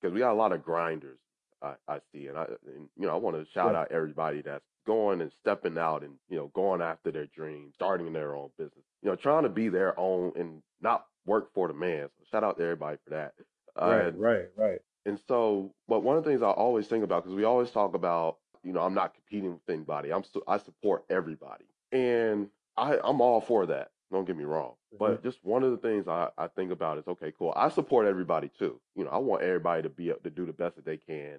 because 0.00 0.14
we 0.14 0.20
got 0.20 0.32
a 0.32 0.34
lot 0.34 0.52
of 0.52 0.64
grinders 0.64 1.18
I, 1.62 1.74
I 1.88 1.98
see. 2.12 2.26
And, 2.26 2.38
I, 2.38 2.44
and, 2.66 2.88
you 2.96 3.06
know, 3.06 3.12
I 3.12 3.16
want 3.16 3.36
to 3.36 3.50
shout 3.52 3.72
yeah. 3.72 3.80
out 3.80 3.92
everybody 3.92 4.42
that's 4.42 4.64
going 4.86 5.20
and 5.20 5.32
stepping 5.40 5.78
out 5.78 6.02
and, 6.02 6.14
you 6.28 6.36
know, 6.36 6.50
going 6.54 6.80
after 6.80 7.10
their 7.10 7.26
dreams, 7.26 7.72
starting 7.74 8.12
their 8.12 8.34
own 8.34 8.50
business, 8.58 8.84
you 9.02 9.10
know, 9.10 9.16
trying 9.16 9.44
to 9.44 9.48
be 9.48 9.68
their 9.68 9.98
own 9.98 10.32
and 10.36 10.62
not 10.80 11.06
work 11.24 11.52
for 11.54 11.68
the 11.68 11.74
man. 11.74 12.08
So 12.18 12.24
shout 12.30 12.44
out 12.44 12.58
to 12.58 12.64
everybody 12.64 12.98
for 13.04 13.10
that. 13.10 13.32
Right, 13.80 14.06
uh, 14.06 14.12
right, 14.12 14.48
right. 14.56 14.80
And 15.04 15.18
so, 15.26 15.74
but 15.88 16.02
one 16.02 16.16
of 16.16 16.24
the 16.24 16.30
things 16.30 16.42
I 16.42 16.50
always 16.50 16.86
think 16.86 17.04
about, 17.04 17.24
because 17.24 17.36
we 17.36 17.44
always 17.44 17.70
talk 17.70 17.94
about, 17.94 18.38
you 18.62 18.72
know, 18.72 18.80
I'm 18.80 18.94
not 18.94 19.14
competing 19.14 19.52
with 19.52 19.68
anybody. 19.68 20.12
I'm 20.12 20.22
I 20.46 20.58
support 20.58 21.04
everybody, 21.10 21.64
and 21.90 22.48
I 22.76 22.98
I'm 23.02 23.20
all 23.20 23.40
for 23.40 23.66
that. 23.66 23.90
Don't 24.12 24.26
get 24.26 24.36
me 24.36 24.44
wrong. 24.44 24.74
Mm-hmm. 24.94 24.98
But 24.98 25.22
just 25.24 25.38
one 25.42 25.64
of 25.64 25.72
the 25.72 25.78
things 25.78 26.06
I, 26.06 26.28
I 26.38 26.46
think 26.48 26.70
about 26.70 26.98
is 26.98 27.08
okay, 27.08 27.32
cool. 27.36 27.52
I 27.56 27.68
support 27.70 28.06
everybody 28.06 28.50
too. 28.58 28.80
You 28.94 29.04
know, 29.04 29.10
I 29.10 29.18
want 29.18 29.42
everybody 29.42 29.82
to 29.82 29.88
be 29.88 30.10
able 30.10 30.20
to 30.20 30.30
do 30.30 30.46
the 30.46 30.52
best 30.52 30.76
that 30.76 30.84
they 30.84 30.98
can, 30.98 31.38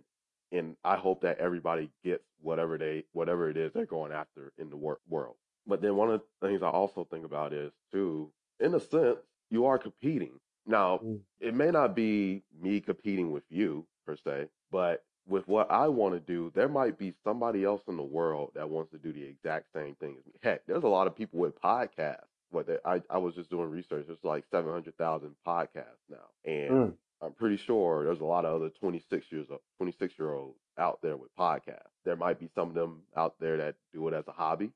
and 0.51 0.75
I 0.83 0.97
hope 0.97 1.21
that 1.21 1.37
everybody 1.37 1.89
gets 2.03 2.23
whatever 2.41 2.77
they 2.77 3.05
whatever 3.13 3.49
it 3.49 3.55
is 3.55 3.71
they're 3.71 3.85
going 3.85 4.11
after 4.11 4.51
in 4.57 4.69
the 4.69 4.75
wor- 4.75 4.99
world. 5.07 5.35
But 5.65 5.81
then 5.81 5.95
one 5.95 6.11
of 6.11 6.21
the 6.41 6.47
things 6.47 6.61
I 6.61 6.69
also 6.69 7.07
think 7.09 7.25
about 7.25 7.53
is 7.53 7.71
too, 7.93 8.29
in 8.59 8.73
a 8.73 8.79
sense, 8.81 9.19
you 9.49 9.65
are 9.65 9.77
competing. 9.77 10.39
Now, 10.65 10.99
mm. 11.03 11.19
it 11.39 11.53
may 11.53 11.71
not 11.71 11.95
be 11.95 12.43
me 12.61 12.79
competing 12.79 13.31
with 13.31 13.43
you 13.49 13.85
per 14.05 14.15
se, 14.15 14.47
but 14.71 15.03
with 15.27 15.47
what 15.47 15.71
I 15.71 15.87
want 15.87 16.13
to 16.13 16.19
do, 16.19 16.51
there 16.53 16.67
might 16.67 16.97
be 16.97 17.13
somebody 17.23 17.63
else 17.63 17.81
in 17.87 17.97
the 17.97 18.03
world 18.03 18.51
that 18.55 18.69
wants 18.69 18.91
to 18.91 18.97
do 18.97 19.13
the 19.13 19.23
exact 19.23 19.67
same 19.73 19.95
thing 19.95 20.15
as 20.19 20.25
me. 20.25 20.33
Heck, 20.41 20.65
there's 20.65 20.83
a 20.83 20.87
lot 20.87 21.07
of 21.07 21.15
people 21.15 21.39
with 21.39 21.59
podcasts. 21.61 22.27
What 22.49 22.67
I 22.85 23.01
I 23.09 23.17
was 23.17 23.33
just 23.33 23.49
doing 23.49 23.69
research. 23.69 24.05
There's 24.07 24.19
like 24.23 24.45
seven 24.51 24.71
hundred 24.71 24.97
thousand 24.97 25.35
podcasts 25.47 26.03
now, 26.09 26.29
and 26.45 26.71
mm. 26.71 26.93
I'm 27.21 27.31
pretty 27.31 27.57
sure 27.57 28.03
there's 28.03 28.19
a 28.19 28.25
lot 28.25 28.45
of 28.45 28.55
other 28.55 28.69
26 28.69 29.25
years 29.31 29.47
26 29.77 30.13
year 30.19 30.33
olds 30.33 30.59
out 30.77 30.99
there 31.01 31.17
with 31.17 31.35
podcasts. 31.35 31.89
There 32.05 32.15
might 32.15 32.39
be 32.39 32.49
some 32.53 32.69
of 32.69 32.75
them 32.75 33.01
out 33.15 33.35
there 33.39 33.57
that 33.57 33.75
do 33.93 34.07
it 34.07 34.13
as 34.13 34.25
a 34.27 34.33
hobby, 34.33 34.71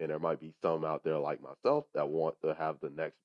and 0.00 0.10
there 0.10 0.18
might 0.18 0.40
be 0.40 0.52
some 0.60 0.84
out 0.84 1.04
there 1.04 1.18
like 1.18 1.40
myself 1.40 1.84
that 1.94 2.08
want 2.08 2.34
to 2.42 2.54
have 2.54 2.76
the 2.80 2.90
next 2.90 3.18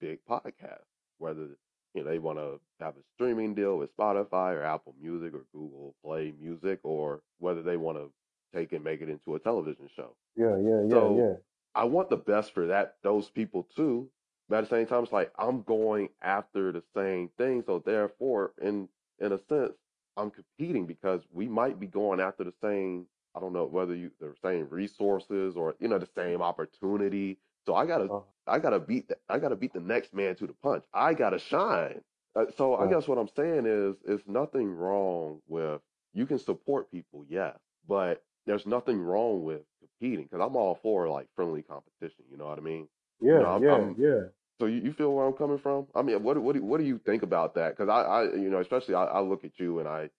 big 0.00 0.20
podcast 0.24 0.84
whether 1.20 1.48
you 1.94 2.02
know 2.02 2.10
they 2.10 2.18
want 2.18 2.38
to 2.38 2.60
have 2.80 2.94
a 2.94 3.02
streaming 3.14 3.54
deal 3.54 3.76
with 3.76 3.96
Spotify 3.96 4.54
or 4.54 4.62
Apple 4.62 4.94
Music 5.00 5.34
or 5.34 5.44
Google 5.52 5.94
Play 6.04 6.32
Music, 6.40 6.80
or 6.82 7.22
whether 7.38 7.62
they 7.62 7.76
want 7.76 7.98
to 7.98 8.10
take 8.54 8.72
and 8.72 8.84
make 8.84 9.00
it 9.00 9.08
into 9.08 9.34
a 9.34 9.38
television 9.38 9.88
show. 9.94 10.14
Yeah, 10.36 10.56
yeah, 10.56 10.82
yeah, 10.82 10.90
so 10.90 11.16
yeah. 11.18 11.34
I 11.74 11.84
want 11.84 12.10
the 12.10 12.16
best 12.16 12.52
for 12.52 12.66
that 12.68 12.96
those 13.02 13.30
people 13.30 13.68
too. 13.76 14.08
But 14.48 14.58
at 14.58 14.68
the 14.68 14.76
same 14.76 14.86
time, 14.86 15.04
it's 15.04 15.12
like 15.12 15.32
I'm 15.38 15.62
going 15.62 16.08
after 16.22 16.72
the 16.72 16.82
same 16.94 17.30
thing, 17.38 17.62
so 17.64 17.82
therefore, 17.84 18.52
in 18.60 18.88
in 19.20 19.32
a 19.32 19.38
sense, 19.48 19.72
I'm 20.16 20.30
competing 20.30 20.86
because 20.86 21.22
we 21.32 21.46
might 21.46 21.78
be 21.78 21.86
going 21.86 22.20
after 22.20 22.44
the 22.44 22.54
same. 22.62 23.06
I 23.36 23.38
don't 23.38 23.52
know 23.52 23.66
whether 23.66 23.94
you 23.94 24.10
the 24.18 24.34
same 24.42 24.66
resources 24.70 25.56
or 25.56 25.76
you 25.78 25.86
know 25.86 25.98
the 25.98 26.08
same 26.16 26.42
opportunity 26.42 27.38
so 27.66 27.74
I 27.74 27.86
gotta, 27.86 28.04
uh-huh. 28.04 28.20
I 28.50 28.58
gotta 28.58 28.80
beat 28.80 29.08
the, 29.08 29.16
I 29.28 29.38
gotta 29.38 29.56
beat 29.56 29.72
the 29.72 29.80
next 29.80 30.14
man 30.14 30.34
to 30.36 30.46
the 30.46 30.54
punch. 30.62 30.84
I 30.92 31.14
gotta 31.14 31.38
shine. 31.38 32.00
Uh, 32.36 32.46
so 32.56 32.76
I 32.76 32.86
guess 32.86 33.08
what 33.08 33.18
I'm 33.18 33.28
saying 33.34 33.66
is, 33.66 33.96
is 34.06 34.24
nothing 34.26 34.70
wrong 34.70 35.40
with 35.48 35.80
you 36.14 36.26
can 36.26 36.38
support 36.38 36.90
people, 36.90 37.24
yes, 37.28 37.56
but 37.88 38.22
there's 38.46 38.66
nothing 38.66 39.00
wrong 39.00 39.44
with 39.44 39.62
competing 39.80 40.24
because 40.24 40.44
I'm 40.44 40.56
all 40.56 40.78
for 40.82 41.08
like 41.08 41.28
friendly 41.36 41.62
competition. 41.62 42.24
You 42.30 42.36
know 42.36 42.46
what 42.46 42.58
I 42.58 42.62
mean? 42.62 42.88
Yeah, 43.20 43.34
you 43.34 43.38
know, 43.40 43.46
I'm, 43.46 43.62
yeah, 43.62 43.74
I'm, 43.74 43.96
yeah. 43.98 44.20
So 44.60 44.66
you, 44.66 44.80
you 44.80 44.92
feel 44.92 45.12
where 45.12 45.26
I'm 45.26 45.32
coming 45.32 45.58
from? 45.58 45.86
I 45.94 46.02
mean, 46.02 46.22
what 46.22 46.38
what 46.38 46.54
do, 46.54 46.62
what 46.62 46.78
do 46.80 46.86
you 46.86 46.98
think 46.98 47.22
about 47.22 47.54
that? 47.54 47.76
Because 47.76 47.88
I, 47.88 48.02
I, 48.02 48.22
you 48.34 48.50
know, 48.50 48.60
especially 48.60 48.94
I, 48.94 49.04
I 49.04 49.20
look 49.20 49.44
at 49.44 49.58
you 49.58 49.78
and 49.78 49.88
I, 49.88 50.10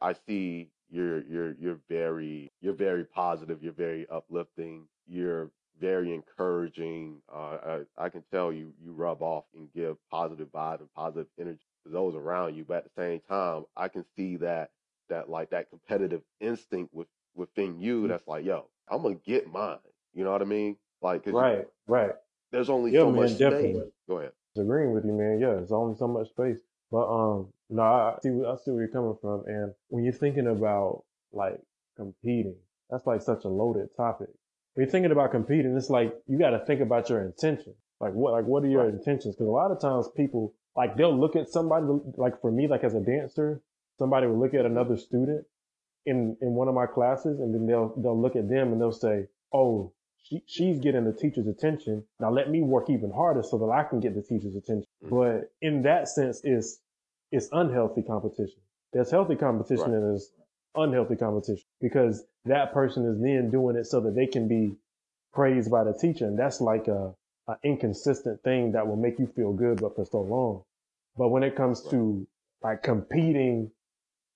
I 0.00 0.14
see 0.26 0.70
you're 0.90 1.22
you're 1.24 1.54
you're 1.60 1.80
very 1.88 2.50
you're 2.60 2.74
very 2.74 3.04
positive. 3.04 3.62
You're 3.62 3.72
very 3.72 4.06
uplifting. 4.10 4.86
You're 5.06 5.50
very 5.80 6.14
encouraging. 6.14 7.16
Uh, 7.32 7.82
I, 7.98 8.04
I, 8.04 8.08
can 8.08 8.22
tell 8.32 8.52
you 8.52 8.72
you 8.82 8.92
rub 8.92 9.22
off 9.22 9.44
and 9.54 9.72
give 9.74 9.96
positive 10.10 10.48
vibes 10.52 10.80
and 10.80 10.92
positive 10.94 11.26
energy 11.38 11.64
to 11.84 11.92
those 11.92 12.14
around 12.14 12.56
you. 12.56 12.64
But 12.66 12.78
at 12.78 12.84
the 12.84 13.02
same 13.02 13.20
time, 13.28 13.64
I 13.76 13.88
can 13.88 14.04
see 14.16 14.36
that 14.36 14.70
that 15.08 15.28
like 15.28 15.50
that 15.50 15.70
competitive 15.70 16.22
instinct 16.40 16.92
with 16.94 17.08
within 17.34 17.80
you. 17.80 18.04
Mm. 18.04 18.08
That's 18.08 18.26
like, 18.26 18.44
yo, 18.44 18.66
I'm 18.90 19.02
gonna 19.02 19.14
get 19.14 19.50
mine. 19.50 19.78
You 20.14 20.24
know 20.24 20.32
what 20.32 20.42
I 20.42 20.46
mean? 20.46 20.76
Like, 21.00 21.22
right, 21.26 21.58
you, 21.58 21.66
right. 21.86 22.12
There's 22.50 22.70
only 22.70 22.92
yeah, 22.92 23.00
so 23.00 23.10
man, 23.10 23.22
much 23.22 23.38
definitely. 23.38 23.74
space. 23.74 23.92
Go 24.08 24.18
ahead. 24.18 24.32
Agreeing 24.56 24.92
with 24.92 25.04
you, 25.04 25.12
man. 25.12 25.38
Yeah, 25.40 25.54
there's 25.54 25.72
only 25.72 25.96
so 25.96 26.08
much 26.08 26.28
space. 26.30 26.56
But 26.90 27.06
um, 27.08 27.48
no, 27.70 27.82
I 27.82 28.16
see. 28.22 28.30
I 28.30 28.56
see 28.56 28.70
where 28.72 28.82
you're 28.82 28.88
coming 28.88 29.16
from. 29.20 29.44
And 29.46 29.72
when 29.88 30.04
you're 30.04 30.12
thinking 30.12 30.48
about 30.48 31.04
like 31.32 31.60
competing, 31.96 32.56
that's 32.90 33.06
like 33.06 33.22
such 33.22 33.44
a 33.44 33.48
loaded 33.48 33.90
topic 33.96 34.30
when 34.78 34.86
you're 34.86 34.92
thinking 34.92 35.10
about 35.10 35.32
competing, 35.32 35.76
it's 35.76 35.90
like 35.90 36.14
you 36.28 36.38
got 36.38 36.50
to 36.50 36.64
think 36.64 36.80
about 36.80 37.10
your 37.10 37.24
intention. 37.24 37.74
Like 37.98 38.12
what, 38.12 38.32
like 38.32 38.44
what 38.44 38.62
are 38.62 38.68
your 38.68 38.84
right. 38.84 38.94
intentions? 38.94 39.34
Because 39.34 39.48
a 39.48 39.50
lot 39.50 39.72
of 39.72 39.80
times 39.80 40.06
people 40.16 40.54
like 40.76 40.96
they'll 40.96 41.18
look 41.18 41.34
at 41.34 41.48
somebody. 41.48 41.84
Like 42.16 42.40
for 42.40 42.52
me, 42.52 42.68
like 42.68 42.84
as 42.84 42.94
a 42.94 43.00
dancer, 43.00 43.60
somebody 43.98 44.28
will 44.28 44.38
look 44.38 44.54
at 44.54 44.64
another 44.64 44.96
student 44.96 45.44
in 46.06 46.36
in 46.40 46.50
one 46.50 46.68
of 46.68 46.76
my 46.76 46.86
classes, 46.86 47.40
and 47.40 47.52
then 47.52 47.66
they'll 47.66 47.92
they'll 48.00 48.22
look 48.22 48.36
at 48.36 48.48
them 48.48 48.70
and 48.70 48.80
they'll 48.80 48.92
say, 48.92 49.26
"Oh, 49.52 49.94
she, 50.22 50.44
she's 50.46 50.78
getting 50.78 51.04
the 51.06 51.12
teacher's 51.12 51.48
attention. 51.48 52.04
Now 52.20 52.30
let 52.30 52.48
me 52.48 52.62
work 52.62 52.88
even 52.88 53.10
harder 53.10 53.42
so 53.42 53.58
that 53.58 53.70
I 53.70 53.82
can 53.82 53.98
get 53.98 54.14
the 54.14 54.22
teacher's 54.22 54.54
attention." 54.54 54.86
Mm-hmm. 55.04 55.16
But 55.16 55.50
in 55.60 55.82
that 55.82 56.06
sense, 56.06 56.40
it's 56.44 56.78
it's 57.32 57.48
unhealthy 57.50 58.02
competition. 58.02 58.60
There's 58.92 59.10
healthy 59.10 59.34
competition 59.34 59.90
right. 59.90 59.94
and 59.94 60.04
there's 60.04 60.30
unhealthy 60.74 61.16
competition 61.16 61.64
because 61.80 62.24
that 62.44 62.72
person 62.72 63.06
is 63.06 63.20
then 63.20 63.50
doing 63.50 63.76
it 63.76 63.86
so 63.86 64.00
that 64.00 64.14
they 64.14 64.26
can 64.26 64.48
be 64.48 64.74
praised 65.32 65.70
by 65.70 65.84
the 65.84 65.92
teacher. 65.92 66.26
And 66.26 66.38
that's 66.38 66.60
like 66.60 66.88
a, 66.88 67.14
a 67.48 67.56
inconsistent 67.62 68.42
thing 68.42 68.72
that 68.72 68.86
will 68.86 68.96
make 68.96 69.18
you 69.18 69.26
feel 69.26 69.52
good, 69.52 69.80
but 69.80 69.96
for 69.96 70.04
so 70.04 70.20
long. 70.20 70.62
But 71.16 71.28
when 71.28 71.42
it 71.42 71.56
comes 71.56 71.82
to 71.90 72.26
like 72.62 72.82
competing 72.82 73.70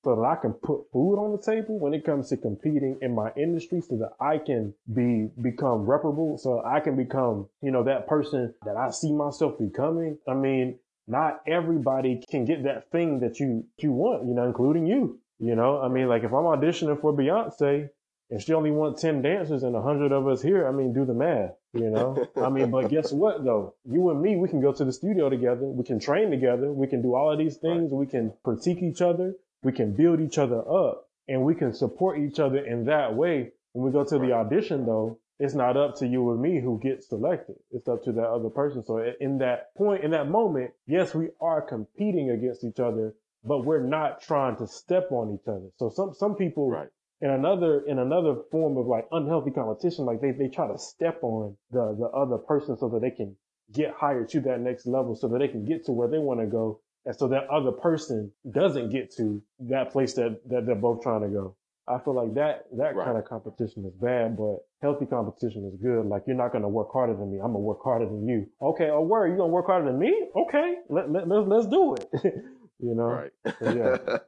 so 0.05 0.17
that 0.17 0.23
I 0.23 0.35
can 0.35 0.53
put 0.53 0.91
food 0.93 1.17
on 1.17 1.31
the 1.33 1.39
table, 1.39 1.79
when 1.79 1.95
it 1.95 2.05
comes 2.05 2.29
to 2.31 2.37
competing 2.37 2.99
in 3.03 3.15
my 3.15 3.31
industry 3.37 3.81
so 3.81 3.97
that 3.99 4.15
I 4.21 4.39
can 4.39 4.75
be, 4.93 5.31
become 5.41 5.87
reparable, 5.87 6.39
so 6.39 6.61
I 6.65 6.81
can 6.81 6.97
become, 6.97 7.49
you 7.63 7.71
know, 7.71 7.85
that 7.85 8.09
person 8.09 8.53
that 8.65 8.77
I 8.77 8.91
see 8.91 9.13
myself 9.13 9.59
becoming. 9.59 10.19
I 10.27 10.35
mean, 10.35 10.79
not 11.07 11.41
everybody 11.47 12.23
can 12.29 12.45
get 12.45 12.65
that 12.65 12.91
thing 12.91 13.21
that 13.21 13.39
you, 13.39 13.65
you 13.79 13.93
want, 13.93 14.27
you 14.27 14.35
know, 14.35 14.45
including 14.45 14.87
you. 14.87 15.21
You 15.43 15.57
know, 15.57 15.83
I 15.83 15.89
mean, 15.89 16.07
like 16.09 16.23
if 16.23 16.33
I'm 16.33 16.45
auditioning 16.45 17.01
for 17.01 17.13
Beyonce 17.13 17.89
and 18.31 18.41
she 18.41 18.55
only 18.55 18.71
wants 18.71 19.03
10 19.03 19.23
dancers 19.23 19.65
and 19.65 19.73
100 19.73 20.13
of 20.13 20.29
us 20.29 20.41
here, 20.41 20.69
I 20.69 20.71
mean, 20.71 20.93
do 20.93 21.05
the 21.05 21.15
math, 21.15 21.51
you 21.75 21.91
know? 21.91 22.29
I 22.37 22.49
mean, 22.49 22.71
but 22.71 22.89
guess 22.89 23.13
what 23.13 23.45
though? 23.45 23.75
You 23.85 24.11
and 24.11 24.23
me, 24.23 24.37
we 24.37 24.49
can 24.49 24.61
go 24.61 24.73
to 24.73 24.85
the 24.85 24.93
studio 24.93 25.29
together. 25.29 25.67
We 25.67 25.83
can 25.83 25.99
train 25.99 26.31
together. 26.31 26.73
We 26.73 26.87
can 26.87 27.03
do 27.03 27.17
all 27.17 27.33
of 27.33 27.39
these 27.39 27.57
things. 27.57 27.91
We 27.91 28.07
can 28.07 28.33
critique 28.45 28.83
each 28.83 29.03
other. 29.03 29.35
We 29.65 29.73
can 29.73 29.95
build 29.95 30.21
each 30.21 30.39
other 30.39 30.61
up 30.61 31.09
and 31.27 31.43
we 31.43 31.57
can 31.57 31.75
support 31.75 32.21
each 32.21 32.39
other 32.39 32.65
in 32.65 32.85
that 32.85 33.17
way. 33.17 33.51
When 33.73 33.85
we 33.85 33.91
go 33.91 34.05
to 34.05 34.19
the 34.21 34.33
audition 34.33 34.87
though, 34.87 35.19
it's 35.41 35.55
not 35.55 35.77
up 35.77 35.97
to 35.97 36.07
you 36.07 36.29
or 36.29 36.37
me 36.37 36.61
who 36.61 36.79
gets 36.81 37.09
selected. 37.09 37.57
It's 37.73 37.89
up 37.89 38.05
to 38.05 38.13
that 38.13 38.29
other 38.29 38.49
person. 38.49 38.85
So 38.85 39.05
in 39.21 39.39
that 39.39 39.75
point, 39.75 40.05
in 40.05 40.13
that 40.13 40.29
moment, 40.29 40.71
yes, 40.87 41.17
we 41.17 41.31
are 41.41 41.61
competing 41.61 42.31
against 42.31 42.63
each 42.63 42.79
other, 42.79 43.15
but 43.45 43.65
we're 43.65 43.85
not 43.87 44.23
trying 44.23 44.57
to 44.57 44.67
step 44.67 45.11
on 45.11 45.35
each 45.35 45.49
other. 45.49 45.69
So 45.77 45.91
some, 45.91 46.15
some 46.15 46.35
people 46.35 46.71
right. 46.71 46.89
in 47.21 47.31
another, 47.31 47.81
in 47.87 47.99
another 47.99 48.37
form 48.51 48.77
of 48.77 48.87
like 48.87 49.07
unhealthy 49.11 49.51
competition, 49.51 50.05
like 50.05 50.21
they, 50.21 50.31
they 50.31 50.49
try 50.49 50.69
to 50.69 50.79
step 50.79 51.19
on 51.23 51.57
the, 51.71 51.97
the 51.99 52.07
other 52.09 52.39
person 52.39 52.77
so 52.79 52.89
that 52.91 53.01
they 53.01 53.11
can 53.11 53.37
get 53.73 53.95
higher 53.95 54.25
to 54.27 54.41
that 54.41 54.61
next 54.61 54.87
level 54.87 55.17
so 55.17 55.29
that 55.29 55.39
they 55.39 55.49
can 55.49 55.65
get 55.65 55.85
to 55.87 55.93
where 55.93 56.09
they 56.09 56.19
want 56.19 56.41
to 56.41 56.47
go. 56.47 56.81
And 57.05 57.17
so 57.17 57.29
that 57.29 57.49
other 57.49 57.73
person 57.73 58.31
doesn't 58.49 58.91
get 58.91 59.13
to 59.17 59.43
that 59.61 59.91
place 59.91 60.15
that, 60.15 60.41
that 60.49 60.67
they're 60.67 60.77
both 60.77 61.03
trying 61.03 61.23
to 61.23 61.29
go. 61.29 61.57
I 61.89 61.99
feel 61.99 62.15
like 62.15 62.35
that 62.35 62.67
that 62.79 62.95
right. 62.95 63.05
kind 63.05 63.19
of 63.19 63.25
competition 63.25 63.85
is 63.85 63.93
bad, 64.01 64.37
but 64.37 64.59
healthy 64.81 65.05
competition 65.05 65.69
is 65.69 65.81
good. 65.83 66.07
Like 66.07 66.23
you're 66.29 66.37
not 66.37 66.53
gonna 66.53 66.69
work 66.69 66.93
harder 66.93 67.15
than 67.15 67.33
me. 67.33 67.39
I'm 67.39 67.49
gonna 67.49 67.59
work 67.59 67.83
harder 67.83 68.07
than 68.07 68.29
you. 68.29 68.47
Okay, 68.63 68.89
oh 68.89 69.01
where 69.01 69.27
you 69.27 69.37
gonna 69.37 69.49
work 69.49 69.67
harder 69.67 69.87
than 69.87 69.99
me? 69.99 70.29
Okay, 70.37 70.77
let, 70.89 71.11
let 71.11 71.27
let's 71.27 71.49
let's 71.49 71.67
do 71.67 71.97
it. 71.97 72.35
you 72.83 72.95
know, 72.95 73.05
right? 73.05 73.33
yeah. 73.61 74.19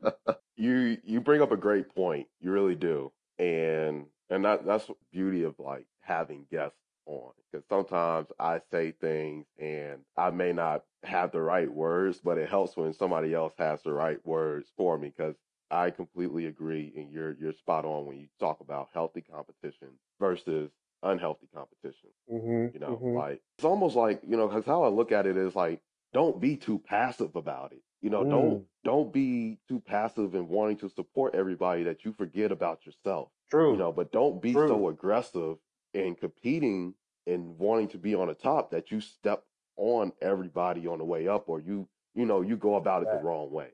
you 0.56 0.96
you 1.04 1.20
bring 1.20 1.42
up 1.42 1.52
a 1.52 1.56
great 1.56 1.94
point. 1.94 2.26
You 2.40 2.52
really 2.52 2.74
do, 2.74 3.12
and 3.38 4.06
and 4.30 4.44
that 4.44 4.64
that's 4.64 4.86
the 4.86 4.94
beauty 5.12 5.42
of 5.42 5.58
like 5.58 5.86
having 6.00 6.46
guests 6.50 6.78
on 7.06 7.32
because 7.50 7.66
sometimes 7.68 8.28
I 8.38 8.60
say 8.70 8.92
things 8.92 9.46
and 9.58 10.00
I 10.16 10.30
may 10.30 10.52
not 10.52 10.84
have 11.02 11.32
the 11.32 11.42
right 11.42 11.70
words, 11.70 12.20
but 12.22 12.38
it 12.38 12.48
helps 12.48 12.76
when 12.76 12.94
somebody 12.94 13.34
else 13.34 13.52
has 13.58 13.82
the 13.82 13.92
right 13.92 14.24
words 14.24 14.68
for 14.76 14.98
me 14.98 15.12
because 15.14 15.34
I 15.70 15.90
completely 15.90 16.46
agree, 16.46 16.92
and 16.96 17.10
you're 17.10 17.36
you're 17.38 17.52
spot 17.52 17.84
on 17.84 18.06
when 18.06 18.18
you 18.18 18.28
talk 18.38 18.60
about 18.60 18.88
healthy 18.94 19.22
competition 19.22 19.88
versus 20.20 20.70
unhealthy 21.02 21.48
competition. 21.54 22.10
Mm-hmm, 22.32 22.74
you 22.74 22.80
know, 22.80 22.96
mm-hmm. 22.96 23.16
like 23.16 23.42
it's 23.58 23.64
almost 23.64 23.96
like 23.96 24.22
you 24.26 24.36
know, 24.36 24.48
because 24.48 24.64
how 24.64 24.84
I 24.84 24.88
look 24.88 25.12
at 25.12 25.26
it 25.26 25.36
is 25.36 25.54
like, 25.54 25.80
don't 26.12 26.40
be 26.40 26.56
too 26.56 26.78
passive 26.78 27.36
about 27.36 27.72
it. 27.72 27.82
You 28.04 28.10
know, 28.10 28.22
mm. 28.22 28.30
don't 28.30 28.64
don't 28.84 29.12
be 29.14 29.56
too 29.66 29.80
passive 29.80 30.34
in 30.34 30.46
wanting 30.46 30.76
to 30.76 30.90
support 30.90 31.34
everybody 31.34 31.84
that 31.84 32.04
you 32.04 32.12
forget 32.12 32.52
about 32.52 32.84
yourself. 32.84 33.30
True. 33.50 33.72
You 33.72 33.78
know, 33.78 33.92
but 33.92 34.12
don't 34.12 34.42
be 34.42 34.52
True. 34.52 34.68
so 34.68 34.88
aggressive 34.90 35.56
in 35.94 36.14
competing 36.14 36.92
and 37.26 37.58
wanting 37.58 37.88
to 37.88 37.96
be 37.96 38.14
on 38.14 38.28
the 38.28 38.34
top 38.34 38.72
that 38.72 38.90
you 38.90 39.00
step 39.00 39.44
on 39.78 40.12
everybody 40.20 40.86
on 40.86 40.98
the 40.98 41.04
way 41.04 41.28
up, 41.28 41.48
or 41.48 41.60
you 41.60 41.88
you 42.14 42.26
know 42.26 42.42
you 42.42 42.58
go 42.58 42.74
about 42.74 43.04
it 43.04 43.08
the 43.10 43.26
wrong 43.26 43.50
way. 43.50 43.68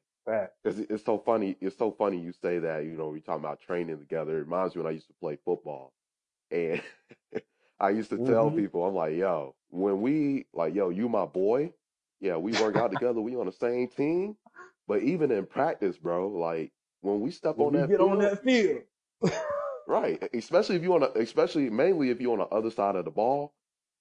Because 0.63 0.79
it's 0.79 1.05
so 1.05 1.19
funny. 1.19 1.57
It's 1.61 1.77
so 1.77 1.91
funny 1.91 2.21
you 2.21 2.31
say 2.31 2.61
that. 2.61 2.85
You 2.85 2.93
know, 2.93 3.09
we 3.09 3.21
talking 3.21 3.45
about 3.45 3.61
training 3.61 3.99
together. 3.99 4.37
It 4.37 4.43
reminds 4.43 4.77
me 4.77 4.83
when 4.83 4.93
I 4.93 4.95
used 4.95 5.09
to 5.09 5.15
play 5.15 5.39
football, 5.45 5.93
and 6.53 6.81
I 7.81 7.91
used 7.91 8.11
to 8.11 8.17
tell 8.17 8.47
mm-hmm. 8.47 8.59
people, 8.59 8.85
I'm 8.85 8.95
like, 8.95 9.17
yo, 9.17 9.57
when 9.71 10.01
we 10.01 10.47
like, 10.55 10.73
yo, 10.73 10.91
you 10.91 11.09
my 11.09 11.27
boy. 11.27 11.73
Yeah, 12.21 12.37
we 12.37 12.53
work 12.53 12.77
out 12.77 12.93
together. 12.93 13.21
We 13.21 13.37
on 13.37 13.47
the 13.47 13.53
same 13.53 13.89
team. 13.89 14.37
But 14.87 15.03
even 15.03 15.31
in 15.31 15.47
practice, 15.47 15.97
bro, 15.97 16.29
like 16.29 16.73
when 17.01 17.21
we 17.21 17.31
step 17.31 17.57
when 17.57 17.69
on 17.69 17.73
that, 17.75 17.89
get 17.89 17.99
field, 17.99 18.11
on 18.11 18.19
that 18.19 18.43
field, 18.43 18.83
right? 19.87 20.21
Especially 20.35 20.77
if 20.77 20.83
you 20.83 20.95
on, 20.95 21.05
a, 21.05 21.11
especially 21.17 21.71
mainly 21.71 22.11
if 22.11 22.21
you 22.21 22.33
on 22.33 22.41
the 22.41 22.47
other 22.47 22.71
side 22.71 22.97
of 22.97 23.05
the 23.05 23.11
ball, 23.11 23.53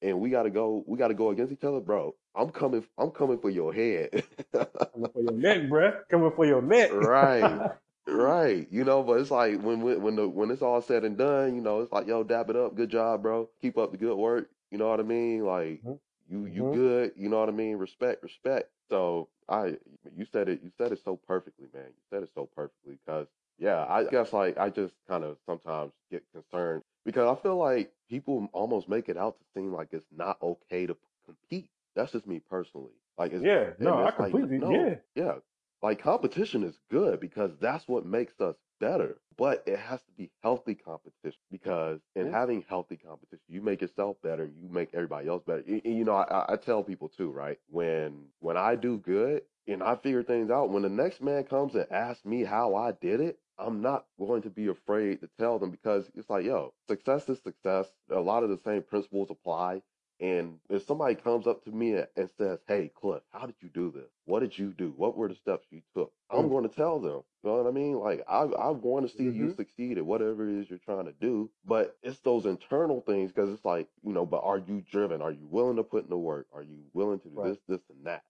and 0.02 0.20
we 0.20 0.30
gotta 0.30 0.50
go, 0.50 0.84
we 0.88 0.98
gotta 0.98 1.14
go 1.14 1.30
against 1.30 1.54
each 1.54 1.64
other, 1.64 1.80
bro. 1.80 2.16
I'm 2.36 2.50
coming, 2.50 2.86
I'm 2.98 3.12
coming 3.12 3.38
for 3.38 3.50
your 3.50 3.74
head. 3.74 4.24
coming 4.52 5.12
for 5.14 5.22
your 5.22 5.34
neck, 5.34 5.70
bro. 5.70 5.94
Coming 6.10 6.32
for 6.36 6.46
your 6.46 6.62
neck. 6.62 6.92
right, 6.92 7.72
right. 8.08 8.68
You 8.72 8.84
know, 8.84 9.04
but 9.04 9.20
it's 9.20 9.30
like 9.32 9.62
when 9.62 9.82
when 9.82 10.16
the 10.16 10.28
when 10.28 10.50
it's 10.50 10.62
all 10.62 10.82
said 10.82 11.04
and 11.04 11.18
done, 11.18 11.56
you 11.56 11.62
know, 11.62 11.82
it's 11.82 11.92
like 11.92 12.08
yo, 12.08 12.24
dap 12.24 12.50
it 12.50 12.56
up, 12.56 12.76
good 12.76 12.90
job, 12.90 13.22
bro. 13.22 13.50
Keep 13.62 13.78
up 13.78 13.92
the 13.92 13.98
good 13.98 14.16
work. 14.16 14.50
You 14.72 14.78
know 14.78 14.90
what 14.90 15.00
I 15.00 15.04
mean? 15.04 15.46
Like 15.46 15.84
mm-hmm. 15.84 15.94
You 16.30 16.46
you 16.46 16.64
mm-hmm. 16.64 16.74
good. 16.74 17.12
You 17.16 17.30
know 17.30 17.40
what 17.40 17.50
I 17.50 17.54
mean? 17.54 17.78
Respect, 17.78 18.24
respect. 18.24 18.70
So 18.90 19.30
I, 19.48 19.78
you 20.16 20.26
said 20.32 20.50
it, 20.50 20.62
you 20.64 20.72
said 20.78 20.92
it 20.92 21.02
so 21.04 21.16
perfectly, 21.16 21.68
man. 21.74 21.86
You 21.88 22.02
said 22.10 22.24
it 22.24 22.30
so 22.36 22.48
perfectly 22.56 22.98
because 23.06 23.28
yeah, 23.58 23.86
I 23.90 24.06
guess 24.06 24.32
like 24.32 24.58
I 24.58 24.70
just 24.70 24.94
kind 25.08 25.24
of 25.24 25.38
sometimes 25.46 25.92
get 26.12 26.24
concerned 26.34 26.84
because 27.06 27.38
I 27.38 27.42
feel 27.42 27.58
like 27.58 27.92
people 28.10 28.48
almost 28.54 28.88
make 28.88 29.10
it 29.10 29.18
out 29.18 29.38
to 29.38 29.46
seem 29.56 29.74
like 29.74 29.90
it's 29.92 30.06
not 30.16 30.38
okay 30.42 30.86
to 30.86 30.96
compete. 31.26 31.70
That's 31.96 32.12
just 32.12 32.28
me 32.28 32.42
personally. 32.50 32.94
Like, 33.18 33.34
yeah, 33.34 33.72
no, 33.80 34.06
I 34.06 34.12
completely, 34.12 34.60
like, 34.60 34.70
no, 34.70 34.86
yeah, 34.88 34.96
yeah. 35.16 35.34
Like 35.82 36.02
competition 36.02 36.64
is 36.64 36.78
good 36.90 37.20
because 37.20 37.52
that's 37.60 37.88
what 37.88 38.06
makes 38.06 38.40
us 38.40 38.56
better, 38.80 39.18
but 39.38 39.64
it 39.66 39.80
has 39.80 40.02
to 40.02 40.12
be 40.18 40.32
healthy 40.44 40.76
competition 40.76 41.40
because 41.52 42.00
in 42.16 42.32
having 42.32 42.64
healthy 42.68 42.98
competition, 42.98 43.44
you 43.48 43.62
make 43.62 43.82
yourself 43.82 44.18
better, 44.24 44.46
you 44.46 44.70
make 44.70 44.90
everybody 44.94 45.28
else 45.28 45.44
better. 45.46 45.64
You, 45.66 45.82
you 45.84 46.04
know, 46.04 46.16
I, 46.16 46.54
I 46.54 46.56
tell 46.56 46.84
people 46.84 47.10
too, 47.10 47.32
right? 47.32 47.60
When 47.70 48.26
when 48.40 48.58
I 48.58 48.76
do 48.76 48.98
good 48.98 49.44
and 49.68 49.84
I 49.84 49.96
figure 49.96 50.24
things 50.24 50.50
out, 50.50 50.70
when 50.70 50.84
the 50.84 50.90
next 50.90 51.22
man 51.22 51.44
comes 51.44 51.76
and 51.76 51.86
asks 51.92 52.26
me 52.26 52.44
how 52.44 52.76
I 52.76 52.92
did 52.94 53.22
it, 53.22 53.40
I'm 53.58 53.82
not 53.82 54.06
going 54.18 54.42
to 54.44 54.50
be 54.50 54.68
afraid 54.68 55.20
to 55.22 55.30
tell 55.38 55.60
them 55.60 55.72
because 55.72 56.10
it's 56.16 56.30
like, 56.30 56.46
yo, 56.46 56.74
success 56.88 57.28
is 57.30 57.40
success. 57.44 57.88
A 58.10 58.20
lot 58.20 58.44
of 58.44 58.50
the 58.50 58.60
same 58.66 58.84
principles 58.84 59.30
apply. 59.30 59.82
And 60.22 60.56
if 60.70 60.86
somebody 60.86 61.16
comes 61.16 61.48
up 61.48 61.64
to 61.64 61.72
me 61.72 61.94
and 61.94 62.30
says, 62.38 62.60
Hey, 62.68 62.92
Cliff, 62.94 63.22
how 63.32 63.46
did 63.46 63.56
you 63.62 63.70
do 63.70 63.92
this? 63.92 64.10
What 64.26 64.42
did 64.42 64.58
you 64.58 64.74
do? 64.78 64.94
What 64.98 65.16
were 65.16 65.30
the 65.30 65.36
steps 65.36 65.66
you 65.70 65.82
took? 65.96 66.12
I'm 66.30 66.40
mm-hmm. 66.40 66.50
going 66.50 66.70
to 66.70 66.76
tell 66.76 67.00
them. 67.00 67.22
You 67.44 67.50
know 67.50 67.64
what 67.64 67.68
I 67.68 67.72
mean? 67.72 67.94
Like, 67.94 68.26
I, 68.28 68.42
I 68.42 68.70
want 68.72 69.10
to 69.10 69.18
see 69.18 69.24
mm-hmm. 69.24 69.48
you 69.48 69.56
succeed 69.56 69.98
at 69.98 70.06
whatever 70.06 70.50
it 70.50 70.60
is 70.60 70.70
you're 70.70 70.80
trying 70.80 71.06
to 71.06 71.14
do. 71.22 71.50
But 71.66 71.98
it's 72.04 72.20
those 72.20 72.46
internal 72.46 73.02
things 73.02 73.32
because 73.32 73.50
it's 73.50 73.64
like, 73.64 73.88
you 74.04 74.12
know, 74.12 74.26
but 74.26 74.42
are 74.44 74.58
you 74.58 74.84
driven? 74.92 75.22
Are 75.22 75.32
you 75.32 75.48
willing 75.50 75.78
to 75.78 75.84
put 75.84 76.04
in 76.04 76.10
the 76.10 76.18
work? 76.18 76.48
Are 76.54 76.64
you 76.64 76.80
willing 76.94 77.20
to 77.22 77.30
do 77.30 77.40
right. 77.40 77.50
this, 77.50 77.58
this, 77.68 77.82
and 77.90 78.06
that? 78.06 78.24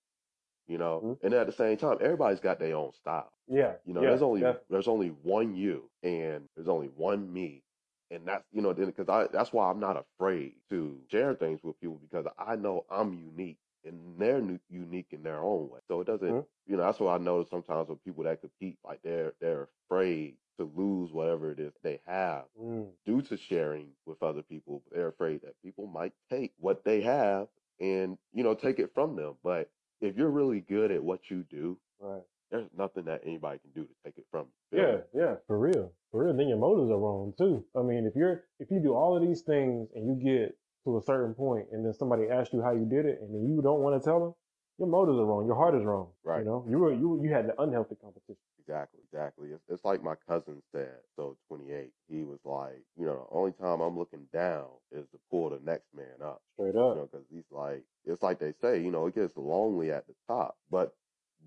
you 0.70 0.78
know. 0.78 1.02
Mm-hmm. 1.04 1.26
And 1.26 1.34
at 1.34 1.48
the 1.48 1.54
same 1.54 1.76
time, 1.76 1.98
everybody's 2.00 2.40
got 2.40 2.60
their 2.60 2.76
own 2.76 2.94
style. 2.94 3.34
Yeah. 3.50 3.74
You 3.86 3.94
know, 3.94 4.02
yeah, 4.02 4.10
there's 4.10 4.22
only 4.22 4.44
there's 4.70 4.88
only 4.88 5.08
one 5.24 5.56
you, 5.56 5.90
and 6.04 6.48
there's 6.56 6.70
only 6.70 6.88
one 6.96 7.34
me, 7.34 7.64
and 8.12 8.26
that's 8.26 8.44
you 8.52 8.62
know, 8.62 8.74
because 8.74 9.10
I 9.10 9.28
that's 9.32 9.54
why 9.54 9.70
I'm 9.70 9.80
not 9.80 9.98
afraid 9.98 10.54
to 10.70 10.98
share 11.10 11.34
things 11.36 11.62
with 11.64 11.80
people 11.80 12.00
because 12.02 12.26
I 12.38 12.56
know 12.56 12.86
I'm 12.90 13.14
unique. 13.14 13.58
And 13.86 14.20
they're 14.20 14.44
unique 14.70 15.08
in 15.12 15.24
their 15.24 15.42
own 15.42 15.70
way, 15.70 15.80
so 15.88 16.02
it 16.02 16.08
doesn't. 16.08 16.28
Mm-hmm. 16.28 16.72
You 16.72 16.76
know, 16.76 16.84
that's 16.84 17.00
what 17.00 17.14
I 17.14 17.24
notice 17.24 17.50
sometimes 17.50 17.88
with 17.88 18.04
people 18.04 18.26
that 18.26 18.42
compete, 18.42 18.78
like 18.84 19.00
they're 19.04 19.34
they're 19.40 19.70
afraid 19.86 20.36
to 20.60 20.70
lose 20.76 21.12
whatever 21.14 21.52
it 21.52 21.60
is 21.60 21.72
they 21.82 22.02
have 22.06 22.44
mm. 22.62 22.88
due 23.06 23.22
to 23.22 23.38
sharing 23.38 23.88
with 24.06 24.22
other 24.22 24.42
people. 24.42 24.84
They're 24.92 25.08
afraid 25.08 25.42
that 25.44 25.56
people 25.64 25.88
might 25.88 26.12
take 26.30 26.52
what 26.60 26.84
they 26.84 27.02
have 27.02 27.48
and 27.80 28.18
you 28.34 28.44
know 28.44 28.54
take 28.54 28.80
it 28.80 28.92
from 28.94 29.16
them. 29.16 29.36
But 29.44 29.72
if 30.02 30.18
you're 30.18 30.30
really 30.30 30.60
good 30.60 30.92
at 30.92 31.04
what 31.04 31.30
you 31.30 31.46
do, 31.50 31.78
right. 32.02 32.22
There's 32.52 32.68
nothing 32.78 33.06
that 33.06 33.22
anybody 33.26 33.60
can 33.60 33.72
do 33.72 33.88
to 33.88 33.94
take 34.04 34.18
it 34.18 34.26
from 34.32 34.48
you. 34.72 34.80
Yeah, 34.80 34.98
yeah, 35.14 35.36
for 35.48 35.58
real. 35.60 35.92
For 36.12 36.26
real. 36.26 36.36
Then 36.36 36.48
your 36.48 36.58
motives 36.58 36.90
are 36.92 36.98
wrong 36.98 37.34
too. 37.38 37.64
I 37.76 37.82
mean, 37.82 38.06
if 38.06 38.16
you're 38.16 38.44
if 38.60 38.72
you 38.72 38.80
do 38.80 38.94
all 38.94 39.16
of 39.16 39.22
these 39.22 39.42
things 39.42 39.90
and 39.94 40.08
you 40.08 40.16
get 40.16 40.58
to 40.86 40.98
a 40.98 41.02
certain 41.04 41.34
point 41.34 41.68
and 41.72 41.86
then 41.86 41.94
somebody 41.94 42.30
asks 42.30 42.54
you 42.54 42.62
how 42.62 42.72
you 42.72 42.86
did 42.86 43.06
it 43.06 43.20
and 43.22 43.34
then 43.34 43.48
you 43.48 43.62
don't 43.62 43.82
want 43.82 44.02
to 44.02 44.08
tell 44.08 44.20
them, 44.20 44.34
your 44.78 44.88
motives 44.88 45.20
are 45.20 45.26
wrong. 45.26 45.46
Your 45.46 45.56
heart 45.56 45.76
is 45.76 45.84
wrong. 45.84 46.10
Right. 46.24 46.40
You 46.40 46.46
know, 46.46 46.66
you 46.68 46.80
were 46.80 46.94
you 46.94 47.22
you 47.24 47.32
had 47.32 47.48
the 47.48 47.62
unhealthy 47.62 47.96
competition. 48.02 48.38
Exactly, 48.60 49.00
exactly. 49.12 49.50
It's, 49.50 49.64
it's 49.68 49.84
like 49.84 50.04
my 50.04 50.14
cousin 50.28 50.62
said. 50.72 50.94
So 51.16 51.38
28, 51.48 51.92
he 52.08 52.24
was 52.24 52.38
like, 52.46 52.84
you 52.96 53.06
know, 53.08 53.28
the 53.28 53.36
only 53.36 53.52
time 53.52 53.82
I'm 53.82 53.98
looking 53.98 54.28
down 54.32 54.68
is 54.92 55.08
to 55.10 55.18
pull 55.32 55.50
the 55.50 55.60
next 55.64 55.88
man 55.96 56.22
up. 56.24 56.44
Straight 56.54 56.76
up. 56.76 56.76
You 56.76 57.02
know, 57.02 57.10
because 57.12 57.26
he's 57.32 57.50
like, 57.50 57.84
it's 58.06 58.22
like 58.22 58.38
they 58.40 58.54
say, 58.62 58.80
you 58.80 58.92
know, 58.92 59.08
it 59.08 59.16
gets 59.16 59.36
lonely 59.36 59.92
at 59.92 60.06
the 60.06 60.14
top, 60.28 60.56
but 60.70 60.94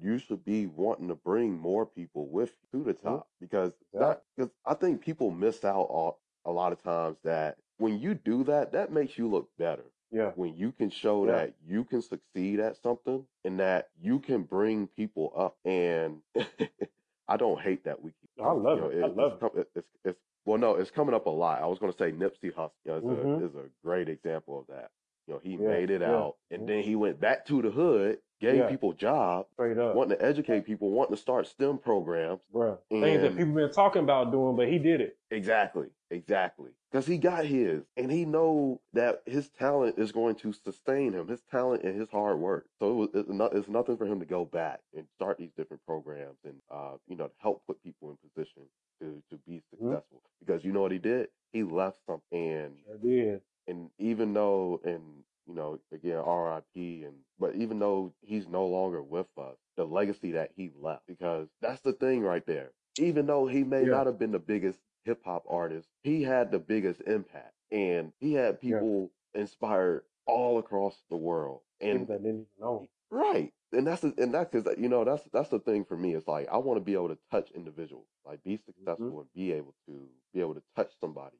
you 0.00 0.18
should 0.18 0.44
be 0.44 0.66
wanting 0.66 1.08
to 1.08 1.14
bring 1.14 1.58
more 1.58 1.86
people 1.86 2.28
with 2.28 2.52
you 2.72 2.80
to 2.80 2.84
the 2.84 2.94
mm-hmm. 2.94 3.08
top 3.08 3.28
because 3.40 3.72
that 3.92 4.22
because 4.36 4.50
I 4.66 4.74
think 4.74 5.00
people 5.00 5.30
miss 5.30 5.64
out 5.64 6.16
a 6.44 6.50
lot 6.50 6.72
of 6.72 6.82
times 6.82 7.16
that 7.24 7.56
when 7.78 7.98
you 7.98 8.14
do 8.14 8.44
that, 8.44 8.72
that 8.72 8.92
makes 8.92 9.18
you 9.18 9.28
look 9.28 9.48
better. 9.58 9.84
Yeah. 10.10 10.32
When 10.34 10.54
you 10.54 10.72
can 10.72 10.90
show 10.90 11.26
yeah. 11.26 11.32
that 11.32 11.54
you 11.66 11.84
can 11.84 12.02
succeed 12.02 12.60
at 12.60 12.76
something 12.82 13.24
and 13.44 13.60
that 13.60 13.88
you 14.00 14.18
can 14.18 14.42
bring 14.42 14.86
people 14.86 15.32
up 15.34 15.56
and 15.64 16.18
I 17.28 17.36
don't 17.36 17.60
hate 17.60 17.84
that 17.84 18.02
we 18.02 18.10
keep. 18.10 18.30
I 18.44 18.52
love 18.52 18.78
you 18.78 18.84
know, 18.84 18.90
it. 18.90 18.98
it. 18.98 19.04
I 19.04 19.06
love 19.06 19.38
it's, 19.42 19.56
it. 19.56 19.68
It's, 19.74 19.88
it's, 20.04 20.18
well, 20.44 20.58
no, 20.58 20.74
it's 20.74 20.90
coming 20.90 21.14
up 21.14 21.26
a 21.26 21.30
lot. 21.30 21.62
I 21.62 21.66
was 21.66 21.78
going 21.78 21.92
to 21.92 21.98
say 21.98 22.12
Nipsey 22.12 22.52
Hussle 22.52 22.72
you 22.84 22.92
know, 22.92 22.96
is, 22.98 23.04
mm-hmm. 23.04 23.42
a, 23.42 23.46
is 23.46 23.54
a 23.54 23.86
great 23.86 24.08
example 24.08 24.58
of 24.58 24.66
that. 24.74 24.90
You 25.26 25.34
know, 25.34 25.40
he 25.42 25.52
yeah, 25.52 25.68
made 25.68 25.90
it 25.90 26.00
yeah. 26.00 26.10
out, 26.10 26.36
and 26.50 26.62
mm-hmm. 26.62 26.68
then 26.68 26.82
he 26.82 26.96
went 26.96 27.20
back 27.20 27.46
to 27.46 27.62
the 27.62 27.70
hood, 27.70 28.18
gave 28.42 28.56
Yeah. 28.58 28.68
people 28.68 28.92
jobs, 28.92 29.48
Straight 29.54 29.78
up. 29.78 29.94
wanting 29.94 30.18
to 30.18 30.24
educate 30.24 30.64
people, 30.66 30.90
wanting 30.90 31.14
to 31.16 31.20
start 31.22 31.46
STEM 31.46 31.78
programs. 31.78 32.40
Bruh. 32.52 32.78
Things 32.90 33.22
that 33.22 33.36
people 33.36 33.54
been 33.54 33.72
talking 33.72 34.02
about 34.02 34.30
doing, 34.32 34.56
but 34.56 34.68
he 34.68 34.78
did 34.78 35.00
it. 35.00 35.16
exactly, 35.30 35.88
exactly, 36.10 36.70
because 36.90 37.06
he 37.06 37.16
got 37.18 37.46
his, 37.46 37.84
and 37.96 38.10
he 38.10 38.24
know 38.24 38.80
that 38.92 39.22
his 39.26 39.48
talent 39.48 39.98
is 39.98 40.12
going 40.12 40.34
to 40.36 40.52
sustain 40.52 41.12
him. 41.12 41.28
His 41.28 41.40
talent 41.50 41.84
and 41.84 41.98
his 41.98 42.10
hard 42.10 42.38
work. 42.38 42.66
So 42.80 42.90
it 42.90 42.94
was, 42.94 43.08
it's, 43.14 43.28
not, 43.30 43.54
it's 43.54 43.68
nothing 43.68 43.96
for 43.96 44.06
him 44.06 44.18
to 44.20 44.26
go 44.26 44.44
back 44.44 44.80
and 44.96 45.06
start 45.14 45.38
these 45.38 45.52
different 45.56 45.84
programs 45.86 46.38
and 46.44 46.56
uh, 46.70 46.96
you 47.06 47.16
know 47.16 47.28
to 47.28 47.34
help 47.38 47.62
put 47.66 47.82
people 47.82 48.10
in 48.10 48.16
position 48.28 48.62
to 49.00 49.22
to 49.30 49.36
be 49.46 49.56
Mhm. 49.56 49.62
successful. 49.70 50.22
Because 50.40 50.64
you 50.64 50.72
know 50.72 50.82
what 50.82 50.92
he 50.92 50.98
did? 50.98 51.28
He 51.52 51.62
left 51.62 51.98
something, 52.06 52.22
and 52.32 52.74
Sure 52.86 52.98
did. 52.98 53.40
and 53.68 53.90
even 53.98 54.32
though 54.34 54.80
and 54.84 55.22
you 55.52 55.58
know 55.58 55.80
again 55.92 56.18
RIP 56.18 57.04
and 57.04 57.16
but 57.38 57.54
even 57.56 57.78
though 57.78 58.14
he's 58.22 58.48
no 58.48 58.66
longer 58.66 59.02
with 59.02 59.28
us, 59.38 59.58
the 59.76 59.84
legacy 59.84 60.32
that 60.32 60.52
he 60.56 60.70
left 60.78 61.06
because 61.06 61.48
that's 61.60 61.80
the 61.82 61.92
thing 61.92 62.22
right 62.22 62.46
there. 62.46 62.72
Even 62.98 63.26
though 63.26 63.46
he 63.46 63.64
may 63.64 63.84
Yeah. 63.84 63.86
not 63.86 64.06
have 64.06 64.18
been 64.18 64.32
the 64.32 64.38
biggest 64.38 64.80
hip 65.04 65.22
hop 65.24 65.44
artist, 65.48 65.88
he 66.02 66.22
had 66.22 66.50
the 66.50 66.58
biggest 66.58 67.02
impact 67.02 67.54
and 67.70 68.12
he 68.20 68.34
had 68.34 68.60
Yeah. 68.66 68.82
people 68.82 69.12
inspired 69.34 70.04
all 70.26 70.58
across 70.58 71.02
the 71.10 71.16
world. 71.16 71.62
And 71.80 72.08
that 72.08 72.22
didn't 72.22 72.40
even 72.42 72.46
know. 72.60 72.88
right. 73.10 73.52
And 73.72 73.86
that's 73.86 74.02
the, 74.02 74.14
and 74.18 74.34
that's 74.34 74.50
because 74.50 74.78
you 74.78 74.88
know 74.88 75.04
that's 75.04 75.24
that's 75.32 75.48
the 75.48 75.58
thing 75.58 75.84
for 75.84 75.96
me. 75.96 76.14
It's 76.14 76.28
like 76.28 76.48
I 76.48 76.58
want 76.58 76.78
to 76.78 76.84
be 76.84 76.94
able 76.94 77.08
to 77.08 77.18
touch 77.30 77.50
individuals, 77.52 78.06
like 78.24 78.42
be 78.42 78.56
successful 78.56 79.20
Mhm. 79.20 79.20
and 79.20 79.28
be 79.34 79.52
able 79.52 79.74
to 79.86 80.08
be 80.34 80.40
able 80.40 80.54
to 80.54 80.62
touch 80.76 80.92
somebody 81.00 81.36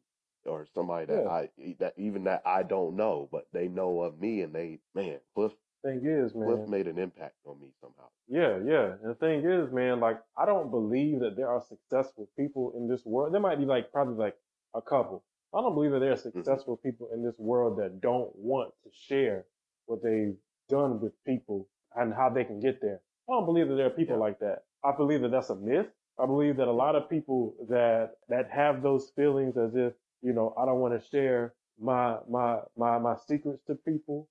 or 0.46 0.66
somebody 0.74 1.06
that 1.06 1.24
Yeah. 1.24 1.28
I 1.28 1.50
that 1.80 1.94
even 1.98 2.24
that 2.24 2.42
I 2.46 2.62
don't 2.62 2.96
know, 2.96 3.28
but 3.32 3.46
they 3.52 3.68
know 3.68 4.02
of 4.02 4.20
me 4.20 4.42
and 4.42 4.54
they 4.54 4.80
man 4.94 5.18
Cliff 5.34 5.52
Thing 5.82 6.02
is, 6.04 6.32
Cliff 6.32 6.60
man. 6.60 6.70
made 6.70 6.86
an 6.86 6.98
impact 6.98 7.36
on 7.46 7.60
me 7.60 7.68
somehow. 7.80 8.08
Yeah, 8.28 8.58
yeah. 8.64 8.92
And 9.02 9.10
the 9.10 9.14
thing 9.16 9.44
is, 9.44 9.72
man, 9.72 10.00
like 10.00 10.20
I 10.36 10.46
don't 10.46 10.70
believe 10.70 11.20
that 11.20 11.36
there 11.36 11.48
are 11.50 11.60
successful 11.60 12.28
people 12.38 12.72
in 12.76 12.88
this 12.88 13.04
world. 13.04 13.32
There 13.34 13.40
might 13.40 13.58
be 13.58 13.64
like 13.66 13.92
probably 13.92 14.16
like 14.16 14.36
a 14.74 14.82
couple. 14.82 15.24
I 15.54 15.60
don't 15.60 15.74
believe 15.74 15.90
that 15.92 16.00
there 16.00 16.12
are 16.12 16.16
Mm-hmm. 16.16 16.38
successful 16.38 16.76
people 16.76 17.10
in 17.12 17.22
this 17.24 17.34
world 17.38 17.78
that 17.78 18.00
don't 18.00 18.34
want 18.36 18.72
to 18.84 18.90
share 18.92 19.44
what 19.86 20.02
they've 20.02 20.36
done 20.68 21.00
with 21.00 21.12
people 21.26 21.68
and 21.96 22.14
how 22.14 22.30
they 22.30 22.44
can 22.44 22.60
get 22.60 22.80
there. 22.80 23.00
I 23.28 23.32
don't 23.32 23.46
believe 23.46 23.68
that 23.68 23.74
there 23.74 23.86
are 23.86 23.90
people 23.90 24.16
Yeah. 24.16 24.20
like 24.20 24.38
that. 24.40 24.64
I 24.84 24.92
believe 24.96 25.22
that 25.22 25.30
that's 25.30 25.50
a 25.50 25.56
myth. 25.56 25.88
I 26.18 26.26
believe 26.26 26.56
that 26.58 26.68
a 26.68 26.72
lot 26.72 26.94
of 26.96 27.10
people 27.10 27.54
that 27.68 28.12
that 28.28 28.50
have 28.50 28.82
those 28.82 29.10
feelings 29.16 29.56
as 29.56 29.74
if, 29.74 29.94
you 30.22 30.32
know, 30.34 30.54
I 30.58 30.66
don't 30.66 30.80
want 30.80 31.00
to 31.00 31.08
share 31.10 31.54
my 31.80 32.18
my 32.30 32.58
my 32.76 32.98
my 32.98 33.16
secrets 33.28 33.62
to 33.66 33.74
people 33.76 34.28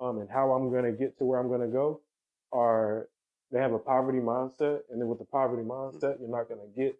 um 0.00 0.18
and 0.20 0.30
how 0.30 0.52
I'm 0.52 0.70
going 0.70 0.84
to 0.84 0.92
get 0.92 1.18
to 1.18 1.24
where 1.24 1.40
I'm 1.40 1.48
going 1.48 1.60
to 1.62 1.68
go 1.68 2.02
are 2.52 3.08
they 3.52 3.60
have 3.60 3.72
a 3.72 3.78
poverty 3.78 4.20
mindset 4.20 4.80
and 4.90 5.00
then 5.00 5.08
with 5.08 5.18
the 5.20 5.26
poverty 5.26 5.64
mindset 5.64 6.20
you're 6.20 6.30
not 6.30 6.48
going 6.48 6.60
to 6.60 6.80
get 6.80 6.96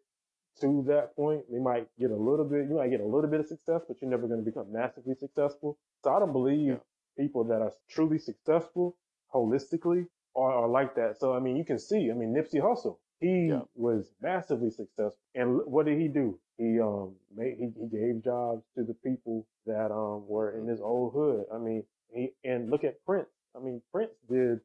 to 0.61 0.85
that 0.89 1.17
point. 1.17 1.43
They 1.53 1.59
might 1.61 1.89
get 1.99 2.11
a 2.11 2.17
little 2.17 2.45
bit 2.47 2.69
you 2.69 2.77
might 2.77 2.91
get 2.91 3.01
a 3.01 3.07
little 3.07 3.31
bit 3.31 3.41
of 3.41 3.47
success 3.47 3.83
but 3.89 3.99
you're 4.03 4.11
never 4.11 4.29
going 4.29 4.41
to 4.41 4.47
become 4.47 4.73
massively 4.73 5.15
successful. 5.15 5.79
So 6.05 6.15
i 6.15 6.19
don't 6.21 6.33
believe 6.33 6.69
Yeah. 6.75 6.79
people 7.19 7.45
that 7.45 7.63
are 7.63 7.73
truly 7.91 8.19
successful 8.19 8.97
holistically 9.35 10.07
are, 10.37 10.53
are 10.53 10.69
like 10.69 10.95
that. 10.97 11.19
So 11.21 11.35
i 11.35 11.41
mean 11.41 11.57
you 11.57 11.65
can 11.65 11.79
see 11.79 12.11
i 12.11 12.15
mean 12.15 12.35
nipsey 12.35 12.61
Hussle, 12.63 12.99
he 13.21 13.49
Yeah. 13.49 13.63
was 13.75 14.11
massively 14.23 14.71
successful 14.71 15.21
and 15.35 15.61
what 15.67 15.87
did 15.87 15.99
he 16.01 16.09
do 16.09 16.39
he 16.59 16.81
um 16.81 17.15
made 17.37 17.57
he, 17.59 17.71
he 17.81 17.89
gave 17.89 18.23
jobs 18.25 18.65
to 18.77 18.85
the 18.85 18.95
people 18.95 19.47
that 19.67 19.91
um 19.93 20.27
were 20.29 20.59
in 20.59 20.67
his 20.67 20.81
old 20.81 21.13
hood 21.15 21.45
i 21.55 21.59
mean 21.59 21.85
he 22.13 22.33
and 22.45 22.71
look 22.71 22.85
at 22.85 23.05
prince 23.05 23.29
i 23.57 23.61
mean 23.61 23.81
prince 23.93 24.13
did 24.31 24.61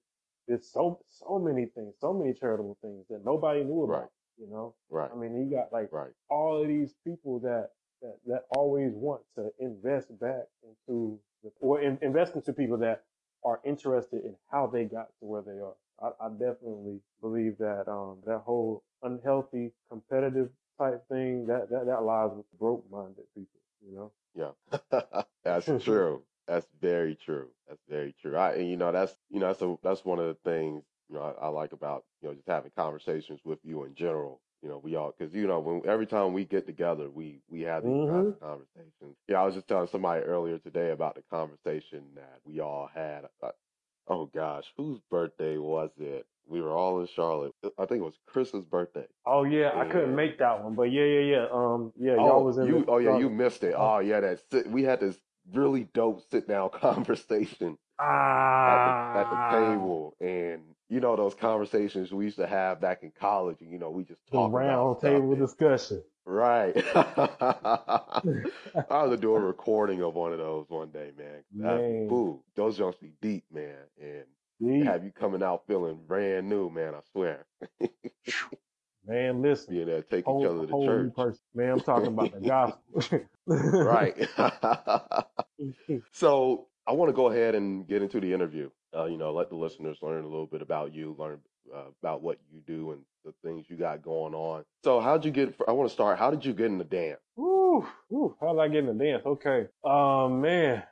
did 0.47 0.63
so 0.63 0.99
so 1.09 1.39
many 1.39 1.65
things, 1.67 1.95
so 1.99 2.13
many 2.13 2.33
charitable 2.33 2.77
things 2.81 3.05
that 3.09 3.23
nobody 3.25 3.63
knew 3.63 3.83
about. 3.83 4.01
Right. 4.01 4.09
You 4.39 4.47
know, 4.49 4.75
Right. 4.89 5.09
I 5.13 5.15
mean, 5.17 5.37
he 5.37 5.53
got 5.55 5.71
like 5.71 5.91
Right. 5.91 6.11
all 6.29 6.61
of 6.61 6.67
these 6.67 6.93
people 7.05 7.39
that 7.41 7.71
that, 8.01 8.17
that 8.27 8.45
always 8.51 8.93
want 8.93 9.21
to 9.35 9.51
invest 9.59 10.17
back 10.19 10.45
into 10.63 11.19
the, 11.43 11.51
or 11.61 11.81
in, 11.81 11.97
invest 12.01 12.35
into 12.35 12.53
people 12.53 12.77
that 12.79 13.03
are 13.45 13.61
interested 13.63 14.25
in 14.25 14.35
how 14.51 14.67
they 14.67 14.85
got 14.85 15.07
to 15.19 15.25
where 15.25 15.41
they 15.41 15.59
are. 15.59 15.75
I, 16.01 16.25
I 16.25 16.29
definitely 16.29 17.01
believe 17.21 17.57
that 17.59 17.87
um 17.87 18.19
that 18.25 18.39
whole 18.39 18.83
unhealthy 19.03 19.71
competitive 19.89 20.49
type 20.79 21.07
thing 21.09 21.47
that 21.47 21.69
that, 21.69 21.85
that 21.87 22.03
lies 22.03 22.31
with 22.35 22.45
broke 22.59 22.89
minded 22.91 23.25
people. 23.35 23.61
You 23.85 23.95
know. 23.95 24.11
Yeah. 24.35 24.51
That's 25.43 25.71
true. 25.79 26.23
That's 26.47 26.67
very 26.81 27.15
true. 27.15 27.49
That's 27.67 27.81
very 27.87 28.13
true. 28.21 28.35
I, 28.35 28.53
and 28.53 28.69
you 28.69 28.75
know, 28.77 28.91
that's 28.91 29.15
you 29.29 29.39
know, 29.39 29.47
that's 29.47 29.61
a, 29.61 29.77
that's 29.83 30.03
one 30.03 30.19
of 30.19 30.25
the 30.27 30.33
things 30.49 30.83
you 31.09 31.15
know 31.15 31.21
I, 31.21 31.45
I 31.45 31.47
like 31.49 31.73
about 31.73 32.05
you 32.21 32.27
know 32.29 32.33
just 32.33 32.47
having 32.47 32.71
conversations 32.75 33.39
with 33.45 33.59
you 33.63 33.83
in 33.83 33.93
general. 33.93 34.41
You 34.63 34.69
know, 34.69 34.79
we 34.79 34.95
all 34.95 35.13
because 35.17 35.33
you 35.33 35.45
know 35.47 35.59
when 35.59 35.81
every 35.87 36.07
time 36.07 36.33
we 36.33 36.45
get 36.45 36.65
together, 36.65 37.09
we 37.09 37.41
we 37.49 37.61
have 37.61 37.85
these 37.85 37.99
kinds 38.07 38.27
Mhm. 38.27 38.39
of 38.39 38.39
conversations. 38.39 39.15
Yeah, 39.27 39.41
I 39.41 39.45
was 39.45 39.55
just 39.55 39.67
telling 39.67 39.87
somebody 39.87 40.23
earlier 40.23 40.57
today 40.57 40.89
about 40.91 41.15
the 41.15 41.23
conversation 41.31 42.03
that 42.15 42.39
we 42.45 42.59
all 42.59 42.89
had. 42.93 43.25
Uh, 43.43 43.51
oh 44.09 44.25
gosh, 44.33 44.65
whose 44.77 44.99
birthday 45.09 45.57
was 45.57 45.91
it? 45.99 46.25
We 46.47 46.61
were 46.61 46.71
all 46.75 46.99
in 47.01 47.07
Charlotte. 47.07 47.53
I 47.77 47.85
think 47.85 48.01
it 48.01 48.05
was 48.05 48.17
Chris's 48.27 48.65
birthday. 48.65 49.05
Oh 49.25 49.43
yeah, 49.43 49.71
I 49.75 49.85
couldn't 49.85 50.15
make 50.15 50.39
that 50.39 50.63
one, 50.63 50.75
but 50.75 50.91
yeah, 50.91 51.03
yeah, 51.05 51.19
yeah. 51.21 51.45
Um, 51.51 51.93
yeah, 51.97 52.15
y'all 52.15 52.39
Oh, 52.39 52.43
was 52.43 52.57
in 52.57 52.65
you. 52.67 52.85
Oh, 52.87 52.97
yeah, 52.97 53.17
you 53.19 53.29
missed 53.29 53.63
it. 53.63 53.75
Oh. 53.77 53.99
Yeah, 53.99 54.19
that 54.21 54.39
sit, 54.51 54.67
we 54.69 54.83
had 54.83 54.99
this 54.99 55.17
really 55.53 55.85
dope 55.93 56.21
sit 56.31 56.47
down 56.47 56.69
conversation 56.73 57.77
at 57.99 58.83
the 59.13 59.19
at 59.19 59.29
the 59.29 59.35
Ah, 59.35 59.51
table, 59.51 60.15
and 60.19 60.61
you 60.89 60.99
know 60.99 61.15
those 61.15 61.35
conversations 61.35 62.11
we 62.11 62.25
used 62.25 62.37
to 62.37 62.47
have 62.47 62.81
back 62.81 63.03
in 63.03 63.11
college, 63.11 63.57
and 63.61 63.71
you 63.71 63.77
know 63.77 63.91
we 63.91 64.03
just 64.03 64.21
talk 64.31 64.51
round 64.51 64.99
table 65.01 65.35
discussion. 65.35 66.03
Right. 66.39 66.75
I 68.89 69.07
to 69.09 69.17
do 69.17 69.35
a 69.35 69.39
recording 69.53 70.01
of 70.01 70.15
one 70.15 70.31
of 70.31 70.39
those 70.39 70.65
one 70.69 70.89
day, 70.89 71.11
man. 71.17 71.43
Man, 71.53 72.07
cool. 72.09 72.43
Those 72.55 72.77
jumps 72.77 72.97
be 72.97 73.11
deep, 73.21 73.43
man, 73.51 73.75
and 74.01 74.23
deep. 74.61 74.85
have 74.85 75.03
you 75.03 75.11
coming 75.11 75.43
out 75.43 75.63
feeling 75.67 75.99
brand 76.07 76.49
new, 76.49 76.69
man. 76.69 76.93
I 76.95 76.99
swear. 77.11 77.45
Man, 79.07 79.41
listen, 79.41 79.73
Being 79.73 79.87
there, 79.87 80.03
take 80.03 80.19
each 80.19 80.45
other 80.45 80.67
to 80.67 80.85
church. 80.85 81.15
person. 81.15 81.41
Man, 81.55 81.71
I'm 81.71 81.79
talking 81.79 82.07
about 82.07 82.31
the 82.31 82.41
gospel. 82.41 83.03
Right. 83.47 84.15
So 86.11 86.67
I 86.85 86.91
want 86.91 87.09
to 87.09 87.13
go 87.13 87.29
ahead 87.31 87.55
and 87.55 87.87
get 87.87 88.03
into 88.03 88.19
the 88.19 88.33
interview. 88.33 88.69
Uh, 88.95 89.05
you 89.05 89.17
know, 89.17 89.31
let 89.33 89.49
the 89.49 89.55
listeners 89.55 89.97
learn 90.03 90.23
a 90.23 90.27
little 90.27 90.45
bit 90.47 90.61
about 90.61 90.93
you, 90.93 91.15
learn 91.17 91.39
uh, 91.73 91.89
about 92.01 92.21
what 92.21 92.37
you 92.51 92.61
do 92.65 92.91
and 92.91 93.01
the 93.25 93.33
things 93.43 93.65
you 93.69 93.75
got 93.75 94.01
going 94.01 94.33
on. 94.33 94.63
So 94.83 94.99
how'd 94.99 95.25
you 95.25 95.31
get? 95.31 95.55
I 95.67 95.71
want 95.71 95.89
to 95.89 95.93
start. 95.93 96.17
How 96.17 96.31
did 96.31 96.45
you 96.45 96.53
get 96.53 96.67
into 96.67 96.83
dance? 96.83 97.19
Ooh, 97.37 97.87
woo, 98.09 98.35
how 98.39 98.53
did 98.53 98.61
I 98.61 98.67
get 98.67 98.85
in 98.85 98.97
the 98.97 99.03
dance? 99.03 99.23
Okay. 99.25 99.67
Um, 99.83 100.41
man, 100.41 100.83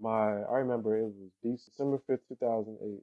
my 0.00 0.42
I 0.42 0.58
remember 0.58 0.98
it 0.98 1.04
was 1.04 1.58
December 1.66 2.00
fifth, 2.06 2.26
two 2.28 2.36
thousand 2.36 2.78
eight. 2.82 3.02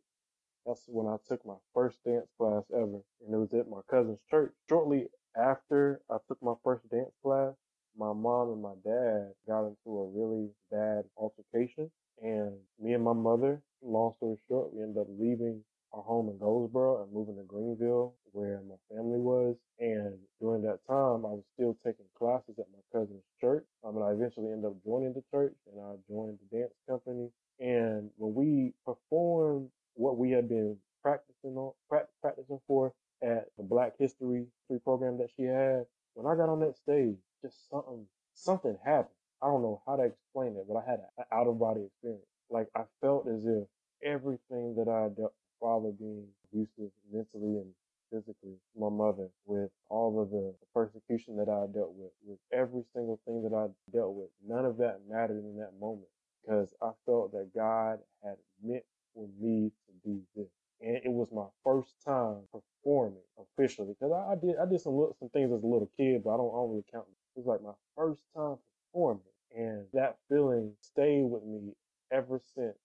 That's 0.65 0.83
when 0.87 1.07
I 1.07 1.17
took 1.27 1.45
my 1.45 1.55
first 1.73 1.97
dance 2.03 2.27
class 2.37 2.63
ever, 2.73 3.01
and 3.25 3.33
it 3.33 3.37
was 3.37 3.53
at 3.53 3.69
my 3.69 3.81
cousin's 3.89 4.21
church. 4.29 4.51
Shortly 4.69 5.07
after 5.35 6.01
I 6.09 6.17
took 6.27 6.41
my 6.43 6.53
first 6.63 6.87
dance 6.89 7.13
class, 7.23 7.53
my 7.97 8.13
mom 8.13 8.49
and 8.51 8.61
my 8.61 8.75
dad 8.83 9.31
got 9.47 9.65
into 9.65 9.99
a 9.99 10.09
really 10.09 10.49
bad 10.69 11.03
altercation, 11.17 11.89
and 12.21 12.53
me 12.79 12.93
and 12.93 13.03
my 13.03 13.13
mother, 13.13 13.61
long 13.81 14.13
story 14.17 14.37
short, 14.47 14.73
we 14.73 14.83
ended 14.83 15.01
up 15.01 15.07
leaving 15.09 15.63
our 15.93 16.03
home 16.03 16.29
in 16.29 16.37
Goldsboro 16.39 17.03
and 17.03 17.13
moving 17.13 17.37
to 17.37 17.43
Greenville, 17.43 18.15
where 18.31 18.61
my 18.67 18.75
family 18.95 19.19
was. 19.19 19.55
And 19.79 20.17
during 20.39 20.61
that 20.63 20.79
time, 20.87 21.25
I 21.25 21.33
was 21.35 21.43
still 21.55 21.77
taking 21.85 22.05
classes 22.17 22.55
at 22.59 22.67
my 22.71 22.79
cousin's 22.93 23.23
church. 23.41 23.65
Um, 23.83 23.97
and 23.97 24.05
I 24.05 24.11
eventually 24.11 24.51
ended 24.51 24.65
up 24.71 24.83
joining 24.85 25.13
the 25.13 25.23
church, 25.31 25.55
and 25.71 25.81
I 25.81 25.95
joined 26.09 26.39
the 26.39 26.57
dance 26.57 26.73
company. 26.89 27.29
And 27.59 28.09
when 28.17 28.33
we 28.33 28.73
performed 28.85 29.69
what 29.95 30.17
we 30.17 30.31
had 30.31 30.49
been 30.49 30.77
practicing 31.01 31.57
on, 31.57 31.73
prac- 31.89 32.09
practicing 32.21 32.59
for 32.67 32.93
at 33.23 33.47
the 33.57 33.63
Black 33.63 33.93
History 33.99 34.45
History 34.69 34.81
program 34.83 35.17
that 35.19 35.29
she 35.35 35.43
had, 35.43 35.85
when 36.13 36.25
I 36.27 36.35
got 36.35 36.49
on 36.49 36.59
that 36.61 36.77
stage, 36.77 37.17
just 37.43 37.69
something, 37.69 38.05
something 38.33 38.77
happened. 38.85 39.15
I 39.41 39.47
don't 39.47 39.61
know 39.61 39.81
how 39.87 39.95
to 39.97 40.03
explain 40.03 40.55
it, 40.57 40.65
but 40.67 40.77
I 40.77 40.89
had 40.89 40.99
an 41.17 41.25
out 41.31 41.47
of 41.47 41.59
body 41.59 41.83
experience. 41.85 42.25
Like 42.49 42.67
I 42.75 42.83
felt 43.01 43.27
as 43.27 43.45
if 43.45 43.63
everything 44.03 44.75
that 44.77 44.87
I 44.89 45.09
dealt, 45.15 45.33
father 45.61 45.91
being 45.91 46.27
abusive 46.51 46.91
mentally 47.13 47.57
and 47.59 47.71
physically, 48.11 48.57
my 48.77 48.89
mother, 48.89 49.29
with 49.45 49.71
all 49.89 50.21
of 50.21 50.31
the 50.31 50.55
persecution 50.75 51.37
that 51.37 51.49
I 51.49 51.67
dealt 51.73 51.93
with, 51.95 52.11
with 52.25 52.39
every 52.53 52.83
single 52.93 53.21
thing 53.25 53.43
that 53.43 53.55
I 53.55 53.67
dealt 53.95 54.15
with, 54.15 54.29
none 54.47 54.65
of 54.65 54.77
that 54.79 55.01
mattered 55.09 55.45
in 55.45 55.57
that 55.59 55.79
moment 55.79 56.09
because 56.43 56.73
I 56.81 56.91
felt 57.05 57.33
that 57.33 57.51
God 57.55 57.99
had 58.23 58.37
meant 58.63 58.83
for 59.15 59.27
me 59.39 59.71
to 59.87 60.09
do 60.09 60.21
this. 60.35 60.47
And 60.81 60.97
it 60.97 61.11
was 61.11 61.29
my 61.33 61.47
first 61.63 61.95
time 62.05 62.39
performing 62.51 63.21
officially 63.39 63.95
because 63.99 64.13
I, 64.13 64.33
I 64.33 64.35
did 64.35 64.57
I 64.57 64.65
did 64.69 64.81
some 64.81 65.11
some 65.19 65.29
things 65.29 65.51
as 65.53 65.63
a 65.63 65.67
little 65.67 65.91
kid, 65.97 66.23
but 66.23 66.33
I 66.33 66.37
don't, 66.37 66.51
don't 66.53 66.71
really 66.71 66.85
count. 66.91 67.05
It 67.35 67.39
was 67.39 67.47
like 67.47 67.63
my 67.63 67.73
first 67.95 68.23
time 68.35 68.57
performing, 68.93 69.21
and 69.55 69.85
that 69.93 70.17
feeling 70.29 70.73
stayed 70.81 71.23
with 71.23 71.43
me 71.43 71.73
ever 72.11 72.41
since 72.55 72.77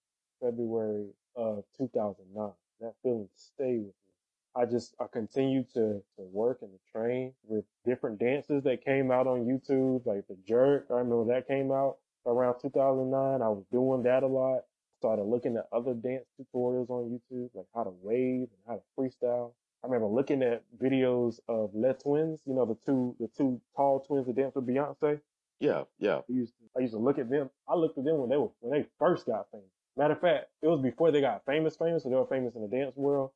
February 0.42 1.08
of 1.36 1.64
2009. 1.78 2.52
That 2.80 2.94
feeling 3.02 3.28
stayed 3.34 3.78
with 3.78 3.94
me. 4.06 4.12
I 4.56 4.66
just 4.66 4.94
I 5.00 5.06
continued 5.16 5.72
to 5.72 6.02
to 6.16 6.22
work 6.31 6.59
and 6.61 6.70
to 6.70 6.79
train 6.92 7.33
with 7.46 7.64
different 7.87 8.18
dances 8.18 8.62
that 8.64 8.85
came 8.85 9.11
out 9.11 9.26
on 9.26 9.46
YouTube, 9.46 10.05
like 10.05 10.26
the 10.29 10.37
jerk. 10.46 10.87
I 10.90 10.98
remember 10.98 11.33
that 11.33 11.48
came 11.48 11.72
out 11.72 11.96
around 12.26 12.61
2009. 12.61 13.40
I 13.40 13.48
was 13.48 13.64
doing 13.72 14.02
that 14.02 14.22
a 14.22 14.26
lot. 14.26 14.64
Started 14.98 15.22
looking 15.22 15.57
at 15.57 15.68
other 15.72 15.94
dance 15.94 16.26
tutorials 16.38 16.90
on 16.90 17.18
YouTube, 17.18 17.48
like 17.55 17.64
how 17.74 17.85
to 17.85 17.94
wave 18.02 18.48
and 18.52 18.61
how 18.66 18.74
to 18.74 18.83
freestyle. 18.98 19.52
I 19.83 19.87
remember 19.87 20.07
looking 20.07 20.42
at 20.42 20.62
videos 20.79 21.40
of 21.48 21.70
Les 21.72 21.94
Twins, 22.02 22.42
you 22.44 22.52
know, 22.52 22.66
the 22.66 22.76
two 22.85 23.16
the 23.18 23.29
two 23.29 23.59
tall 23.74 24.00
twins 24.00 24.26
that 24.26 24.37
dance 24.37 24.55
with 24.55 24.66
Beyonce. 24.66 25.20
Yeah, 25.61 25.85
yeah. 25.98 26.18
I 26.29 26.33
used 26.33 26.52
to, 26.59 26.64
I 26.76 26.81
used 26.81 26.92
to 26.92 26.98
look 26.98 27.18
at 27.18 27.31
them. 27.31 27.48
I 27.66 27.74
looked 27.74 27.96
at 27.96 28.05
them 28.05 28.18
when 28.18 28.29
they 28.29 28.37
were 28.37 28.50
when 28.61 28.79
they 28.79 28.87
first 28.98 29.24
got 29.24 29.46
famous. 29.50 29.66
Matter 29.96 30.12
of 30.12 30.20
fact, 30.20 30.48
it 30.61 30.68
was 30.68 30.81
before 30.83 31.11
they 31.11 31.22
got 31.22 31.46
famous, 31.46 31.74
famous, 31.74 32.02
so 32.02 32.11
they 32.11 32.16
were 32.16 32.26
famous 32.26 32.55
in 32.55 32.61
the 32.61 32.68
dance 32.68 32.94
world. 32.96 33.31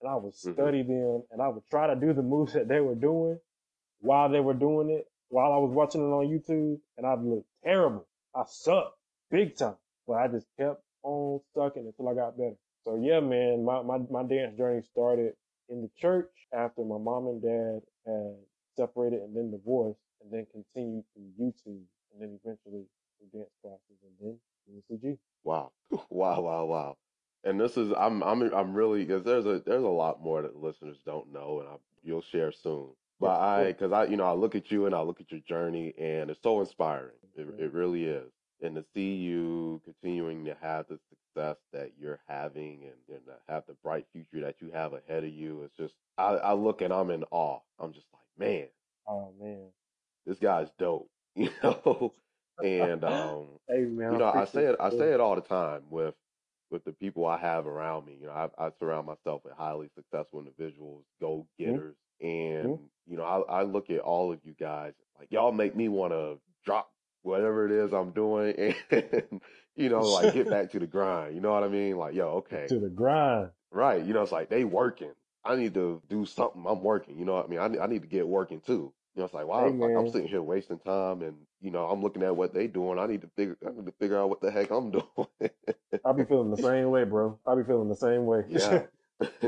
And 0.00 0.10
I 0.10 0.16
would 0.16 0.34
hmm 0.34 0.52
study 0.52 0.82
them 0.82 1.22
and 1.30 1.42
I 1.42 1.48
would 1.48 1.64
try 1.70 1.86
to 1.92 1.96
do 2.00 2.12
the 2.12 2.22
moves 2.22 2.54
that 2.54 2.68
they 2.68 2.80
were 2.80 2.94
doing 2.94 3.38
while 4.00 4.28
they 4.30 4.40
were 4.40 4.54
doing 4.54 4.90
it, 4.90 5.06
while 5.28 5.52
I 5.52 5.58
was 5.58 5.70
watching 5.72 6.00
it 6.00 6.04
on 6.12 6.26
YouTube, 6.26 6.80
and 6.96 7.06
I'd 7.06 7.22
look 7.22 7.44
terrible. 7.64 8.06
I 8.34 8.44
sucked 8.46 8.96
big 9.30 9.56
time, 9.56 9.76
but 10.06 10.14
I 10.14 10.28
just 10.28 10.46
kept 10.58 10.82
on 11.02 11.40
sucking 11.54 11.86
until 11.86 12.08
I 12.08 12.14
got 12.14 12.36
better. 12.36 12.56
So 12.84 12.96
yeah, 13.02 13.20
man, 13.20 13.64
my, 13.64 13.82
my, 13.82 13.98
my 14.10 14.22
dance 14.22 14.56
journey 14.56 14.82
started 14.90 15.34
in 15.68 15.82
the 15.82 15.90
church 15.98 16.30
after 16.52 16.82
my 16.82 16.98
mom 16.98 17.26
and 17.26 17.42
dad 17.42 17.80
had 18.06 18.34
separated 18.76 19.20
and 19.20 19.36
then 19.36 19.50
divorced 19.50 20.00
and 20.22 20.32
then 20.32 20.46
continued 20.52 21.04
through 21.14 21.30
YouTube 21.38 21.84
and 22.12 22.20
then 22.20 22.38
eventually 22.42 22.84
through 23.18 23.40
dance 23.40 23.50
classes 23.62 23.98
and 24.02 24.14
then 24.20 24.38
UNCG. 24.70 25.18
Wow, 25.42 25.72
wow, 26.10 26.40
wow, 26.42 26.64
wow. 26.66 26.96
And 27.44 27.60
this 27.60 27.76
is 27.76 27.92
I'm 27.96 28.22
I'm 28.22 28.42
I'm 28.54 28.74
really 28.74 29.04
because 29.04 29.24
there's 29.24 29.46
a 29.46 29.60
there's 29.60 29.82
a 29.84 29.88
lot 29.88 30.20
more 30.22 30.42
that 30.42 30.56
listeners 30.56 30.98
don't 31.06 31.32
know, 31.32 31.60
and 31.60 31.68
I, 31.68 31.76
you'll 32.02 32.22
share 32.22 32.52
soon. 32.52 32.90
But 33.18 33.40
I 33.40 33.72
because 33.72 33.92
I 33.92 34.04
you 34.04 34.16
know 34.16 34.24
I 34.26 34.32
look 34.32 34.54
at 34.54 34.70
you 34.70 34.86
and 34.86 34.94
I 34.94 35.00
look 35.02 35.20
at 35.20 35.30
your 35.30 35.40
journey, 35.40 35.94
and 35.98 36.30
it's 36.30 36.42
so 36.42 36.60
inspiring. 36.60 37.16
It 37.36 37.48
it 37.58 37.72
really 37.72 38.04
is. 38.04 38.30
And 38.62 38.74
to 38.76 38.84
see 38.94 39.14
you 39.14 39.80
continuing 39.84 40.44
to 40.44 40.54
have 40.60 40.86
the 40.88 40.98
success 41.08 41.56
that 41.72 41.92
you're 41.98 42.20
having, 42.28 42.84
and 42.84 43.16
and 43.16 43.26
to 43.26 43.34
have 43.48 43.64
the 43.66 43.74
bright 43.82 44.06
future 44.12 44.42
that 44.42 44.60
you 44.60 44.70
have 44.72 44.92
ahead 44.92 45.24
of 45.24 45.30
you, 45.30 45.62
it's 45.62 45.76
just 45.76 45.94
I 46.18 46.34
I 46.36 46.52
look 46.54 46.82
and 46.82 46.92
I'm 46.92 47.10
in 47.10 47.24
awe. 47.30 47.60
I'm 47.78 47.92
just 47.94 48.06
like, 48.12 48.22
man, 48.38 48.68
Oh 49.06 49.32
man. 49.38 49.72
this 50.26 50.38
guy's 50.38 50.70
dope, 50.78 51.10
you 51.34 51.50
know. 51.62 52.14
And 52.62 53.04
um, 53.04 53.58
Hey 53.68 53.84
man, 53.84 54.12
you 54.12 54.16
I 54.16 54.18
know, 54.18 54.26
I 54.26 54.44
appreciate 54.44 54.52
say 54.52 54.64
it. 54.66 54.76
I 54.78 54.90
say 54.90 55.12
it 55.14 55.20
all 55.20 55.34
the 55.34 55.40
time 55.40 55.84
with 55.90 56.14
with 56.70 56.84
the 56.84 56.92
people 56.92 57.26
I 57.26 57.38
have 57.38 57.66
around 57.66 58.06
me. 58.06 58.16
You 58.20 58.26
know, 58.26 58.32
I, 58.32 58.66
I 58.66 58.70
surround 58.78 59.06
myself 59.06 59.42
with 59.44 59.54
highly 59.54 59.88
successful 59.94 60.40
individuals, 60.40 61.04
go 61.20 61.46
Mm-hmm. 61.64 61.78
getters, 61.80 61.96
and 62.20 62.68
Mm-hmm. 62.68 62.84
you 63.06 63.16
know, 63.16 63.24
I, 63.24 63.60
I 63.60 63.62
look 63.62 63.90
at 63.90 64.00
all 64.00 64.32
of 64.32 64.40
you 64.44 64.54
guys 64.58 64.92
like 65.18 65.30
y'all 65.30 65.52
make 65.52 65.74
me 65.76 65.88
want 65.88 66.12
to 66.12 66.38
drop 66.64 66.90
whatever 67.22 67.66
it 67.66 67.72
is 67.72 67.92
I'm 67.92 68.12
doing 68.12 68.54
and 68.90 69.40
you 69.76 69.88
know, 69.88 70.08
like 70.08 70.32
get 70.32 70.48
back 70.50 70.70
to 70.70 70.78
the 70.78 70.86
grind. 70.86 71.34
You 71.34 71.40
know 71.40 71.52
what 71.52 71.64
I 71.64 71.68
mean? 71.68 71.96
Like, 71.96 72.14
yo, 72.14 72.28
okay, 72.38 72.70
to 72.70 72.80
the 72.80 72.88
grind. 72.88 73.50
right. 73.70 74.04
You 74.04 74.12
know, 74.12 74.22
it's 74.22 74.32
like 74.32 74.48
they 74.48 74.64
working. 74.64 75.12
I 75.44 75.56
need 75.56 75.74
to 75.74 76.02
do 76.08 76.24
something. 76.26 76.64
I'm 76.66 76.82
working. 76.82 77.18
You 77.18 77.24
know 77.24 77.34
what 77.34 77.46
I 77.46 77.48
mean? 77.48 77.58
I 77.60 77.68
need, 77.68 77.78
I 77.80 77.86
need 77.86 78.02
to 78.02 78.08
get 78.08 78.26
working 78.28 78.60
too. 78.60 78.92
You 79.14 79.20
know, 79.20 79.24
it's 79.24 79.34
like, 79.34 79.46
wow, 79.46 79.74
Hey 79.74 79.78
like 79.78 79.92
I'm 79.96 80.06
sitting 80.06 80.28
here 80.28 80.42
wasting 80.42 80.78
time, 80.78 81.22
and 81.22 81.36
you 81.60 81.70
know, 81.70 81.86
I'm 81.86 82.02
looking 82.02 82.22
at 82.22 82.36
what 82.36 82.54
they 82.54 82.66
doing. 82.66 82.98
I 82.98 83.06
need 83.06 83.22
to 83.22 83.30
figure, 83.36 83.56
I 83.66 83.70
need 83.70 83.86
to 83.86 83.94
figure 84.00 84.18
out 84.18 84.28
what 84.30 84.40
the 84.40 84.50
heck 84.50 84.70
I'm 84.70 84.90
doing. 84.92 85.50
I'll 86.04 86.14
be 86.14 86.24
feeling 86.24 86.50
the 86.50 86.56
same 86.56 86.90
way, 86.90 87.04
bro. 87.04 87.38
I'll 87.46 87.56
be 87.56 87.64
feeling 87.64 87.88
the 87.88 87.96
same 87.96 88.26
way. 88.26 88.44
Yeah. 88.48 88.82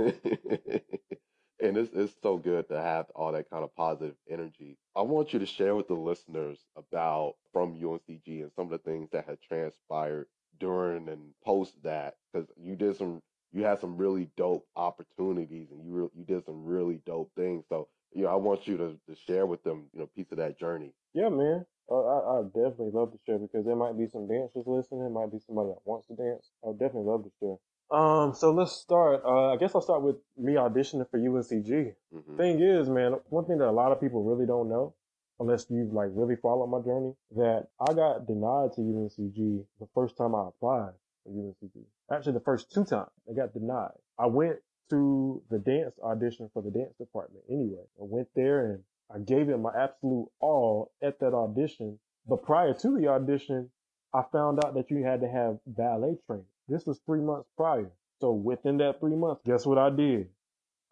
and 1.62 1.76
it's 1.76 1.90
it's 1.94 2.14
so 2.22 2.36
good 2.36 2.68
to 2.68 2.80
have 2.80 3.06
all 3.14 3.32
that 3.32 3.48
kind 3.48 3.64
of 3.64 3.74
positive 3.74 4.14
energy. 4.28 4.76
I 4.96 5.02
want 5.02 5.32
you 5.32 5.38
to 5.38 5.46
share 5.46 5.74
with 5.74 5.88
the 5.88 5.94
listeners 5.94 6.58
about 6.76 7.34
from 7.52 7.78
UNCG 7.80 8.42
and 8.42 8.50
some 8.54 8.66
of 8.66 8.72
the 8.72 8.78
things 8.78 9.08
that 9.12 9.26
had 9.26 9.38
transpired 9.40 10.26
during 10.60 11.08
and 11.08 11.30
post 11.44 11.74
that 11.84 12.16
because 12.32 12.48
you 12.56 12.76
did 12.76 12.96
some 12.96 13.22
you 13.52 13.64
had 13.64 13.80
some 13.80 13.96
really 13.96 14.28
dope 14.36 14.66
opportunities 14.76 15.68
and 15.70 15.84
you 15.84 15.92
re- 15.92 16.10
you 16.14 16.24
did 16.24 16.44
some 16.44 16.64
really 16.64 17.00
dope 17.06 17.30
things. 17.36 17.64
So 17.68 17.88
you 18.14 18.24
know, 18.24 18.28
I 18.28 18.34
want 18.34 18.66
you 18.66 18.76
to, 18.76 18.98
to 19.08 19.16
share 19.26 19.46
with 19.46 19.62
them, 19.62 19.84
you 19.94 20.00
know, 20.00 20.06
piece 20.14 20.30
of 20.32 20.38
that 20.38 20.58
journey. 20.58 20.92
yeah, 21.14 21.30
man. 21.30 21.64
I, 21.90 21.94
I, 21.94 22.38
I 22.38 22.42
definitely 22.44 22.90
love 22.92 23.12
to 23.12 23.18
share 23.26 23.38
because 23.38 23.64
there 23.64 23.76
might 23.76 23.98
be 23.98 24.06
some 24.06 24.26
dancers 24.28 24.64
listening. 24.66 25.00
There 25.00 25.10
might 25.10 25.30
be 25.32 25.38
somebody 25.38 25.68
that 25.70 25.82
wants 25.84 26.06
to 26.08 26.14
dance. 26.14 26.50
I 26.64 26.68
would 26.68 26.78
definitely 26.78 27.10
love 27.10 27.24
to 27.24 27.32
share. 27.40 27.56
Um, 27.90 28.32
so 28.34 28.52
let's 28.52 28.72
start. 28.72 29.22
Uh, 29.24 29.52
I 29.52 29.56
guess 29.56 29.74
I'll 29.74 29.82
start 29.82 30.02
with 30.02 30.16
me 30.38 30.54
auditioning 30.54 31.08
for 31.10 31.18
UNCG. 31.18 31.92
hmm 32.12 32.36
Thing 32.36 32.60
is, 32.60 32.88
man, 32.88 33.16
one 33.28 33.44
thing 33.44 33.58
that 33.58 33.68
a 33.68 33.70
lot 33.72 33.92
of 33.92 34.00
people 34.00 34.24
really 34.24 34.46
don't 34.46 34.68
know, 34.68 34.94
unless 35.40 35.66
you've 35.68 35.92
like 35.92 36.08
really 36.12 36.36
followed 36.36 36.68
my 36.68 36.80
journey, 36.80 37.12
that 37.36 37.66
I 37.80 37.92
got 37.92 38.26
denied 38.26 38.72
to 38.76 38.80
UNCG 38.80 39.64
the 39.78 39.88
first 39.94 40.16
time 40.16 40.34
I 40.34 40.48
applied 40.48 40.92
for 41.24 41.30
UNCG. 41.30 41.84
Actually, 42.10 42.32
the 42.32 42.40
first 42.40 42.72
two 42.72 42.84
times 42.84 43.10
I 43.30 43.34
got 43.34 43.52
denied. 43.52 43.92
I 44.18 44.26
went 44.26 44.56
to 44.90 45.42
the 45.50 45.58
dance 45.58 45.94
audition 46.02 46.50
for 46.52 46.62
the 46.62 46.70
dance 46.70 46.94
department 46.98 47.44
anyway. 47.50 47.82
I 48.00 48.04
went 48.04 48.28
there 48.34 48.72
and 48.72 48.82
I 49.14 49.18
gave 49.20 49.48
it 49.50 49.58
my 49.58 49.72
absolute 49.76 50.28
all 50.40 50.92
at 51.02 51.20
that 51.20 51.34
audition. 51.34 51.98
But 52.28 52.42
prior 52.44 52.74
to 52.74 52.98
the 52.98 53.08
audition, 53.08 53.70
I 54.14 54.22
found 54.32 54.64
out 54.64 54.74
that 54.74 54.90
you 54.90 55.04
had 55.04 55.20
to 55.22 55.28
have 55.28 55.58
ballet 55.66 56.16
training. 56.26 56.46
This 56.68 56.86
was 56.86 57.00
three 57.06 57.20
months 57.20 57.48
prior. 57.56 57.90
So 58.20 58.32
within 58.32 58.78
that 58.78 59.00
three 59.00 59.16
months, 59.16 59.42
guess 59.46 59.66
what 59.66 59.78
I 59.78 59.90
did? 59.90 60.28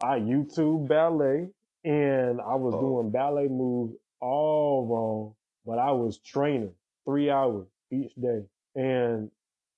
I 0.00 0.18
YouTube 0.20 0.88
ballet 0.88 1.48
and 1.84 2.40
I 2.40 2.54
was 2.56 2.74
Oh, 2.74 2.78
doing 2.78 3.10
ballet 3.10 3.48
moves 3.48 3.94
all 4.20 4.86
wrong, 4.86 5.34
but 5.66 5.78
I 5.78 5.92
was 5.92 6.18
training 6.18 6.72
three 7.06 7.30
hours 7.30 7.66
each 7.92 8.14
day. 8.16 8.44
And 8.76 9.30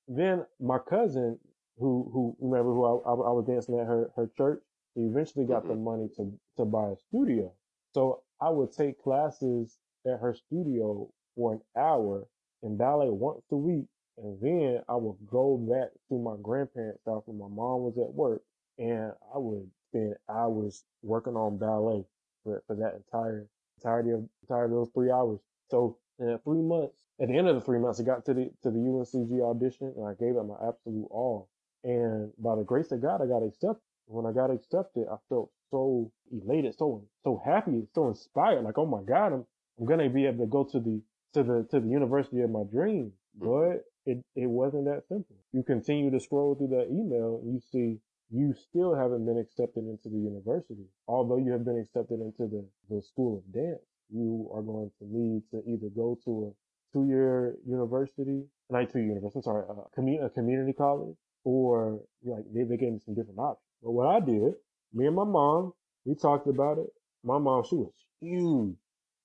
then 0.09 0.47
my 0.61 0.79
cousin, 0.79 1.39
who, 1.79 2.11
who, 2.13 2.37
remember 2.41 2.73
who 2.75 2.85
I, 2.85 3.11
I, 3.13 3.33
was 3.33 3.47
dancing 3.47 3.79
at 3.81 3.87
her, 3.87 4.11
her 4.17 4.31
church, 4.37 4.63
eventually 4.97 5.47
got 5.47 5.69
the 5.69 5.75
hmm 5.75 5.77
money 5.77 6.09
to, 6.17 6.33
to 6.59 6.65
buy 6.65 6.91
a 6.91 6.97
studio. 7.09 7.53
So 7.95 8.23
I 8.43 8.51
would 8.51 8.73
take 8.73 9.01
classes 9.01 9.79
at 10.05 10.19
her 10.19 10.35
studio 10.35 11.09
for 11.37 11.53
an 11.55 11.61
hour 11.77 12.27
in 12.65 12.77
ballet 12.77 13.09
once 13.09 13.45
a 13.53 13.57
week. 13.57 13.87
And 14.19 14.41
then 14.41 14.83
I 14.89 14.97
would 14.97 15.17
go 15.31 15.57
back 15.57 15.91
to 16.09 16.19
my 16.19 16.35
grandparents' 16.43 17.05
house 17.07 17.23
when 17.27 17.39
my 17.39 17.55
mom 17.55 17.83
was 17.83 17.97
at 17.99 18.13
work 18.13 18.43
and 18.79 19.13
I 19.33 19.39
would 19.39 19.71
spend 19.91 20.15
hours 20.29 20.83
working 21.03 21.37
on 21.37 21.57
ballet 21.57 22.05
for, 22.43 22.65
for 22.67 22.75
that 22.77 22.95
entire 22.97 23.47
entirety 23.79 24.11
of 24.11 24.29
entire 24.43 24.69
those 24.69 24.91
three 24.93 25.13
hours. 25.13 25.39
So 25.71 25.99
in 26.19 26.39
three 26.45 26.63
months, 26.63 26.99
at 27.21 27.29
the 27.29 27.39
end 27.39 27.49
of 27.49 27.55
the 27.55 27.61
three 27.61 27.79
months, 27.79 28.01
I 28.01 28.05
got 28.05 28.25
to 28.27 28.35
the 28.35 28.51
to 28.65 28.71
the 28.71 28.79
UNCG 28.79 29.41
audition 29.41 29.95
and 29.97 30.07
I 30.07 30.15
gave 30.19 30.37
it 30.37 30.43
my 30.43 30.57
absolute 30.67 31.09
all. 31.11 31.49
And 31.85 32.33
by 32.39 32.57
the 32.57 32.65
grace 32.65 32.91
of 32.91 33.03
God, 33.03 33.23
I 33.23 33.27
got 33.27 33.47
accepted. 33.47 33.83
When 34.07 34.27
I 34.27 34.33
got 34.33 34.51
accepted, 34.51 35.07
I 35.11 35.17
felt 35.29 35.51
so 35.73 36.13
elated, 36.33 36.77
so 36.79 37.05
so 37.25 37.43
happy, 37.45 37.89
so 37.97 38.09
inspired. 38.11 38.65
Like, 38.65 38.79
oh 38.79 38.87
my 38.87 39.03
God, 39.05 39.35
I'm 39.35 39.47
I'm 39.81 39.87
gonna 39.87 40.11
be 40.11 40.27
able 40.27 40.47
to 40.47 40.51
go 40.51 40.65
to 40.67 40.81
the 40.81 41.03
to 41.35 41.45
the 41.45 41.69
to 41.73 41.81
the 41.81 41.89
university 41.89 42.43
of 42.43 42.51
my 42.51 42.65
dreams. 42.73 43.15
hmm 43.41 43.49
But 43.49 43.85
it 44.07 44.25
it 44.37 44.49
wasn't 44.49 44.87
that 44.87 45.05
simple. 45.09 45.37
You 45.55 45.65
continue 45.65 46.13
to 46.13 46.21
scroll 46.21 46.57
through 46.57 46.69
that 46.79 46.89
email 46.91 47.41
and 47.45 47.55
you 47.55 47.61
see 47.73 48.01
you 48.31 48.55
still 48.55 48.95
haven't 48.95 49.27
been 49.27 49.39
accepted 49.39 49.85
into 49.87 50.11
the 50.11 50.19
university. 50.19 50.87
Although 51.09 51.39
you 51.39 51.53
have 51.53 51.65
been 51.65 51.79
accepted 51.81 52.21
into 52.21 52.49
the, 52.49 52.67
the 52.91 53.03
school 53.03 53.39
of 53.39 53.55
dance, 53.55 53.83
you 54.11 54.51
are 54.55 54.63
going 54.63 54.91
to 55.01 55.07
need 55.07 55.45
to 55.53 55.63
either 55.69 55.89
go 55.97 56.19
to 56.27 56.53
a 56.53 56.95
two 56.95 57.07
year 57.07 57.57
university, 57.67 58.45
not 58.71 58.91
two 58.93 59.01
year 59.01 59.09
university, 59.11 59.39
I'm 59.41 59.43
sorry, 59.45 59.65
a, 59.69 60.01
commu- 60.01 60.25
a 60.25 60.31
community 60.31 60.75
college, 60.75 61.17
or 61.45 62.01
like 62.25 62.45
they, 62.55 62.65
they 62.65 62.79
gave 62.79 62.93
me 62.95 63.01
some 63.05 63.15
different 63.15 63.39
options. 63.41 63.67
But 63.83 63.93
what 63.93 64.09
I 64.09 64.21
did, 64.21 64.55
me 64.93 65.07
and 65.07 65.17
my 65.17 65.25
mom, 65.25 65.73
we 66.05 66.15
talked 66.15 66.47
about 66.47 66.79
it. 66.79 66.89
My 67.25 67.39
mom, 67.39 67.65
she 67.65 67.77
was 67.77 67.93
huge, 68.21 68.77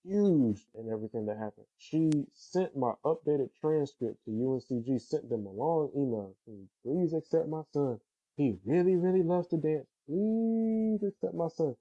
huge 0.03 0.65
in 0.75 0.91
everything 0.91 1.25
that 1.25 1.37
happened. 1.37 1.65
She 1.77 2.11
sent 2.33 2.77
my 2.77 2.93
updated 3.05 3.49
transcript 3.59 4.23
to 4.25 4.31
UNCG, 4.31 5.01
sent 5.01 5.29
them 5.29 5.45
a 5.45 5.51
long 5.51 5.91
email. 5.95 6.35
Please 6.83 7.13
accept 7.13 7.49
my 7.49 7.63
son. 7.73 7.99
He 8.37 8.57
really, 8.65 8.95
really 8.95 9.23
loves 9.23 9.47
to 9.49 9.57
dance. 9.57 9.87
Please 10.07 11.03
accept 11.03 11.33
my 11.33 11.47
son. 11.49 11.75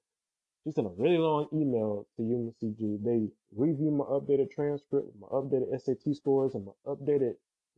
She 0.64 0.72
sent 0.72 0.86
a 0.86 0.90
really 0.96 1.18
long 1.18 1.48
email 1.52 2.06
to 2.16 2.22
UNCG. 2.22 3.04
They 3.04 3.28
reviewed 3.54 3.94
my 3.94 4.04
updated 4.04 4.50
transcript, 4.50 5.08
my 5.20 5.28
updated 5.28 5.78
SAT 5.80 6.16
scores, 6.16 6.54
and 6.54 6.66
my 6.66 6.72
updated 6.86 7.34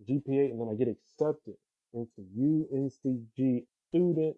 GPA, 0.08 0.50
and 0.50 0.60
then 0.60 0.68
I 0.70 0.74
get 0.74 0.88
accepted 0.88 1.56
into 1.92 2.22
UNCG 2.38 3.66
student 3.88 4.36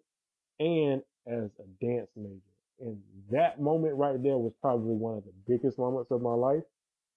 and 0.59 1.01
as 1.27 1.51
a 1.59 1.85
dance 1.85 2.09
major. 2.15 2.41
And 2.79 2.99
that 3.31 3.61
moment 3.61 3.95
right 3.95 4.21
there 4.21 4.37
was 4.37 4.53
probably 4.61 4.95
one 4.95 5.17
of 5.17 5.23
the 5.23 5.33
biggest 5.47 5.77
moments 5.77 6.11
of 6.11 6.21
my 6.21 6.33
life 6.33 6.63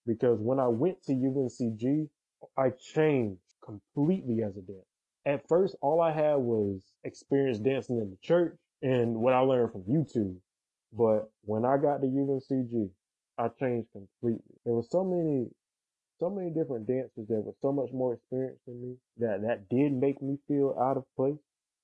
because 0.06 0.38
when 0.40 0.60
I 0.60 0.68
went 0.68 1.02
to 1.04 1.12
UNCG, 1.12 2.08
I 2.58 2.70
changed 2.70 3.40
completely 3.64 4.42
as 4.42 4.56
a 4.56 4.60
dancer. 4.60 4.84
at 5.26 5.48
first, 5.48 5.76
all 5.80 6.00
I 6.00 6.12
had 6.12 6.36
was 6.36 6.82
experience 7.04 7.58
dancing 7.58 7.98
in 7.98 8.10
the 8.10 8.18
church 8.22 8.56
and 8.82 9.16
what 9.16 9.32
I 9.32 9.38
learned 9.40 9.72
from 9.72 9.82
YouTube. 9.84 10.36
But 10.92 11.30
when 11.44 11.64
I 11.64 11.78
got 11.78 12.02
to 12.02 12.06
UNCG, 12.06 12.90
I 13.38 13.48
changed 13.48 13.88
completely. 13.92 14.56
There 14.64 14.74
were 14.74 14.84
so 14.88 15.02
many, 15.02 15.48
so 16.20 16.30
many 16.30 16.50
different 16.50 16.86
dancers 16.86 17.26
that 17.28 17.42
were 17.42 17.54
so 17.62 17.72
much 17.72 17.90
more 17.92 18.14
experienced 18.14 18.64
than 18.66 18.80
me 18.82 18.96
that 19.18 19.42
that 19.42 19.68
did 19.70 19.92
make 19.92 20.20
me 20.22 20.38
feel 20.46 20.76
out 20.80 20.98
of 20.98 21.04
place. 21.16 21.38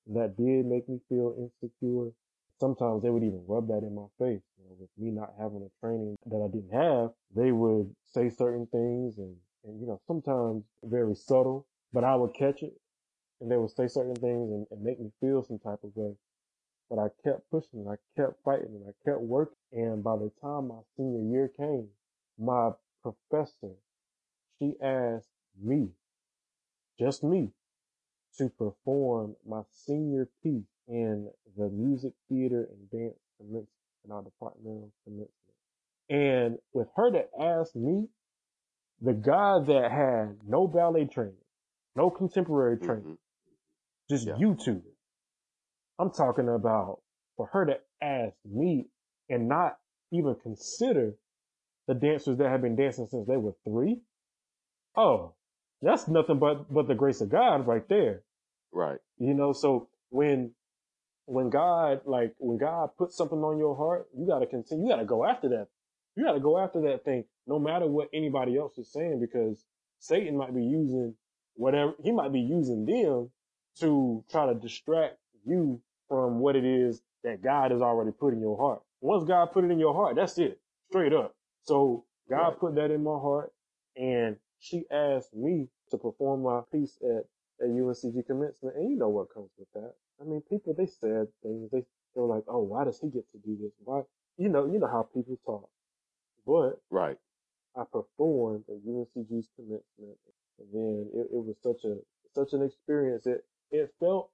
That 0.07 0.37
did 0.37 0.65
make 0.65 0.89
me 0.89 0.99
feel 1.09 1.35
insecure. 1.37 2.11
Sometimes 2.59 3.01
they 3.01 3.09
would 3.09 3.23
even 3.23 3.43
rub 3.47 3.67
that 3.69 3.83
in 3.83 3.95
my 3.95 4.07
face. 4.19 4.41
You 4.57 4.65
know, 4.69 4.75
with 4.79 4.89
me 4.97 5.11
not 5.11 5.33
having 5.39 5.63
a 5.63 5.85
training 5.85 6.15
that 6.27 6.41
I 6.43 6.47
didn't 6.47 6.73
have, 6.73 7.11
they 7.35 7.51
would 7.51 7.95
say 8.05 8.29
certain 8.29 8.67
things 8.67 9.17
and, 9.17 9.35
and 9.63 9.79
you 9.81 9.87
know, 9.87 9.99
sometimes 10.07 10.63
very 10.83 11.15
subtle, 11.15 11.65
but 11.93 12.03
I 12.03 12.15
would 12.15 12.33
catch 12.33 12.63
it 12.63 12.73
and 13.41 13.51
they 13.51 13.57
would 13.57 13.71
say 13.71 13.87
certain 13.87 14.15
things 14.15 14.51
and, 14.51 14.67
and 14.71 14.83
make 14.83 14.99
me 14.99 15.11
feel 15.19 15.43
some 15.43 15.59
type 15.59 15.83
of 15.83 15.95
way. 15.95 16.13
But 16.89 16.99
I 16.99 17.07
kept 17.23 17.49
pushing, 17.49 17.79
and 17.79 17.89
I 17.89 17.95
kept 18.15 18.43
fighting, 18.43 18.75
and 18.75 18.85
I 18.87 19.09
kept 19.09 19.21
working. 19.21 19.55
And 19.71 20.03
by 20.03 20.17
the 20.17 20.31
time 20.41 20.67
my 20.67 20.81
senior 20.97 21.21
year 21.21 21.47
came, 21.57 21.87
my 22.37 22.71
professor, 23.01 23.75
she 24.59 24.73
asked 24.81 25.29
me, 25.61 25.89
just 26.99 27.23
me, 27.23 27.49
to 28.37 28.49
perform 28.49 29.35
my 29.47 29.61
senior 29.71 30.29
piece 30.43 30.63
in 30.87 31.29
the 31.57 31.69
music 31.69 32.13
theater 32.29 32.67
and 32.71 32.89
dance 32.91 33.19
commencement 33.37 33.67
in 34.05 34.11
our 34.11 34.23
departmental 34.23 34.91
commencement. 35.03 35.29
And 36.09 36.57
with 36.73 36.87
her 36.95 37.11
to 37.11 37.23
ask 37.39 37.75
me, 37.75 38.07
the 39.01 39.13
guy 39.13 39.59
that 39.59 39.91
had 39.91 40.37
no 40.47 40.67
ballet 40.67 41.05
training, 41.05 41.33
no 41.95 42.09
contemporary 42.09 42.77
training, 42.77 43.03
mm-hmm. 43.03 44.09
just 44.09 44.27
yeah. 44.27 44.33
YouTube 44.33 44.83
I'm 46.01 46.09
talking 46.09 46.49
about 46.49 47.01
for 47.37 47.45
her 47.53 47.63
to 47.65 47.77
ask 48.01 48.35
me 48.43 48.87
and 49.29 49.47
not 49.47 49.77
even 50.11 50.35
consider 50.41 51.13
the 51.87 51.93
dancers 51.93 52.37
that 52.37 52.49
have 52.49 52.63
been 52.63 52.75
dancing 52.75 53.07
since 53.07 53.27
they 53.27 53.37
were 53.37 53.53
three. 53.63 54.01
Oh, 54.97 55.35
that's 55.81 56.07
nothing 56.07 56.39
but 56.39 56.71
but 56.73 56.87
the 56.87 56.95
grace 56.95 57.21
of 57.21 57.29
God 57.29 57.67
right 57.67 57.87
there. 57.89 58.23
Right. 58.71 58.99
You 59.17 59.33
know, 59.33 59.53
so 59.53 59.89
when 60.09 60.51
when 61.25 61.49
God 61.49 62.01
like 62.05 62.33
when 62.37 62.57
God 62.57 62.89
puts 62.97 63.17
something 63.17 63.39
on 63.39 63.57
your 63.57 63.75
heart, 63.75 64.07
you 64.17 64.27
gotta 64.27 64.45
continue. 64.45 64.85
You 64.85 64.91
gotta 64.91 65.05
go 65.05 65.25
after 65.25 65.49
that. 65.49 65.67
You 66.15 66.25
gotta 66.25 66.39
go 66.39 66.59
after 66.59 66.81
that 66.81 67.05
thing, 67.05 67.25
no 67.47 67.59
matter 67.59 67.87
what 67.87 68.09
anybody 68.13 68.57
else 68.57 68.77
is 68.77 68.91
saying, 68.91 69.19
because 69.19 69.63
Satan 69.99 70.37
might 70.37 70.53
be 70.53 70.63
using 70.63 71.15
whatever 71.55 71.93
he 72.03 72.11
might 72.11 72.33
be 72.33 72.41
using 72.41 72.85
them 72.85 73.29
to 73.79 74.23
try 74.31 74.45
to 74.47 74.59
distract 74.59 75.17
you 75.45 75.81
from 76.07 76.39
what 76.39 76.55
it 76.55 76.65
is 76.65 77.01
that 77.23 77.41
God 77.41 77.71
has 77.71 77.81
already 77.81 78.11
put 78.11 78.33
in 78.33 78.41
your 78.41 78.57
heart. 78.57 78.81
Once 78.99 79.23
God 79.23 79.51
put 79.51 79.63
it 79.63 79.71
in 79.71 79.79
your 79.79 79.93
heart, 79.93 80.15
that's 80.15 80.37
it, 80.37 80.59
straight 80.89 81.13
up. 81.13 81.35
So 81.63 82.05
God 82.29 82.49
right. 82.49 82.59
put 82.59 82.75
that 82.75 82.91
in 82.91 83.03
my 83.03 83.11
heart, 83.11 83.53
and 83.95 84.35
she 84.61 84.85
asked 84.91 85.33
me 85.33 85.67
to 85.89 85.97
perform 85.97 86.43
my 86.43 86.61
piece 86.71 86.97
at 87.03 87.25
at 87.61 87.69
UNCG 87.69 88.25
commencement, 88.25 88.75
and 88.75 88.89
you 88.89 88.97
know 88.97 89.09
what 89.09 89.33
comes 89.33 89.49
with 89.57 89.67
that. 89.73 89.93
I 90.21 90.23
mean, 90.23 90.41
people 90.49 90.73
they 90.73 90.85
said 90.85 91.27
things. 91.43 91.69
They 91.71 91.83
they 92.15 92.21
were 92.21 92.27
like, 92.27 92.43
"Oh, 92.47 92.61
why 92.61 92.85
does 92.85 92.99
he 92.99 93.09
get 93.09 93.29
to 93.31 93.37
do 93.39 93.57
this? 93.61 93.73
Why?" 93.83 94.03
You 94.37 94.49
know, 94.49 94.65
you 94.65 94.79
know 94.79 94.87
how 94.87 95.03
people 95.13 95.37
talk. 95.45 95.69
But 96.45 96.79
right, 96.89 97.17
I 97.75 97.83
performed 97.91 98.65
at 98.69 98.85
UNCG's 98.85 99.49
commencement, 99.55 100.17
and 100.59 100.67
then 100.73 101.09
it, 101.13 101.27
it 101.33 101.43
was 101.43 101.55
such 101.61 101.83
a 101.83 101.97
such 102.33 102.53
an 102.53 102.63
experience. 102.63 103.25
It 103.25 103.43
it 103.71 103.93
felt 103.99 104.29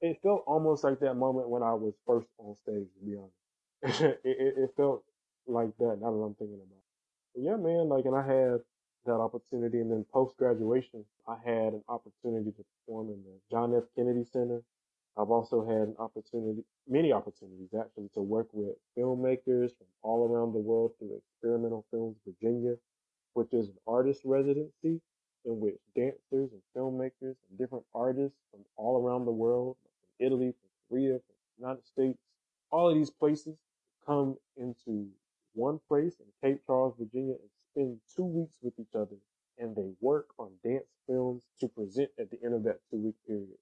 it 0.00 0.18
felt 0.22 0.44
almost 0.46 0.84
like 0.84 1.00
that 1.00 1.14
moment 1.14 1.48
when 1.48 1.62
I 1.62 1.74
was 1.74 1.94
first 2.06 2.28
on 2.38 2.54
stage, 2.56 2.88
to 2.98 3.04
be 3.04 3.16
honest. 3.16 4.00
it, 4.02 4.20
it, 4.24 4.54
it, 4.56 4.70
felt 4.76 5.04
like 5.46 5.70
that 5.78 5.98
now 6.00 6.10
that 6.10 6.24
I'm 6.24 6.34
thinking 6.34 6.60
about 6.60 6.76
it. 6.76 7.34
But 7.34 7.42
yeah, 7.44 7.56
man, 7.56 7.88
like, 7.88 8.04
and 8.04 8.16
I 8.16 8.26
had 8.26 8.60
that 9.06 9.14
opportunity. 9.14 9.78
And 9.78 9.90
then 9.90 10.04
post 10.12 10.36
graduation, 10.36 11.04
I 11.26 11.36
had 11.44 11.74
an 11.74 11.82
opportunity 11.88 12.50
to 12.52 12.64
perform 12.64 13.08
in 13.08 13.22
the 13.22 13.38
John 13.50 13.74
F. 13.74 13.84
Kennedy 13.96 14.24
Center. 14.24 14.62
I've 15.16 15.30
also 15.30 15.64
had 15.64 15.88
an 15.88 15.96
opportunity, 15.98 16.62
many 16.88 17.12
opportunities 17.12 17.74
actually, 17.78 18.08
to 18.14 18.20
work 18.20 18.48
with 18.52 18.76
filmmakers 18.96 19.76
from 19.76 19.86
all 20.02 20.28
around 20.28 20.52
the 20.52 20.58
world 20.58 20.92
through 20.98 21.16
Experimental 21.16 21.84
Films 21.90 22.16
Virginia, 22.24 22.76
which 23.34 23.52
is 23.52 23.68
an 23.68 23.74
artist 23.86 24.22
residency 24.24 25.00
in 25.44 25.58
which 25.60 25.78
dancers 25.96 26.50
and 26.52 26.60
filmmakers 26.76 27.36
and 27.48 27.58
different 27.58 27.84
artists 27.94 28.38
from 28.50 28.60
all 28.76 29.02
around 29.02 29.24
the 29.24 29.30
world 29.30 29.76
from 29.82 30.26
Italy, 30.26 30.52
from 30.60 30.70
Korea, 30.88 31.12
from 31.14 31.34
the 31.58 31.66
United 31.66 31.86
States, 31.86 32.18
all 32.70 32.88
of 32.88 32.94
these 32.94 33.10
places 33.10 33.56
come 34.06 34.36
into 34.56 35.08
one 35.54 35.80
place 35.88 36.16
in 36.20 36.26
Cape 36.42 36.60
Charles, 36.66 36.94
Virginia, 36.98 37.34
and 37.34 37.50
spend 37.72 37.98
two 38.16 38.24
weeks 38.24 38.56
with 38.62 38.74
each 38.78 38.94
other. 38.94 39.16
And 39.58 39.76
they 39.76 39.90
work 40.00 40.28
on 40.38 40.50
dance 40.64 40.86
films 41.06 41.44
to 41.60 41.68
present 41.68 42.08
at 42.18 42.30
the 42.30 42.38
end 42.44 42.54
of 42.54 42.64
that 42.64 42.78
two 42.90 42.96
week 42.96 43.16
period. 43.26 43.58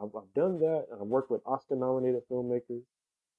I've, 0.00 0.14
I've 0.16 0.32
done 0.34 0.58
that, 0.60 0.86
and 0.90 1.00
I've 1.00 1.06
worked 1.06 1.30
with 1.30 1.42
Oscar 1.44 1.76
nominated 1.76 2.22
filmmakers. 2.30 2.82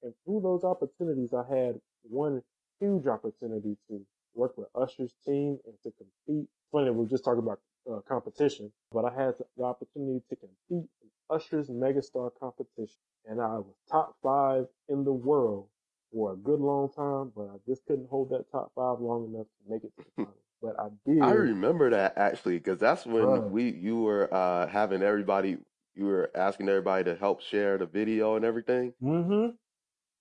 And 0.02 0.14
through 0.24 0.40
those 0.42 0.64
opportunities, 0.64 1.30
I 1.34 1.42
had 1.52 1.80
one 2.02 2.42
huge 2.78 3.06
opportunity 3.06 3.76
to 3.88 4.06
work 4.34 4.56
with 4.56 4.68
Usher's 4.74 5.14
team 5.26 5.58
and 5.66 5.74
to 5.82 5.92
compete. 5.96 6.48
Funny, 6.70 6.90
we 6.90 7.04
are 7.04 7.08
just 7.08 7.24
talking 7.24 7.42
about 7.42 7.60
uh, 7.90 8.00
competition, 8.08 8.72
but 8.92 9.04
I 9.04 9.14
had 9.14 9.34
the 9.56 9.64
opportunity 9.64 10.20
to 10.28 10.36
compete 10.36 10.88
in 11.02 11.08
Usher's 11.30 11.70
Megastar 11.70 12.30
competition, 12.38 12.98
and 13.26 13.40
I 13.40 13.58
was 13.58 13.74
top 13.90 14.16
five 14.22 14.66
in 14.88 15.04
the 15.04 15.12
world 15.12 15.68
for 16.14 16.32
a 16.32 16.36
good 16.36 16.60
long 16.60 16.88
time, 16.90 17.32
but 17.36 17.50
I 17.52 17.56
just 17.68 17.84
couldn't 17.86 18.08
hold 18.08 18.30
that 18.30 18.50
top 18.52 18.72
five 18.76 19.00
long 19.00 19.34
enough 19.34 19.46
to 19.46 19.72
make 19.72 19.84
it 19.84 19.92
to 19.98 20.04
the 20.04 20.10
final. 20.16 20.34
But 20.62 20.80
I 20.80 20.88
did. 21.04 21.22
I 21.22 21.32
remember 21.32 21.90
that 21.90 22.14
actually, 22.16 22.58
because 22.58 22.78
that's 22.78 23.04
when 23.04 23.50
we 23.50 23.70
you 23.70 24.00
were 24.00 24.32
uh, 24.32 24.66
having 24.68 25.02
everybody, 25.02 25.58
you 25.94 26.06
were 26.06 26.30
asking 26.34 26.68
everybody 26.70 27.04
to 27.04 27.16
help 27.16 27.42
share 27.42 27.76
the 27.76 27.86
video 27.86 28.36
and 28.36 28.44
everything. 28.44 28.94
Mm-hmm. 29.02 29.56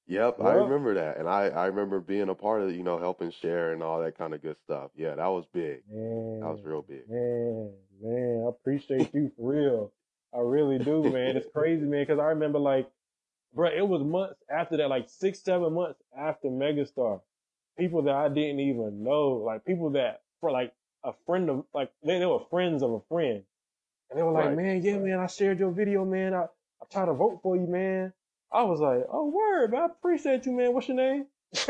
Yep, 0.07 0.41
I 0.41 0.53
remember 0.55 0.95
that, 0.95 1.17
and 1.17 1.29
I 1.29 1.47
I 1.47 1.67
remember 1.67 2.01
being 2.01 2.27
a 2.27 2.35
part 2.35 2.61
of 2.61 2.75
you 2.75 2.83
know 2.83 2.97
helping 2.97 3.31
share 3.31 3.71
and 3.71 3.81
all 3.81 4.01
that 4.01 4.17
kind 4.17 4.33
of 4.33 4.41
good 4.41 4.57
stuff. 4.65 4.91
Yeah, 4.97 5.15
that 5.15 5.27
was 5.27 5.45
big. 5.53 5.83
Man, 5.89 6.41
that 6.41 6.49
was 6.49 6.59
real 6.65 6.81
big. 6.81 7.09
Man, 7.09 7.71
man, 8.01 8.43
I 8.45 8.49
appreciate 8.49 9.13
you 9.13 9.31
for 9.37 9.53
real. 9.53 9.93
I 10.35 10.39
really 10.39 10.77
do, 10.77 11.03
man. 11.03 11.37
It's 11.37 11.47
crazy, 11.55 11.83
man, 11.85 12.01
because 12.01 12.19
I 12.19 12.25
remember 12.25 12.59
like, 12.59 12.89
bro, 13.53 13.69
it 13.69 13.87
was 13.87 14.03
months 14.03 14.41
after 14.49 14.77
that, 14.77 14.89
like 14.89 15.09
six, 15.09 15.39
seven 15.39 15.73
months 15.73 16.01
after 16.17 16.47
Megastar. 16.47 17.21
People 17.77 18.03
that 18.03 18.15
I 18.15 18.29
didn't 18.29 18.59
even 18.59 19.03
know, 19.03 19.43
like 19.45 19.65
people 19.65 19.91
that 19.91 20.21
for 20.39 20.51
like 20.51 20.73
a 21.03 21.13
friend 21.25 21.49
of 21.49 21.65
like 21.73 21.91
they, 22.03 22.19
they 22.19 22.25
were 22.25 22.41
friends 22.49 22.83
of 22.83 22.91
a 22.91 22.99
friend, 23.09 23.43
and 24.09 24.19
they 24.19 24.23
were 24.23 24.31
like, 24.31 24.45
right. 24.45 24.55
man, 24.57 24.81
yeah, 24.83 24.97
man, 24.97 25.19
I 25.19 25.27
shared 25.27 25.59
your 25.59 25.71
video, 25.71 26.05
man. 26.05 26.33
I 26.33 26.43
I 26.43 26.85
tried 26.91 27.05
to 27.05 27.13
vote 27.13 27.39
for 27.41 27.55
you, 27.55 27.65
man. 27.67 28.13
I 28.51 28.63
was 28.63 28.79
like, 28.79 29.05
oh 29.11 29.29
word, 29.29 29.71
man, 29.71 29.81
I 29.81 29.85
appreciate 29.85 30.45
you, 30.45 30.51
man. 30.51 30.73
What's 30.73 30.87
your 30.87 30.97
name? 30.97 31.25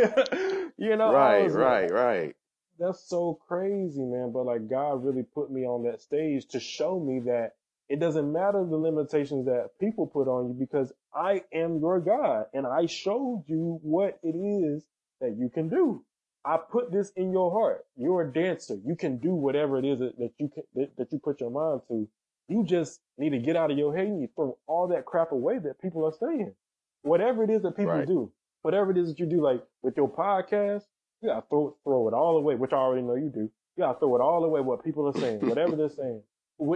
you 0.78 0.96
know, 0.96 1.14
right, 1.14 1.50
right, 1.50 1.84
like, 1.84 1.92
right. 1.92 2.36
That's 2.80 3.08
so 3.08 3.40
crazy, 3.48 4.02
man. 4.02 4.32
But 4.34 4.46
like 4.46 4.70
God 4.70 5.06
really 5.06 5.24
put 5.24 5.52
me 5.52 5.66
on 5.66 5.84
that 5.84 6.02
stage 6.02 6.48
to 6.48 6.60
show 6.60 7.00
me 7.00 7.22
that 7.22 7.54
it 7.94 8.00
doesn't 8.00 8.34
matter 8.34 8.66
the 8.68 8.76
limitations 8.76 9.46
that 9.46 9.70
people 9.80 10.08
put 10.08 10.28
on 10.28 10.48
you 10.48 10.56
because 10.60 10.92
I 11.14 11.44
am 11.54 11.78
your 11.78 12.00
God 12.00 12.46
and 12.52 12.66
I 12.66 12.88
showed 12.88 13.44
you 13.46 13.78
what 13.84 14.18
it 14.24 14.36
is 14.36 14.84
that 15.22 15.38
you 15.38 15.48
can 15.54 15.70
do. 15.70 16.04
I 16.44 16.58
put 16.58 16.92
this 16.92 17.12
in 17.16 17.32
your 17.32 17.52
heart. 17.52 17.86
You're 17.96 18.24
a 18.24 18.34
dancer. 18.34 18.78
You 18.84 18.96
can 18.96 19.20
do 19.20 19.36
whatever 19.36 19.78
it 19.78 19.86
is 19.86 20.00
that, 20.00 20.32
you 20.40 20.50
can, 20.50 20.64
that, 20.74 20.98
that 20.98 21.12
you 21.12 21.20
put 21.20 21.40
your 21.40 21.52
mind 21.52 21.82
to. 21.90 22.10
You 22.48 22.66
just 22.66 23.00
need 23.20 23.30
to 23.30 23.38
get 23.38 23.56
out 23.56 23.70
of 23.70 23.78
your 23.78 23.96
head 23.96 24.08
and 24.08 24.20
you 24.20 24.28
throw 24.36 24.58
all 24.66 24.88
that 24.88 25.06
crap 25.06 25.32
away 25.32 25.60
that 25.60 25.80
people 25.80 26.04
are 26.04 26.16
saying 26.20 26.56
whatever 27.04 27.44
it 27.44 27.52
is 27.52 27.62
that 27.62 27.78
people 27.78 27.94
right. 27.94 28.08
do, 28.08 28.32
whatever 28.64 28.90
it 28.90 28.98
is 28.98 29.10
that 29.10 29.20
you 29.20 29.28
do, 29.28 29.40
like 29.40 29.62
with 29.84 29.96
your 29.96 30.10
podcast, 30.10 30.82
you 31.22 31.30
gotta 31.30 31.46
throw 31.48 31.78
throw 31.84 32.08
it 32.08 32.16
all 32.16 32.38
away, 32.38 32.56
which 32.56 32.74
I 32.74 32.78
already 32.78 33.04
know 33.04 33.14
you 33.14 33.32
do. 33.32 33.52
You 33.78 33.84
gotta 33.84 34.00
throw 34.00 34.16
it 34.16 34.20
all 34.20 34.44
away. 34.44 34.62
What 34.62 34.84
people 34.84 35.08
are 35.08 35.20
saying, 35.20 35.48
whatever 35.48 35.76
they're 35.76 35.90
saying. 35.90 36.24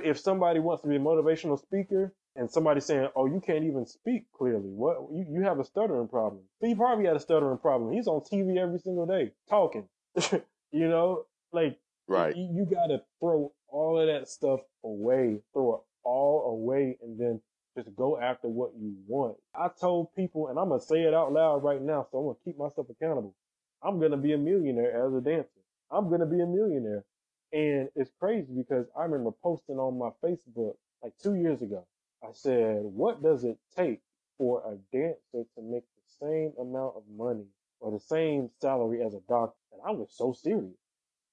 If 0.04 0.20
somebody 0.20 0.60
wants 0.60 0.84
to 0.84 0.90
be 0.90 0.96
a 0.96 1.00
motivational 1.00 1.60
speaker 1.60 2.14
and 2.36 2.50
somebody's 2.50 2.86
saying, 2.86 3.10
"Oh, 3.16 3.26
you 3.26 3.42
can't 3.42 3.66
even 3.66 3.86
speak 3.86 4.32
clearly. 4.32 4.70
What 4.70 4.98
you, 5.12 5.26
you 5.30 5.42
have 5.44 5.60
a 5.60 5.64
stuttering 5.64 6.08
problem." 6.08 6.44
Steve 6.58 6.78
Harvey 6.78 7.06
had 7.06 7.16
a 7.16 7.20
stuttering 7.20 7.58
problem. 7.58 7.92
He's 7.94 8.08
on 8.08 8.22
TV 8.22 8.58
every 8.58 8.80
single 8.80 9.06
day 9.06 9.32
talking. 9.50 9.88
you 10.72 10.88
know, 10.88 11.26
like 11.52 11.78
right. 12.08 12.36
You, 12.36 12.50
you 12.54 12.66
gotta 12.66 13.02
throw 13.20 13.52
all 13.70 14.00
of 14.00 14.08
that 14.08 14.28
stuff 14.28 14.60
away. 14.84 15.40
Throw 15.54 15.76
it 15.76 15.82
all 16.04 16.52
away, 16.52 16.98
and 17.02 17.20
then 17.20 17.42
just 17.76 17.96
go 17.96 18.20
after 18.20 18.48
what 18.48 18.72
you 18.80 18.96
want. 19.08 19.38
I 19.56 19.70
told 19.80 20.14
people, 20.16 20.48
and 20.48 20.60
I'm 20.60 20.70
gonna 20.70 20.82
say 20.82 21.04
it 21.04 21.14
out 21.14 21.32
loud 21.32 21.64
right 21.64 21.82
now, 21.82 22.08
so 22.12 22.18
I'm 22.18 22.26
gonna 22.26 22.38
keep 22.44 22.58
myself 22.58 22.88
accountable. 22.90 23.36
I'm 23.84 24.00
gonna 24.00 24.18
be 24.18 24.34
a 24.34 24.38
millionaire 24.38 25.06
as 25.06 25.14
a 25.14 25.22
dancer. 25.22 25.50
I'm 25.92 26.10
gonna 26.10 26.26
be 26.26 26.42
a 26.42 26.46
millionaire. 26.46 27.06
And 27.54 27.89
it's 27.95 28.12
crazy 28.20 28.54
because 28.56 28.88
I 28.98 29.04
remember 29.04 29.32
posting 29.43 29.78
on 29.78 29.98
my 29.98 30.10
Facebook 30.24 30.76
like 31.04 31.14
two 31.22 31.36
years 31.36 31.62
ago. 31.62 31.86
I 32.24 32.30
said, 32.34 32.82
what 32.84 33.22
does 33.22 33.43
it 33.43 33.58
take 33.76 34.02
for 34.38 34.62
a 34.66 34.76
dancer 34.95 35.48
to 35.56 35.62
make 35.62 35.84
the 35.84 36.26
same 36.26 36.54
amount 36.60 36.95
of 36.95 37.04
money 37.16 37.45
or 37.80 37.91
the 37.91 38.00
same 38.00 38.50
salary 38.60 39.04
as 39.04 39.14
a 39.14 39.22
doctor? 39.30 39.58
And 39.72 39.82
I 39.86 39.91
was 39.91 40.10
so 40.12 40.34
serious. 40.34 40.76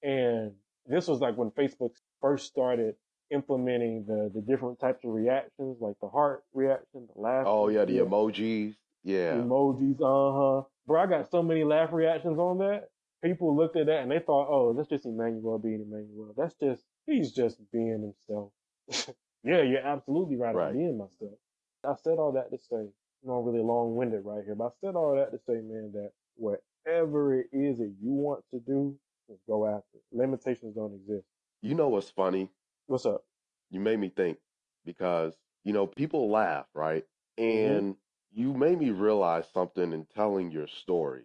And 0.03 0.53
this 0.85 1.07
was 1.07 1.19
like 1.19 1.35
when 1.35 1.51
Facebook 1.51 1.91
first 2.21 2.45
started 2.47 2.95
implementing 3.31 4.05
the, 4.05 4.31
the 4.33 4.41
different 4.41 4.79
types 4.79 5.03
of 5.03 5.11
reactions, 5.11 5.77
like 5.81 5.95
the 6.01 6.07
heart 6.07 6.43
reaction, 6.53 7.07
the 7.13 7.21
laugh. 7.21 7.45
Oh 7.47 7.69
yeah, 7.69 7.85
the 7.85 7.97
emojis. 7.97 8.75
Yeah. 9.03 9.33
Emojis, 9.33 9.99
uh 10.01 10.61
huh. 10.61 10.67
Bro, 10.87 11.01
I 11.01 11.05
got 11.07 11.31
so 11.31 11.41
many 11.41 11.63
laugh 11.63 11.91
reactions 11.91 12.37
on 12.37 12.59
that. 12.59 12.89
People 13.23 13.55
looked 13.55 13.75
at 13.75 13.87
that 13.87 14.01
and 14.01 14.11
they 14.11 14.19
thought, 14.19 14.47
oh, 14.49 14.73
that's 14.73 14.89
just 14.89 15.05
Emmanuel 15.05 15.57
being 15.57 15.81
Emmanuel. 15.81 16.33
That's 16.37 16.53
just, 16.61 16.83
he's 17.07 17.31
just 17.31 17.59
being 17.71 18.13
himself. 18.27 18.51
yeah, 19.43 19.61
you're 19.61 19.85
absolutely 19.85 20.35
right. 20.35 20.53
right. 20.53 20.69
I'm 20.69 20.77
being 20.77 20.97
myself. 20.97 21.37
I 21.83 21.93
said 22.03 22.17
all 22.17 22.33
that 22.33 22.51
to 22.51 22.57
say, 22.57 22.77
you 22.77 23.27
know, 23.27 23.35
I'm 23.35 23.45
really 23.45 23.63
long 23.63 23.95
winded 23.95 24.25
right 24.25 24.43
here, 24.45 24.55
but 24.55 24.65
I 24.65 24.69
said 24.81 24.95
all 24.95 25.15
that 25.15 25.31
to 25.31 25.39
say, 25.47 25.61
man, 25.61 25.91
that 25.93 26.11
whatever 26.35 27.39
it 27.39 27.47
is 27.51 27.77
that 27.77 27.93
you 28.01 28.11
want 28.11 28.43
to 28.51 28.59
do, 28.59 28.95
just 29.27 29.41
go 29.47 29.65
after 29.65 29.95
it. 29.95 30.03
Limitations 30.11 30.75
don't 30.75 30.93
exist. 30.93 31.25
You 31.61 31.73
know 31.73 31.89
what's 31.89 32.09
funny? 32.09 32.49
What's 32.87 33.05
up? 33.05 33.23
You 33.71 33.79
made 33.79 33.99
me 33.99 34.09
think 34.15 34.37
because, 34.85 35.33
you 35.63 35.73
know, 35.73 35.87
people 35.87 36.29
laugh, 36.29 36.67
right? 36.73 37.03
Mm-hmm. 37.39 37.73
And 37.73 37.93
mm-hmm. 37.93 38.41
you 38.41 38.53
made 38.53 38.79
me 38.79 38.91
realize 38.91 39.45
something 39.53 39.93
in 39.93 40.05
telling 40.15 40.51
your 40.51 40.67
story 40.67 41.23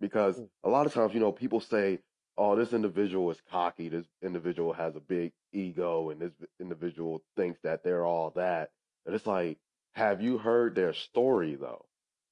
because 0.00 0.38
mm. 0.38 0.48
a 0.64 0.68
lot 0.68 0.86
of 0.86 0.94
times, 0.94 1.14
you 1.14 1.20
know, 1.20 1.32
people 1.32 1.60
say, 1.60 1.98
oh, 2.36 2.56
this 2.56 2.72
individual 2.72 3.30
is 3.30 3.38
cocky. 3.50 3.88
This 3.88 4.06
individual 4.22 4.72
has 4.72 4.94
a 4.96 5.00
big 5.00 5.32
ego 5.52 6.10
and 6.10 6.20
this 6.20 6.32
individual 6.60 7.22
thinks 7.36 7.58
that 7.62 7.82
they're 7.82 8.06
all 8.06 8.32
that. 8.36 8.70
And 9.06 9.14
it's 9.14 9.26
like, 9.26 9.58
have 9.92 10.22
you 10.22 10.38
heard 10.38 10.74
their 10.74 10.94
story 10.94 11.56
though? 11.56 11.84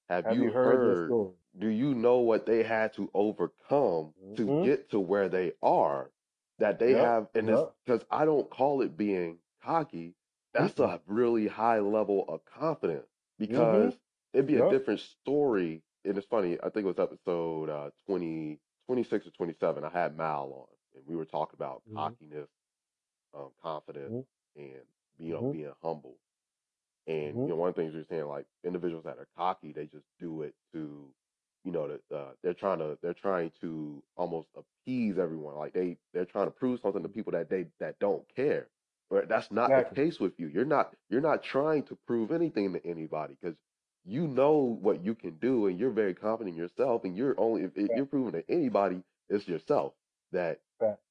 Have, 0.08 0.24
have 0.24 0.36
you, 0.36 0.44
you, 0.44 0.50
heard, 0.52 1.10
heard 1.10 1.32
do 1.58 1.68
you 1.68 1.94
know 1.94 2.18
what 2.18 2.46
they 2.46 2.62
had 2.62 2.94
to 2.94 3.10
overcome 3.12 4.12
mm-hmm. 4.24 4.34
to 4.36 4.64
get 4.64 4.90
to 4.90 5.00
where 5.00 5.28
they 5.28 5.52
are? 5.62 6.10
That 6.58 6.78
they 6.78 6.92
yep. 6.92 7.04
have, 7.04 7.26
and 7.34 7.48
yep. 7.48 7.74
because 7.84 8.02
I 8.10 8.24
don't 8.24 8.48
call 8.48 8.80
it 8.82 8.96
being 8.96 9.38
cocky, 9.62 10.14
that's 10.54 10.74
mm-hmm. 10.74 10.94
a 10.94 11.00
really 11.06 11.48
high 11.48 11.80
level 11.80 12.24
of 12.28 12.40
confidence 12.58 13.06
because 13.38 13.92
mm-hmm. 13.92 14.38
it'd 14.38 14.46
be 14.46 14.54
yep. 14.54 14.64
a 14.64 14.70
different 14.70 15.00
story. 15.00 15.82
And 16.06 16.16
it's 16.16 16.26
funny, 16.26 16.56
I 16.62 16.70
think 16.70 16.86
it 16.86 16.96
was 16.96 16.98
episode 16.98 17.68
uh, 17.68 17.90
20, 18.06 18.58
26 18.86 19.26
or 19.26 19.30
27. 19.30 19.84
I 19.84 19.90
had 19.90 20.16
Mal 20.16 20.44
on, 20.44 20.66
and 20.94 21.04
we 21.06 21.16
were 21.16 21.24
talking 21.24 21.56
about 21.56 21.82
mm-hmm. 21.88 21.96
cockiness, 21.96 22.48
um, 23.34 23.50
confidence, 23.62 24.26
mm-hmm. 24.58 24.60
and 24.60 24.82
you 25.18 25.32
know, 25.32 25.40
mm-hmm. 25.40 25.52
being 25.52 25.72
humble. 25.82 26.16
And 27.08 27.36
you 27.36 27.48
know, 27.48 27.56
one 27.56 27.68
of 27.68 27.74
the 27.76 27.82
things 27.82 27.94
are 27.94 28.04
saying, 28.08 28.26
like 28.26 28.46
individuals 28.64 29.04
that 29.04 29.18
are 29.18 29.28
cocky, 29.36 29.72
they 29.72 29.86
just 29.86 30.04
do 30.20 30.42
it 30.42 30.54
to 30.72 31.08
you 31.66 31.72
know, 31.72 31.88
that 31.88 32.16
uh, 32.16 32.30
they're 32.44 32.54
trying 32.54 32.78
to 32.78 32.96
they're 33.02 33.12
trying 33.12 33.50
to 33.60 34.00
almost 34.16 34.46
appease 34.56 35.18
everyone. 35.18 35.56
Like 35.56 35.72
they 35.72 35.96
they're 36.14 36.24
trying 36.24 36.46
to 36.46 36.52
prove 36.52 36.78
something 36.80 37.02
to 37.02 37.08
people 37.08 37.32
that 37.32 37.50
they 37.50 37.66
that 37.80 37.98
don't 37.98 38.22
care. 38.34 38.68
But 39.10 39.28
that's 39.28 39.50
not 39.50 39.70
exactly. 39.70 40.04
the 40.04 40.08
case 40.08 40.20
with 40.20 40.38
you. 40.38 40.46
You're 40.46 40.64
not 40.64 40.92
you're 41.10 41.20
not 41.20 41.42
trying 41.42 41.82
to 41.84 41.98
prove 42.06 42.30
anything 42.30 42.72
to 42.72 42.86
anybody 42.86 43.36
because 43.40 43.56
you 44.06 44.26
know 44.28 44.78
what 44.80 45.04
you 45.04 45.14
can 45.14 45.32
do 45.40 45.66
and 45.66 45.78
you're 45.78 45.90
very 45.90 46.14
confident 46.14 46.56
in 46.56 46.62
yourself 46.62 47.04
and 47.04 47.16
you're 47.16 47.38
only 47.38 47.62
if, 47.62 47.72
if 47.76 47.88
you're 47.96 48.06
proving 48.06 48.32
to 48.32 48.44
anybody 48.50 49.02
it's 49.28 49.48
yourself 49.48 49.92
that 50.32 50.60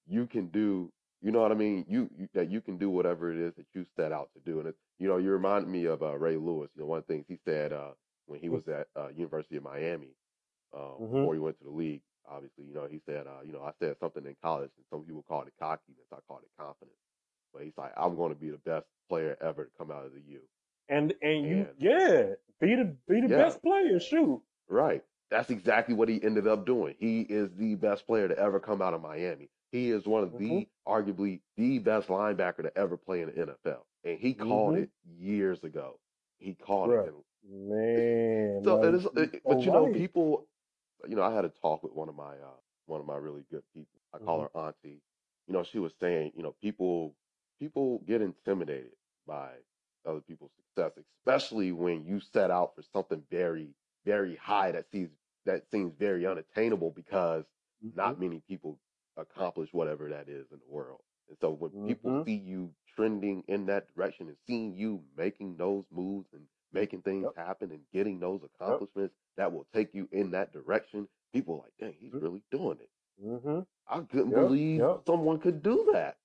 you 0.08 0.26
can 0.28 0.48
do 0.48 0.92
you 1.22 1.32
know 1.32 1.42
what 1.42 1.52
I 1.52 1.56
mean 1.56 1.86
you, 1.90 2.10
you, 2.18 2.30
that 2.34 2.50
you 2.50 2.62
can 2.62 2.78
do 2.78 2.90
whatever 2.90 3.32
it 3.32 3.40
is 3.40 3.54
that 3.58 3.66
you 3.74 3.86
set 3.96 4.12
out 4.12 4.30
to 4.34 4.40
do 4.50 4.60
and 4.60 4.70
it, 4.70 4.76
you 5.00 5.08
know 5.08 5.18
you 5.18 5.32
remind 5.32 5.68
me 5.68 5.86
of 5.86 6.02
uh, 6.04 6.18
Ray 6.18 6.38
Lewis 6.38 6.70
you 6.76 6.82
know 6.82 6.88
one 6.88 7.00
of 7.00 7.08
the 7.08 7.14
things 7.14 7.26
he 7.28 7.40
said 7.46 7.74
uh, 7.74 7.92
when 8.28 8.40
he 8.40 8.48
mm. 8.48 8.52
was 8.52 8.68
at 8.68 8.88
uh, 8.96 9.10
University 9.16 9.58
of 9.58 9.64
Miami 9.64 10.16
um, 10.76 10.82
mm-hmm. 10.82 11.16
before 11.16 11.34
he 11.34 11.40
went 11.40 11.58
to 11.60 11.66
the 11.66 11.72
league. 11.72 12.02
Obviously, 12.30 12.66
you 12.66 12.74
know, 12.74 12.88
he 12.90 13.00
said, 13.06 13.28
uh, 13.28 13.44
you 13.46 13.54
know, 13.54 13.62
I 13.62 13.72
said 13.80 13.96
something 14.00 14.26
in 14.26 14.36
college, 14.44 14.72
and 14.78 14.86
some 14.90 15.04
people 15.04 15.24
call 15.28 15.44
it 15.44 15.54
cockiness. 15.60 16.08
I 16.12 16.18
call 16.28 16.40
it 16.40 16.50
confidence. 16.60 16.98
But 17.54 17.64
he's 17.64 17.78
like, 17.78 17.92
I'm 17.96 18.16
going 18.16 18.34
to 18.34 18.40
be 18.40 18.50
the 18.50 18.58
best 18.58 18.86
player 19.08 19.38
ever 19.42 19.66
to 19.66 19.70
come 19.78 19.92
out 19.92 20.06
of 20.06 20.14
the 20.14 20.22
U. 20.28 20.40
And 20.90 21.14
and, 21.22 21.22
and 21.22 21.46
you, 21.48 21.68
yeah, 21.78 22.34
be 22.60 22.76
the 22.76 22.96
be 23.08 23.22
the 23.22 23.30
yeah. 23.30 23.38
best 23.38 23.62
player. 23.62 24.00
Shoot. 24.00 24.42
Right. 24.70 25.04
That's 25.32 25.50
exactly 25.50 25.96
what 25.96 26.08
he 26.08 26.22
ended 26.24 26.48
up 26.48 26.66
doing. 26.66 26.96
He 27.00 27.22
is 27.22 27.50
the 27.58 27.76
best 27.76 28.06
player 28.06 28.28
to 28.28 28.38
ever 28.38 28.60
come 28.60 28.82
out 28.82 28.94
of 28.94 29.02
Miami. 29.02 29.50
He 29.72 29.90
is 29.90 30.06
one 30.06 30.24
of 30.24 30.30
mm-hmm. 30.30 30.60
the, 30.60 30.68
arguably, 30.88 31.42
the 31.58 31.80
best 31.80 32.08
linebacker 32.08 32.62
to 32.62 32.78
ever 32.78 32.96
play 32.96 33.22
in 33.22 33.28
the 33.28 33.34
NFL. 33.34 33.80
And 34.04 34.20
he 34.20 34.34
called 34.34 34.76
mm-hmm. 34.76 34.84
it 34.84 34.90
years 35.20 35.64
ago. 35.64 36.00
He 36.38 36.54
called 36.54 36.92
right. 36.92 37.08
it. 37.08 37.14
Man. 37.50 38.62
So, 38.64 38.84
it 38.84 38.96
is, 38.96 39.08
it, 39.16 39.42
but 39.44 39.62
you 39.62 39.72
know, 39.72 39.92
people 39.92 40.48
you 41.08 41.16
know, 41.16 41.24
I 41.24 41.34
had 41.34 41.46
a 41.46 41.52
talk 41.62 41.84
with 41.84 41.94
one 41.94 42.10
of 42.10 42.16
my 42.16 42.34
uh, 42.34 42.60
one 42.86 43.00
of 43.00 43.08
my 43.08 43.16
really 43.16 43.44
good 43.52 43.64
people. 43.74 44.00
I 44.14 44.20
call 44.20 44.40
mm-hmm. 44.40 44.58
her 44.58 44.68
auntie. 44.68 45.02
You 45.48 45.54
know, 45.54 45.64
she 45.64 45.80
was 45.80 45.94
saying, 46.00 46.32
you 46.36 46.44
know, 46.44 46.56
people 46.62 47.14
people 47.60 48.02
get 48.08 48.22
intimidated 48.22 48.92
by 49.28 49.50
other 50.06 50.22
people's 50.22 50.52
success, 50.56 50.92
especially 51.20 51.72
when 51.72 52.06
you 52.06 52.20
set 52.20 52.52
out 52.52 52.76
for 52.76 52.84
something 52.94 53.22
very, 53.32 53.70
very 54.06 54.36
high 54.36 54.72
that 54.72 54.86
seems 54.92 55.10
that 55.46 55.64
seems 55.72 55.94
very 56.00 56.26
unattainable 56.26 56.92
because 56.92 57.44
mm-hmm. 57.86 57.96
not 57.96 58.20
many 58.20 58.42
people 58.48 58.80
accomplish 59.18 59.70
whatever 59.72 60.10
that 60.10 60.28
is 60.28 60.46
in 60.52 60.58
the 60.58 60.74
world. 60.74 61.02
And 61.30 61.38
so 61.40 61.52
when 61.52 61.72
mm-hmm. 61.72 61.88
people 61.88 62.24
see 62.26 62.42
you 62.44 62.72
trending 62.96 63.44
in 63.48 63.66
that 63.68 63.94
direction 63.96 64.28
and 64.28 64.38
seeing 64.48 64.74
you 64.76 65.02
making 65.18 65.58
those 65.58 65.84
moves 65.92 66.28
and 66.34 66.42
making 66.74 67.02
things 67.02 67.26
yep. 67.36 67.48
happen 67.48 67.72
and 67.72 67.82
getting 67.94 68.20
those 68.20 68.42
accomplishments 68.44 69.14
yep. 69.14 69.38
that 69.38 69.52
will 69.54 69.66
take 69.74 69.94
you 69.94 70.08
in 70.12 70.32
that 70.32 70.52
direction, 70.52 71.08
people 71.34 71.56
are 71.56 71.58
like, 71.60 71.74
dang, 71.80 71.96
he's 72.00 72.12
mm-hmm. 72.12 72.24
really 72.24 72.42
doing 72.52 72.78
it. 72.80 72.90
Mm-hmm. 73.24 73.60
I 73.88 74.00
couldn't 74.02 74.32
yep. 74.32 74.40
believe 74.40 74.82
someone 75.06 75.40
could 75.40 75.64
do 75.64 75.92
that. 75.94 76.18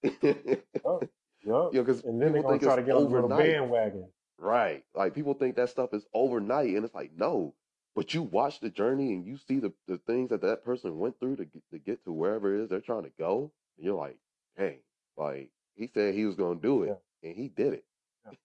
Yep. 1.45 1.71
You 1.73 1.83
know, 1.83 2.01
and 2.05 2.21
then 2.21 2.33
they're 2.33 2.43
gonna 2.43 2.59
try 2.59 2.77
to 2.77 2.83
get 2.83 2.95
on 2.95 3.11
the 3.11 3.35
bandwagon. 3.35 4.09
Right. 4.39 4.85
Like 4.95 5.15
people 5.15 5.35
think 5.35 5.57
that 5.57 5.71
stuff 5.71 5.93
is 5.93 6.05
overnight, 6.15 6.75
and 6.75 6.85
it's 6.85 6.95
like 6.95 7.13
no. 7.17 7.55
But 7.95 8.15
you 8.15 8.23
watch 8.23 8.61
the 8.61 8.71
journey 8.71 9.13
and 9.13 9.27
you 9.27 9.37
see 9.37 9.59
the, 9.59 9.73
the 9.89 9.99
things 10.07 10.31
that 10.31 10.43
that 10.43 10.65
person 10.65 10.99
went 10.99 11.19
through 11.19 11.37
to 11.37 11.45
get, 11.45 11.63
to 11.73 11.79
get 11.79 12.05
to 12.05 12.13
wherever 12.13 12.55
it 12.55 12.63
is 12.63 12.69
they're 12.69 12.81
trying 12.81 13.03
to 13.03 13.13
go, 13.19 13.53
and 13.77 13.85
you're 13.85 13.97
like, 13.97 14.17
hey, 14.57 14.79
like 15.17 15.51
he 15.75 15.89
said 15.93 16.15
he 16.15 16.25
was 16.25 16.37
gonna 16.37 16.61
do 16.61 16.85
it, 16.85 16.97
yeah. 17.23 17.29
and 17.29 17.39
he 17.39 17.49
did 17.49 17.75
it. 17.75 17.85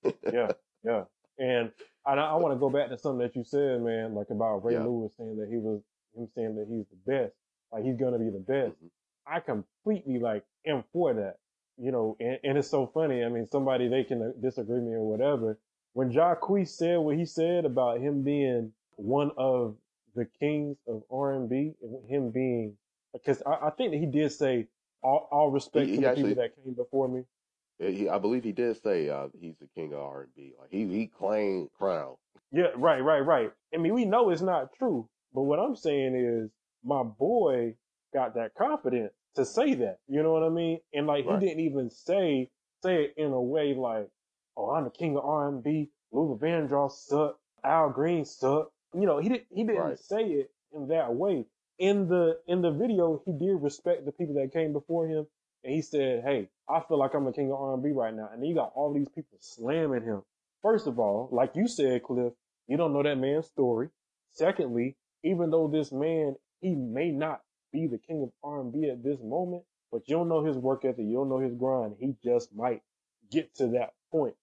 yeah. 0.04 0.32
yeah, 0.34 0.52
yeah. 0.84 1.04
And 1.38 1.72
I, 2.06 2.14
I 2.14 2.36
want 2.36 2.54
to 2.54 2.60
go 2.60 2.70
back 2.70 2.90
to 2.90 2.98
something 2.98 3.20
that 3.20 3.36
you 3.36 3.44
said, 3.44 3.82
man, 3.82 4.16
like 4.16 4.30
about 4.30 4.64
Ray 4.64 4.74
yeah. 4.74 4.84
Lewis 4.84 5.14
saying 5.18 5.38
that 5.38 5.50
he 5.50 5.58
was 5.58 5.82
him 6.16 6.28
saying 6.36 6.56
that 6.56 6.68
he's 6.70 6.86
the 6.90 7.12
best, 7.12 7.34
like 7.72 7.84
he's 7.84 7.98
gonna 7.98 8.20
be 8.20 8.30
the 8.30 8.40
best. 8.40 8.78
Mm-hmm. 8.78 8.88
I 9.28 9.40
completely 9.40 10.20
like 10.20 10.44
am 10.66 10.84
for 10.94 11.14
that, 11.14 11.38
you 11.78 11.92
know. 11.92 12.16
And, 12.20 12.40
and, 12.44 12.58
it's 12.58 12.70
so 12.70 12.88
funny. 12.94 13.24
I 13.24 13.30
mean, 13.30 13.48
somebody 13.52 13.88
they 13.88 14.04
can 14.04 14.34
disagree 14.42 14.80
me 14.80 14.94
or 14.94 15.04
whatever. 15.04 15.58
When 15.94 16.12
Jacquees 16.12 16.70
said 16.70 16.98
what 16.98 17.18
he 17.18 17.26
said 17.26 17.66
about 17.66 18.00
him 18.00 18.24
being 18.24 18.74
one 18.98 19.32
of 19.38 19.76
the 20.16 20.26
kings 20.40 20.78
of 20.88 21.04
R 21.12 21.34
and 21.34 21.52
him 22.08 22.32
being 22.32 22.78
because 23.14 23.42
I, 23.46 23.68
I, 23.68 23.70
think 23.72 23.92
that 23.92 23.98
he 23.98 24.06
did 24.06 24.32
say 24.32 24.68
all, 25.02 25.28
all 25.32 25.52
respect 25.52 25.88
he, 25.88 25.96
to 25.96 26.02
the 26.02 26.10
actually, 26.10 26.30
people 26.30 26.44
that 26.44 26.64
came 26.64 26.74
before 26.74 27.08
me. 27.08 27.24
He, 27.80 28.10
I 28.10 28.18
believe 28.20 28.44
he 28.44 28.52
did 28.52 28.82
say 28.82 29.10
uh, 29.10 29.28
he's 29.40 29.56
the 29.60 29.68
king 29.76 29.94
of 29.94 30.00
R 30.00 30.24
and 30.24 30.36
B. 30.36 30.54
Like 30.60 30.70
he 30.72 30.86
he 30.88 31.08
claimed 31.08 31.70
crown. 31.78 32.16
Yeah, 32.52 32.68
right, 32.76 33.02
right, 33.02 33.20
right. 33.20 33.52
I 33.74 33.78
mean, 33.78 33.94
we 33.94 34.06
know 34.06 34.30
it's 34.30 34.42
not 34.42 34.74
true, 34.78 35.10
but 35.34 35.42
what 35.42 35.60
I'm 35.60 35.76
saying 35.76 36.16
is, 36.16 36.50
my 36.84 37.04
boy 37.04 37.76
got 38.14 38.36
that 38.36 38.54
confidence 38.56 39.12
to 39.36 39.46
say 39.46 39.74
that. 39.76 40.00
You 40.08 40.24
know 40.24 40.32
what 40.32 40.44
I 40.44 40.50
mean? 40.50 40.80
And 40.94 41.08
like 41.08 41.26
right. 41.26 41.40
he 41.40 41.48
didn't 41.48 41.64
even 41.64 41.90
say 41.90 42.50
say 42.84 43.06
it 43.06 43.14
in 43.18 43.32
a 43.32 43.42
way 43.42 43.74
like, 43.74 44.08
"Oh, 44.58 44.72
I'm 44.72 44.86
the 44.86 44.90
king 44.90 45.18
of 45.18 45.26
R 45.26 45.50
and 45.50 45.64
B." 45.64 45.92
Luther 46.12 46.46
Vandross 46.46 46.92
sucked. 47.08 47.40
Al 47.64 47.90
Green 47.90 48.26
sucked. 48.26 48.72
You 48.94 49.06
know, 49.06 49.20
he 49.20 49.30
didn't 49.30 49.48
he 49.50 49.64
didn't 49.64 49.82
right. 49.82 50.00
say 50.00 50.24
it 50.24 50.52
in 50.74 50.88
that 50.90 51.14
way. 51.14 51.46
In 51.78 52.08
the 52.08 52.40
in 52.48 52.62
the 52.62 52.72
video, 52.72 53.22
he 53.26 53.34
did 53.34 53.62
respect 53.62 54.06
the 54.06 54.12
people 54.12 54.36
that 54.36 54.54
came 54.54 54.72
before 54.72 55.08
him 55.08 55.28
and 55.64 55.74
he 55.74 55.82
said, 55.82 56.24
"Hey, 56.24 56.50
I 56.70 56.80
feel 56.82 56.98
like 56.98 57.14
I'm 57.14 57.26
the 57.26 57.34
king 57.34 57.52
of 57.52 57.60
R&B 57.60 57.92
right 57.92 58.14
now." 58.14 58.30
And 58.32 58.42
then 58.42 58.50
you 58.50 58.56
got 58.56 58.72
all 58.76 58.94
these 58.94 59.10
people 59.10 59.38
slamming 59.42 60.04
him. 60.04 60.22
First 60.62 60.88
of 60.88 61.00
all, 61.00 61.28
like 61.32 61.56
you 61.56 61.68
said, 61.68 62.04
Cliff, 62.04 62.34
you 62.68 62.78
don't 62.78 62.94
know 62.94 63.04
that 63.04 63.18
man's 63.18 63.48
story. 63.48 63.90
Secondly, 64.32 64.96
even 65.24 65.50
though 65.50 65.68
this 65.68 65.92
man 65.92 66.36
he 66.62 66.76
may 66.76 67.12
not 67.12 67.42
be 67.76 67.88
the 67.88 67.98
king 67.98 68.24
of 68.24 68.32
R&B 68.44 68.90
at 68.90 69.04
this 69.04 69.20
moment, 69.22 69.64
but 69.92 70.08
you 70.08 70.16
don't 70.16 70.30
know 70.30 70.46
his 70.46 70.58
work 70.58 70.86
ethic, 70.86 71.06
you 71.06 71.16
don't 71.16 71.30
know 71.30 71.40
his 71.40 71.54
grind. 71.54 71.96
He 72.00 72.16
just 72.24 72.56
might 72.56 72.82
get 73.32 73.54
to 73.56 73.68
that 73.70 73.94
point, 74.12 74.36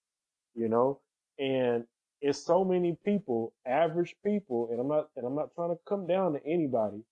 you 0.55 0.69
know. 0.69 1.01
And 1.39 1.85
it's 2.21 2.45
so 2.45 2.65
many 2.65 2.97
people, 3.05 3.55
average 3.67 4.15
people, 4.25 4.69
and 4.71 4.81
I'm 4.81 4.89
not 4.89 5.09
and 5.17 5.27
I'm 5.27 5.35
not 5.35 5.55
trying 5.55 5.71
to 5.71 5.79
come 5.89 6.07
down 6.07 6.35
to 6.35 6.47
anybody, 6.47 7.03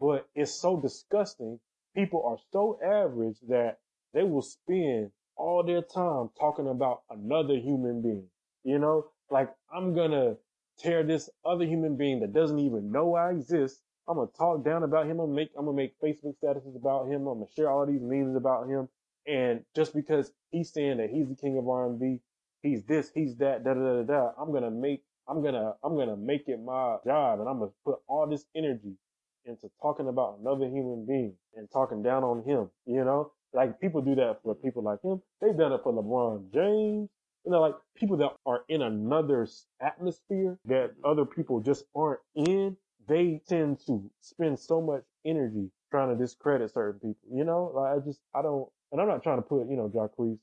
but 0.00 0.28
it's 0.34 0.52
so 0.52 0.80
disgusting 0.80 1.60
people 1.94 2.22
are 2.26 2.38
so 2.52 2.78
average 2.84 3.38
that 3.48 3.78
they 4.14 4.22
will 4.24 4.42
spend 4.42 5.10
all 5.36 5.62
their 5.64 5.82
time 5.82 6.30
talking 6.38 6.68
about 6.68 7.02
another 7.10 7.54
human 7.56 8.02
being. 8.02 8.26
You 8.64 8.78
know, 8.78 9.06
like 9.30 9.50
I'm 9.72 9.94
gonna 9.94 10.36
tear 10.78 11.02
this 11.02 11.30
other 11.44 11.64
human 11.64 11.96
being 11.96 12.20
that 12.20 12.32
doesn't 12.32 12.58
even 12.58 12.92
know 12.92 13.14
I 13.14 13.30
exist. 13.30 13.82
I'm 14.08 14.16
gonna 14.16 14.28
talk 14.38 14.64
down 14.64 14.82
about 14.84 15.04
him. 15.06 15.20
I'm 15.20 15.26
gonna 15.26 15.34
make 15.34 15.50
I'm 15.58 15.66
gonna 15.66 15.76
make 15.76 16.00
Facebook 16.00 16.34
statuses 16.42 16.76
about 16.76 17.06
him. 17.08 17.26
I'm 17.26 17.40
gonna 17.40 17.46
share 17.54 17.70
all 17.70 17.86
these 17.86 18.02
memes 18.02 18.36
about 18.36 18.68
him. 18.68 18.88
And 19.26 19.62
just 19.76 19.94
because 19.94 20.32
he's 20.50 20.72
saying 20.72 20.98
that 20.98 21.10
he's 21.10 21.28
the 21.28 21.34
king 21.36 21.58
of 21.58 21.68
R&B, 21.68 22.20
he's 22.62 22.84
this, 22.84 23.10
he's 23.14 23.36
that, 23.36 23.64
da 23.64 23.74
da 23.74 23.80
da 23.80 24.02
da. 24.02 24.30
I'm 24.40 24.52
gonna 24.52 24.70
make 24.70 25.02
I'm 25.28 25.42
gonna 25.42 25.74
I'm 25.84 25.96
gonna 25.96 26.16
make 26.16 26.48
it 26.48 26.58
my 26.64 26.96
job, 27.04 27.40
and 27.40 27.48
I'm 27.48 27.58
gonna 27.58 27.70
put 27.84 27.98
all 28.08 28.26
this 28.26 28.46
energy 28.56 28.96
into 29.44 29.70
talking 29.82 30.08
about 30.08 30.38
another 30.40 30.66
human 30.66 31.04
being 31.06 31.34
and 31.54 31.70
talking 31.70 32.02
down 32.02 32.24
on 32.24 32.42
him. 32.44 32.70
You 32.86 33.04
know, 33.04 33.32
like 33.52 33.78
people 33.80 34.00
do 34.00 34.14
that 34.16 34.40
for 34.42 34.54
people 34.54 34.82
like 34.82 35.02
him. 35.02 35.20
They've 35.40 35.56
done 35.56 35.72
it 35.72 35.82
for 35.82 35.92
LeBron 35.92 36.52
James. 36.52 37.10
You 37.44 37.52
know, 37.52 37.60
like 37.60 37.74
people 37.94 38.16
that 38.18 38.32
are 38.46 38.62
in 38.68 38.82
another 38.82 39.46
atmosphere 39.80 40.58
that 40.66 40.92
other 41.04 41.26
people 41.26 41.60
just 41.60 41.84
aren't 41.94 42.20
in. 42.34 42.76
They 43.08 43.40
tend 43.48 43.80
to 43.86 44.10
spend 44.20 44.58
so 44.58 44.80
much 44.80 45.02
energy 45.24 45.70
trying 45.90 46.10
to 46.10 46.22
discredit 46.22 46.72
certain 46.72 47.00
people. 47.00 47.16
You 47.32 47.44
know, 47.44 47.72
like 47.74 47.96
I 47.96 48.04
just 48.04 48.20
I 48.34 48.42
don't, 48.42 48.68
and 48.92 49.00
I'm 49.00 49.08
not 49.08 49.22
trying 49.22 49.38
to 49.38 49.42
put 49.42 49.68
you 49.68 49.76
know 49.76 49.88
Jacquees, 49.88 50.38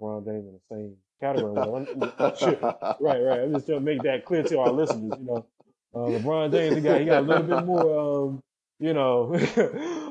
LeBron 0.00 0.24
James 0.26 0.46
in 0.46 0.52
the 0.52 0.60
same 0.70 0.96
category. 1.20 1.54
right, 3.00 3.22
right. 3.22 3.40
I'm 3.40 3.54
just 3.54 3.66
trying 3.66 3.78
to 3.78 3.80
make 3.80 4.02
that 4.02 4.24
clear 4.24 4.42
to 4.42 4.58
our 4.60 4.70
listeners. 4.70 5.12
You 5.18 5.24
know, 5.24 5.46
uh, 5.94 5.98
LeBron 5.98 6.52
James, 6.52 6.76
he 6.76 6.82
got 6.82 7.00
he 7.00 7.06
got 7.06 7.22
a 7.22 7.26
little 7.26 7.42
bit 7.42 7.64
more. 7.64 8.26
Um, 8.28 8.42
you 8.78 8.94
know, 8.94 9.34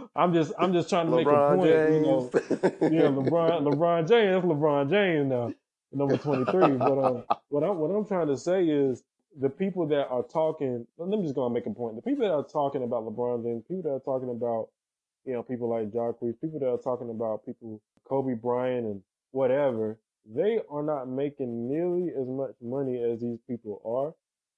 I'm 0.16 0.34
just 0.34 0.54
I'm 0.58 0.74
just 0.74 0.90
trying 0.90 1.08
to 1.08 1.12
LeBron 1.12 1.18
make 1.18 1.28
a 1.28 1.56
point. 1.56 1.70
James. 1.70 1.96
You 1.96 2.02
know, 2.02 2.30
yeah, 2.82 3.10
LeBron 3.10 3.64
LeBron 3.64 4.08
James, 4.08 4.34
that's 4.34 4.46
LeBron 4.46 4.90
James 4.90 5.30
now, 5.30 5.54
number 5.92 6.18
23. 6.18 6.78
But 6.78 6.98
um, 7.00 7.24
what 7.50 7.64
I'm 7.64 7.78
what 7.78 7.90
I'm 7.90 8.06
trying 8.06 8.28
to 8.28 8.38
say 8.38 8.66
is 8.66 9.04
the 9.38 9.50
people 9.50 9.88
that 9.88 10.08
are 10.08 10.24
talking. 10.24 10.86
let 10.98 11.10
me 11.10 11.24
just 11.24 11.36
gonna 11.36 11.54
make 11.54 11.66
a 11.66 11.72
point. 11.72 11.96
The 11.96 12.02
people 12.02 12.26
that 12.26 12.34
are 12.34 12.44
talking 12.44 12.84
about 12.84 13.04
LeBron 13.04 13.44
James, 13.44 13.64
people 13.68 13.84
that 13.84 13.96
are 13.96 14.00
talking 14.00 14.30
about 14.30 14.70
you 15.26 15.34
know 15.34 15.44
people 15.44 15.70
like 15.70 15.92
Jacquees, 15.92 16.40
people 16.40 16.60
that 16.60 16.70
are 16.70 16.78
talking 16.78 17.10
about 17.10 17.46
people 17.46 17.82
Kobe 18.08 18.34
Bryant 18.34 18.86
and 18.86 19.02
whatever 19.32 20.00
they 20.26 20.60
are 20.70 20.84
not 20.84 21.08
making 21.08 21.68
nearly 21.68 22.10
as 22.10 22.28
much 22.28 22.54
money 22.62 23.02
as 23.02 23.22
these 23.22 23.40
people 23.48 23.82
are, 23.86 24.14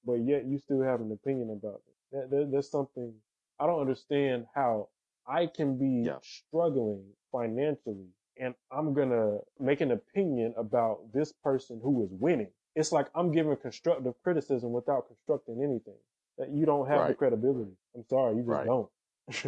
but 0.06 0.26
yet 0.26 0.46
you 0.46 0.58
still 0.58 0.82
have 0.82 1.02
an 1.02 1.12
opinion 1.12 1.52
about 1.52 1.82
it. 1.88 2.30
There, 2.30 2.46
there's 2.46 2.70
something 2.70 3.14
I 3.60 3.68
don't 3.68 3.80
understand 3.80 4.46
how 4.54 4.90
I 5.28 5.48
can 5.48 5.78
be 5.78 6.08
yeah. 6.08 6.18
struggling 6.22 7.04
financially 7.32 8.08
and 8.38 8.56
I'm 8.72 8.94
gonna 8.94 9.38
make 9.60 9.82
an 9.82 9.92
opinion 9.92 10.54
about 10.58 11.00
this 11.14 11.32
person 11.44 11.80
who 11.82 12.04
is 12.04 12.10
winning. 12.12 12.52
It's 12.76 12.92
like 12.92 13.08
I'm 13.16 13.32
giving 13.32 13.56
constructive 13.58 14.14
criticism 14.24 14.72
without 14.72 15.08
constructing 15.08 15.64
anything. 15.64 16.00
That 16.38 16.50
you 16.50 16.66
don't 16.66 16.88
have 16.88 17.02
right. 17.02 17.08
the 17.10 17.14
credibility. 17.14 17.72
I'm 17.96 18.06
sorry, 18.10 18.36
you 18.36 18.42
just 18.42 18.50
right. 18.50 18.66
don't. 18.66 18.90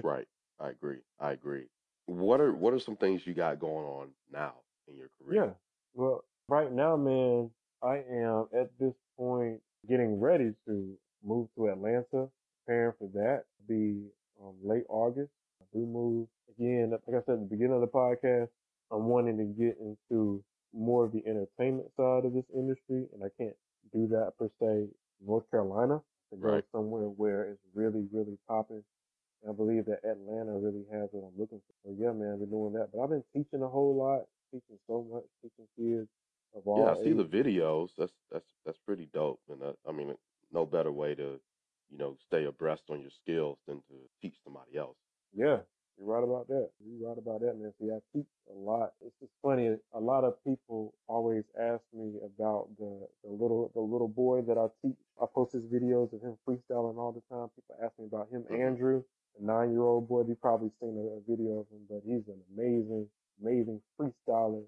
right. 0.04 0.28
I 0.60 0.70
agree. 0.70 1.00
I 1.20 1.32
agree. 1.32 1.66
What 2.06 2.42
are 2.42 2.54
what 2.54 2.74
are 2.74 2.80
some 2.80 2.98
things 2.98 3.26
you 3.26 3.34
got 3.34 3.60
going 3.60 3.86
on 3.86 4.10
now 4.32 4.54
in 4.88 4.98
your 4.98 5.10
career? 5.18 5.46
Yeah. 5.46 5.52
Well, 5.94 6.24
right 6.50 6.72
now, 6.72 6.98
man, 6.98 7.50
I 7.82 8.04
am 8.10 8.48
at 8.54 8.70
this 8.80 8.94
point 9.18 9.62
getting 9.88 10.20
ready 10.20 10.54
to 10.68 10.98
move 11.24 11.48
to 11.56 11.68
Atlanta, 11.68 12.30
preparing 12.66 12.94
for 13.00 13.08
that. 13.14 13.44
Be 13.68 14.04
um, 14.42 14.56
late 14.62 14.84
August. 14.90 15.32
I 15.62 15.66
do 15.74 15.86
move 15.86 16.28
again. 16.58 16.92
Like 16.92 17.24
I 17.24 17.26
said 17.26 17.34
at 17.34 17.40
the 17.40 17.48
beginning 17.50 17.76
of 17.76 17.82
the 17.82 17.88
podcast, 17.88 18.50
I'm 18.92 19.06
wanting 19.06 19.38
to 19.38 19.46
get 19.46 19.78
into 19.80 20.44
more 20.74 21.06
of 21.06 21.12
the 21.12 21.24
entertainment 21.26 21.90
side 21.96 22.26
of 22.26 22.34
this 22.34 22.46
industry, 22.54 23.06
and 23.14 23.24
I 23.24 23.30
can't 23.38 23.56
do 23.94 24.08
that 24.08 24.34
per 24.38 24.50
se. 24.60 24.88
North 25.26 25.50
Carolina 25.52 26.02
to 26.32 26.38
go 26.38 26.50
right. 26.50 26.64
somewhere 26.72 27.04
where 27.04 27.44
it's 27.52 27.62
really, 27.74 28.08
really 28.12 28.38
popping. 28.48 28.84
I 29.48 29.52
believe 29.52 29.86
that 29.86 30.00
Atlanta 30.04 30.54
really 30.54 30.86
has 30.92 31.10
what 31.12 31.28
I'm 31.28 31.40
looking 31.40 31.60
for. 31.60 31.74
So 31.84 31.96
yeah, 31.98 32.12
man, 32.12 32.34
I've 32.34 32.40
been 32.40 32.50
doing 32.50 32.74
that. 32.74 32.90
But 32.94 33.04
I've 33.04 33.10
been 33.10 33.24
teaching 33.34 33.62
a 33.62 33.68
whole 33.68 33.96
lot, 33.96 34.24
teaching 34.52 34.80
so 34.88 35.06
much, 35.12 35.24
teaching 35.42 35.68
kids 35.78 36.08
of 36.56 36.66
all. 36.66 36.80
Yeah, 36.80 36.92
I 36.92 37.04
see 37.04 37.14
the 37.14 37.26
videos. 37.26 37.90
That's 37.98 38.14
that's 38.32 38.48
that's 38.66 38.80
pretty 38.86 39.10
dope. 39.14 39.42
And 39.50 39.62
uh, 39.62 39.74
I 39.88 39.92
mean, 39.92 40.16
no 40.52 40.66
better 40.66 40.92
way 40.92 41.14
to, 41.16 41.40
you 41.90 41.98
know, 41.98 42.16
stay 42.26 42.46
abreast 42.46 42.84
on 42.90 43.02
your 43.02 43.12
skills 43.12 43.58
than 43.68 43.78
to 43.78 43.96
teach 44.22 44.36
somebody 44.44 44.78
else. 44.78 44.98
Yeah, 45.36 45.58
you're 45.98 46.08
right 46.08 46.24
about 46.24 46.48
that. 46.48 46.70
You're 46.84 47.10
right 47.10 47.18
about 47.18 47.42
that, 47.42 47.58
man. 47.58 47.74
See, 47.80 47.90
I 47.92 48.00
teach 48.14 48.28
a 48.50 48.58
lot. 48.58 48.94
It's 49.06 49.16
just 49.20 49.32
funny. 49.42 49.76
A 49.94 50.00
lot 50.00 50.24
of 50.24 50.42
people 50.44 50.94
always 51.08 51.44
ask 51.60 51.82
me 51.94 52.14
about 52.26 52.70
the, 52.80 53.08
the 53.24 53.32
little 53.32 53.72
the 53.74 53.82
little 53.82 54.08
boy 54.08 54.42
that 54.42 54.58
I 54.58 54.68
teach. 54.82 54.98
I 55.22 55.26
post 55.34 55.54
his 55.54 55.66
videos 55.66 56.14
of 56.14 56.22
him 56.22 56.38
freestyling 56.48 56.98
all 56.98 57.14
the 57.14 57.36
time. 57.36 57.50
People 57.56 57.76
ask 57.84 57.94
me 58.00 58.06
about 58.06 58.30
him, 58.32 58.44
mm-hmm. 58.44 58.62
Andrew, 58.62 59.04
the 59.40 59.46
nine 59.46 59.72
year 59.72 59.84
old 59.84 60.08
boy. 60.10 60.24
You 60.28 60.36
probably 60.36 60.72
seen 60.80 60.98
a, 60.98 61.18
a 61.18 61.22
video 61.28 61.60
of 61.60 61.68
him, 61.70 61.86
but 61.90 62.02
he's 62.06 62.28
an 62.28 62.42
amazing, 62.56 63.08
amazing 63.42 63.82
freestyler 64.00 64.64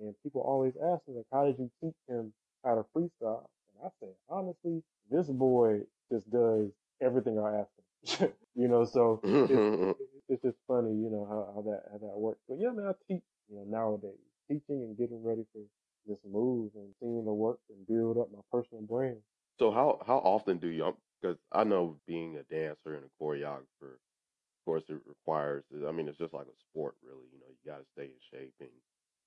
and 0.00 0.14
people 0.22 0.40
always 0.40 0.72
ask 0.76 1.06
me, 1.08 1.16
like, 1.16 1.26
how 1.32 1.44
did 1.44 1.58
you 1.58 1.70
teach 1.80 1.94
him 2.08 2.32
how 2.64 2.74
to 2.74 2.84
freestyle? 2.96 3.46
And 3.68 3.84
I 3.84 3.88
say, 4.00 4.10
honestly, 4.28 4.82
this 5.10 5.26
boy 5.28 5.80
just 6.10 6.30
does 6.30 6.70
everything 7.00 7.38
I 7.38 7.60
ask 7.60 8.20
him. 8.20 8.32
you 8.54 8.68
know, 8.68 8.84
so 8.84 9.20
it's, 9.24 9.98
it's 10.28 10.42
just 10.42 10.56
funny, 10.66 10.90
you 10.90 11.10
know, 11.10 11.26
how, 11.28 11.52
how 11.54 11.62
that 11.62 11.82
how 11.92 11.98
that 11.98 12.18
works. 12.18 12.40
But 12.48 12.58
yeah, 12.60 12.70
man, 12.70 12.86
I 12.86 12.92
teach, 13.08 13.22
you 13.48 13.56
know, 13.56 13.64
nowadays, 13.68 14.18
teaching 14.48 14.82
and 14.82 14.96
getting 14.96 15.22
ready 15.22 15.44
for 15.52 15.60
this 16.06 16.18
move 16.30 16.70
and 16.74 16.94
seeing 17.00 17.24
the 17.24 17.32
work 17.32 17.58
and 17.70 17.86
build 17.86 18.18
up 18.18 18.28
my 18.32 18.40
personal 18.52 18.82
brand. 18.82 19.18
So 19.58 19.70
how 19.70 20.00
how 20.06 20.18
often 20.18 20.58
do 20.58 20.68
you? 20.68 20.96
Because 21.20 21.38
I 21.52 21.64
know 21.64 21.96
being 22.06 22.36
a 22.36 22.42
dancer 22.54 22.94
and 22.94 23.04
a 23.04 23.22
choreographer, 23.22 23.96
of 23.96 24.64
course, 24.64 24.82
it 24.88 24.98
requires. 25.06 25.64
I 25.86 25.92
mean, 25.92 26.08
it's 26.08 26.18
just 26.18 26.34
like 26.34 26.46
a 26.46 26.60
sport, 26.70 26.94
really. 27.02 27.26
You 27.32 27.40
know, 27.40 27.46
you 27.48 27.70
got 27.70 27.78
to 27.78 27.86
stay 27.92 28.04
in 28.04 28.38
shape 28.38 28.54
and 28.60 28.70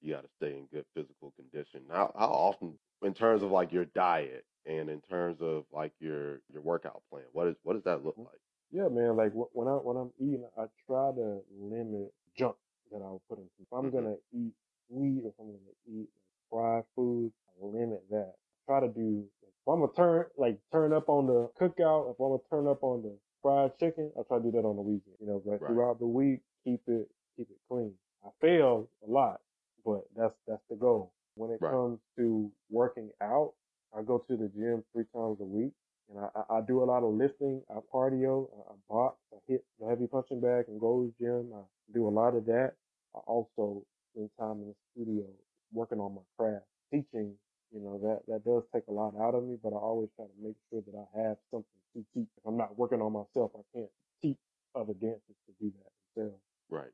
you 0.01 0.13
got 0.13 0.23
to 0.23 0.29
stay 0.37 0.57
in 0.57 0.67
good 0.71 0.85
physical 0.95 1.33
condition. 1.35 1.81
How 1.89 2.11
how 2.17 2.27
often, 2.27 2.73
in 3.03 3.13
terms 3.13 3.43
of 3.43 3.51
like 3.51 3.71
your 3.71 3.85
diet 3.85 4.45
and 4.65 4.89
in 4.89 5.01
terms 5.01 5.37
of 5.41 5.65
like 5.71 5.93
your 5.99 6.41
your 6.51 6.61
workout 6.61 7.01
plan, 7.11 7.23
what 7.31 7.47
is 7.47 7.55
what 7.63 7.73
does 7.73 7.83
that 7.85 8.03
look 8.03 8.15
mm-hmm. 8.15 8.27
like? 8.27 8.39
Yeah, 8.71 8.87
man. 8.89 9.15
Like 9.15 9.31
when 9.33 9.67
I 9.67 9.71
when 9.71 9.97
I'm 9.97 10.11
eating, 10.19 10.45
I 10.57 10.65
try 10.85 11.11
to 11.15 11.39
limit 11.59 12.13
junk 12.37 12.55
that 12.91 13.01
I'll 13.01 13.21
put 13.29 13.39
in. 13.39 13.45
If 13.59 13.67
I'm 13.71 13.85
mm-hmm. 13.85 13.97
gonna 13.97 14.15
eat 14.33 14.53
or 14.89 15.29
if 15.29 15.33
I'm 15.39 15.47
gonna 15.47 15.99
eat 16.01 16.09
fried 16.49 16.83
food, 16.95 17.31
I 17.49 17.65
limit 17.65 18.03
that. 18.09 18.33
I 18.33 18.71
try 18.71 18.79
to 18.81 18.93
do. 18.93 19.25
If 19.41 19.67
I'm 19.67 19.79
gonna 19.79 19.91
turn 19.95 20.25
like 20.37 20.59
turn 20.71 20.93
up 20.93 21.09
on 21.09 21.27
the 21.27 21.49
cookout, 21.59 22.11
if 22.11 22.19
I'm 22.19 22.29
gonna 22.29 22.49
turn 22.49 22.67
up 22.67 22.83
on 22.83 23.03
the 23.03 23.17
fried 23.41 23.77
chicken, 23.79 24.11
I 24.17 24.23
try 24.27 24.37
to 24.37 24.43
do 24.43 24.51
that 24.51 24.65
on 24.65 24.75
the 24.75 24.81
weekend. 24.81 25.15
You 25.19 25.27
know, 25.27 25.41
but 25.43 25.61
right. 25.61 25.67
throughout 25.67 25.99
the 25.99 26.07
week, 26.07 26.41
keep 26.63 26.81
it 26.87 27.09
keep 27.35 27.49
it 27.49 27.57
clean. 27.69 27.93
I 28.25 28.29
fail 28.41 28.89
a 29.07 29.09
lot 29.09 29.39
but 29.87 30.03
that's 30.15 30.35
that's 30.45 30.61
the 30.69 30.75
goal. 30.75 31.13
When 31.35 31.49
it 31.49 31.59
right. 31.61 31.71
comes 31.71 31.99
to 32.17 32.51
working 32.69 33.09
out, 33.21 33.53
I 33.97 34.01
go 34.03 34.19
to 34.27 34.35
the 34.35 34.49
gym 34.49 34.83
three 34.91 35.05
times 35.15 35.37
a 35.39 35.45
week, 35.45 35.71
and 36.09 36.25
I, 36.25 36.57
I 36.57 36.61
do 36.61 36.83
a 36.83 36.85
lot 36.85 37.03
of 37.03 37.13
lifting. 37.13 37.61
I 37.69 37.79
cardio, 37.93 38.47
I, 38.69 38.73
box, 38.89 39.17
I 39.33 39.37
hit 39.47 39.65
the 39.79 39.87
heavy 39.87 40.07
punching 40.07 40.41
bag 40.41 40.65
and 40.67 40.79
Gold's 40.79 41.13
Gym. 41.19 41.51
I 41.53 41.61
do 41.93 42.07
a 42.07 42.09
lot 42.09 42.35
of 42.35 42.45
that. 42.45 42.73
I 43.15 43.19
also 43.19 43.83
spend 44.13 44.29
time 44.39 44.61
in 44.61 44.67
the 44.67 44.75
studio 44.93 45.25
working 45.71 45.99
on 45.99 46.15
my 46.15 46.21
craft, 46.37 46.65
teaching. 46.91 47.33
You 47.73 47.81
know 47.81 47.99
that 48.01 48.21
that 48.31 48.45
does 48.45 48.63
take 48.73 48.83
a 48.87 48.93
lot 48.93 49.13
out 49.19 49.35
of 49.35 49.43
me, 49.43 49.57
but 49.61 49.73
I 49.73 49.77
always 49.77 50.09
try 50.15 50.25
to 50.25 50.31
make 50.41 50.55
sure 50.69 50.81
that 50.81 50.95
I 50.95 51.27
have 51.27 51.37
something 51.51 51.67
to 51.95 52.05
teach. 52.13 52.29
If 52.37 52.45
I'm 52.45 52.55
not 52.55 52.77
working 52.77 53.01
on 53.01 53.11
myself, 53.11 53.51
I 53.55 53.61
can't 53.75 53.89
teach 54.21 54.37
other 54.73 54.93
dancers 54.93 55.35
to 55.47 55.53
do 55.59 55.73
that 55.75 55.91
themselves. 56.15 56.41
Right. 56.69 56.93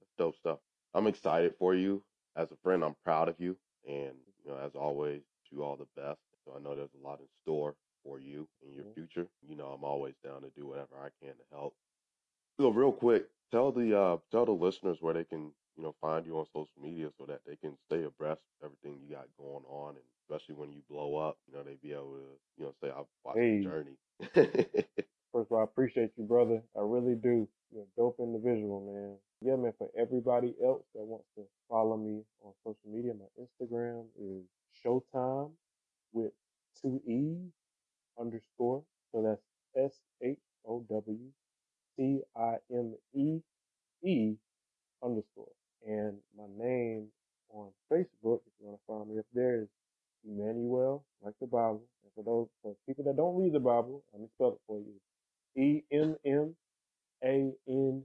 That's 0.00 0.12
dope 0.16 0.36
stuff. 0.36 0.58
I'm 0.94 1.06
excited 1.06 1.52
for 1.58 1.74
you 1.74 2.02
as 2.36 2.52
a 2.52 2.56
friend, 2.62 2.84
I'm 2.84 2.94
proud 3.02 3.28
of 3.28 3.36
you. 3.38 3.56
And, 3.88 4.14
you 4.44 4.50
know, 4.50 4.58
as 4.58 4.72
always, 4.74 5.22
you 5.50 5.62
all 5.62 5.76
the 5.76 6.00
best. 6.00 6.20
So 6.44 6.54
I 6.56 6.62
know 6.62 6.76
there's 6.76 6.90
a 7.00 7.06
lot 7.06 7.20
in 7.20 7.26
store 7.42 7.74
for 8.06 8.20
you 8.20 8.46
in 8.62 8.74
your 8.74 8.84
mm-hmm. 8.84 8.94
future. 8.94 9.26
You 9.48 9.56
know, 9.56 9.66
I'm 9.66 9.84
always 9.84 10.14
down 10.24 10.42
to 10.42 10.50
do 10.56 10.66
whatever 10.66 10.96
I 11.02 11.08
can 11.20 11.34
to 11.34 11.44
help. 11.50 11.74
So 12.58 12.70
real 12.70 12.92
quick, 12.92 13.26
tell 13.50 13.72
the 13.72 13.98
uh 13.98 14.16
tell 14.30 14.46
the 14.46 14.52
listeners 14.52 14.98
where 15.00 15.14
they 15.14 15.24
can, 15.24 15.50
you 15.76 15.82
know, 15.82 15.94
find 16.00 16.24
you 16.24 16.38
on 16.38 16.46
social 16.46 16.80
media 16.80 17.08
so 17.18 17.26
that 17.26 17.40
they 17.46 17.56
can 17.56 17.76
stay 17.86 18.04
abreast 18.04 18.40
of 18.62 18.70
everything 18.70 19.00
you 19.02 19.14
got 19.14 19.26
going 19.38 19.64
on 19.68 19.90
and 19.90 20.04
especially 20.28 20.54
when 20.54 20.72
you 20.72 20.80
blow 20.88 21.16
up, 21.16 21.38
you 21.46 21.56
know, 21.56 21.62
they 21.62 21.76
be 21.82 21.92
able 21.92 22.16
to, 22.16 22.24
you 22.58 22.64
know, 22.64 22.74
say 22.82 22.88
I've 22.88 23.04
watched 23.24 23.38
hey. 23.38 23.58
the 23.58 23.64
journey. 23.64 23.96
First 25.32 25.50
of 25.50 25.52
all, 25.52 25.60
I 25.60 25.64
appreciate 25.64 26.10
you, 26.16 26.24
brother. 26.24 26.62
I 26.76 26.80
really 26.80 27.14
do. 27.14 27.46
You're 27.72 27.82
a 27.82 27.86
dope 27.96 28.16
individual, 28.18 28.80
man. 28.80 29.16
Yeah, 29.42 29.56
man, 29.56 29.72
for 29.76 29.90
everybody 29.98 30.54
else 30.64 30.82
that 30.94 31.02
wants 31.02 31.26
to 31.36 31.42
follow 31.68 31.96
me 31.96 32.22
on 32.42 32.52
social 32.64 32.90
media, 32.90 33.12
my 33.12 33.26
Instagram 33.38 34.06
is 34.18 34.44
Showtime 34.82 35.50
with 36.12 36.32
two 36.80 37.00
E's 37.06 37.52
underscore. 38.20 38.82
So 39.12 39.22
that's 39.22 39.42
S 39.92 39.94
H 40.22 40.38
O 40.66 40.84
W 40.90 41.18
C 41.96 42.20
I 42.36 42.56
M 42.72 42.94
E 43.14 43.40
E 44.04 44.36
underscore. 45.02 45.52
And 45.86 46.18
my 46.36 46.44
name 46.58 47.08
on 47.50 47.70
Facebook, 47.92 48.40
if 48.46 48.52
you 48.60 48.66
want 48.66 48.80
to 48.80 48.86
find 48.86 49.10
me 49.10 49.18
up 49.18 49.26
there, 49.34 49.62
is 49.62 49.68
Emmanuel, 50.26 51.04
like 51.22 51.34
the 51.40 51.46
Bible. 51.46 51.84
And 52.04 52.12
for 52.14 52.24
those 52.24 52.48
for 52.62 52.76
people 52.86 53.04
that 53.04 53.16
don't 53.16 53.36
read 53.40 53.52
the 53.52 53.60
Bible, 53.60 54.04
let 54.12 54.22
me 54.22 54.28
spell 54.36 54.54
it 54.54 54.60
for 54.66 54.80
you. 54.80 54.94
E 55.62 55.82
M 55.92 56.16
M 56.26 56.56
A 57.24 57.52
N 57.68 58.04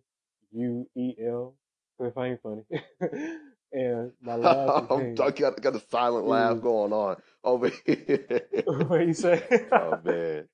U 0.53 0.89
E 0.95 1.15
L. 1.25 1.55
So 1.97 2.05
if 2.05 2.17
I 2.17 2.27
ain't 2.29 2.41
funny. 2.41 2.63
and 3.73 4.11
my 4.21 4.35
last 4.37 4.89
name 4.91 5.15
I 5.21 5.31
got, 5.31 5.61
got 5.61 5.75
a 5.75 5.81
silent 5.89 6.25
laugh 6.27 6.61
going 6.61 6.93
on 6.93 7.17
over 7.43 7.71
here. 7.85 8.41
what 8.65 9.07
you 9.07 9.13
say? 9.13 9.67
Oh 9.71 9.99
man. 10.03 10.47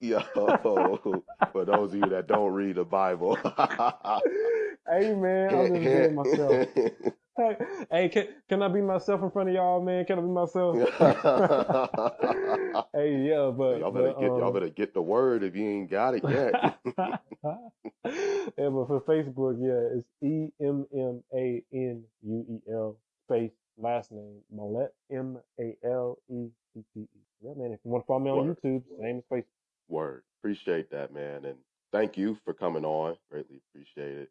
Yo, 0.00 0.20
for 1.52 1.64
those 1.64 1.94
of 1.94 1.94
you 1.94 2.08
that 2.10 2.26
don't 2.26 2.52
read 2.52 2.76
the 2.76 2.84
Bible. 2.84 3.36
hey 4.88 5.14
man, 5.14 5.54
I'm 5.54 5.72
just 5.72 5.84
being 5.84 6.14
myself. 6.14 6.68
Hey, 7.36 7.56
hey, 7.90 8.08
can 8.08 8.28
can 8.48 8.62
I 8.62 8.68
be 8.68 8.80
myself 8.80 9.20
in 9.22 9.30
front 9.30 9.48
of 9.48 9.54
y'all, 9.54 9.82
man? 9.82 10.04
Can 10.04 10.18
I 10.18 10.22
be 10.22 10.28
myself? 10.28 10.76
hey, 12.94 13.26
yeah, 13.26 13.50
but 13.50 13.80
y'all 13.80 13.90
better 13.90 14.12
but 14.12 14.20
get 14.20 14.26
y'all 14.26 14.46
um, 14.46 14.52
better 14.52 14.68
get 14.68 14.94
the 14.94 15.02
word 15.02 15.42
if 15.42 15.56
you 15.56 15.68
ain't 15.68 15.90
got 15.90 16.14
it 16.14 16.22
yet. 16.28 16.52
yeah, 16.96 17.16
but 18.04 18.86
for 18.86 19.02
Facebook, 19.06 19.58
yeah, 19.60 19.98
it's 19.98 20.06
E 20.22 20.52
M 20.60 20.86
M 20.94 21.24
A 21.34 21.64
N 21.72 22.04
U 22.22 22.46
E 22.48 22.60
L 22.72 22.96
space 23.26 23.50
last 23.76 24.12
name 24.12 24.40
Malette 24.52 24.94
M 25.10 25.40
A 25.60 25.76
L 25.84 26.18
E 26.30 26.50
T 26.72 26.84
T 26.94 27.00
E. 27.00 27.08
Yeah, 27.42 27.54
man. 27.56 27.72
If 27.72 27.80
you 27.84 27.90
want 27.90 28.04
to 28.04 28.06
follow 28.06 28.20
me 28.20 28.30
on 28.30 28.46
Word. 28.46 28.56
YouTube, 28.62 28.84
same 29.00 29.18
as 29.18 29.24
Facebook. 29.30 29.46
Word. 29.88 30.22
Appreciate 30.40 30.90
that, 30.92 31.12
man. 31.12 31.44
And 31.44 31.58
thank 31.92 32.16
you 32.16 32.38
for 32.44 32.54
coming 32.54 32.84
on. 32.84 33.16
Greatly 33.30 33.60
appreciate 33.70 34.18
it. 34.18 34.30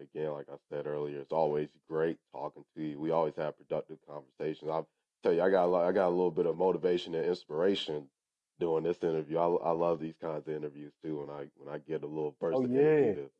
Again, 0.00 0.32
like 0.32 0.46
I 0.50 0.56
said 0.70 0.86
earlier, 0.86 1.20
it's 1.20 1.32
always 1.32 1.68
great 1.88 2.18
talking 2.32 2.64
to 2.76 2.82
you. 2.82 2.98
We 2.98 3.10
always 3.10 3.36
have 3.36 3.56
productive 3.56 3.98
conversations. 4.08 4.70
I'll 4.70 4.88
tell 5.22 5.32
you, 5.32 5.42
I 5.42 5.50
got 5.50 5.66
a 5.66 5.68
lot, 5.68 5.86
I 5.86 5.92
got 5.92 6.08
a 6.08 6.10
little 6.10 6.30
bit 6.30 6.46
of 6.46 6.56
motivation 6.56 7.14
and 7.14 7.24
inspiration 7.26 8.08
doing 8.58 8.84
this 8.84 9.02
interview. 9.02 9.38
I, 9.38 9.46
I 9.46 9.70
love 9.72 10.00
these 10.00 10.16
kinds 10.20 10.48
of 10.48 10.54
interviews 10.54 10.92
too. 11.04 11.20
When 11.20 11.30
I 11.30 11.46
when 11.56 11.72
I 11.74 11.78
get 11.78 12.02
a 12.02 12.06
little 12.06 12.36
burst 12.40 12.58
Oh 12.58 12.64
of 12.64 12.70
yeah, 12.70 12.74
energy 12.74 13.12
to 13.14 13.30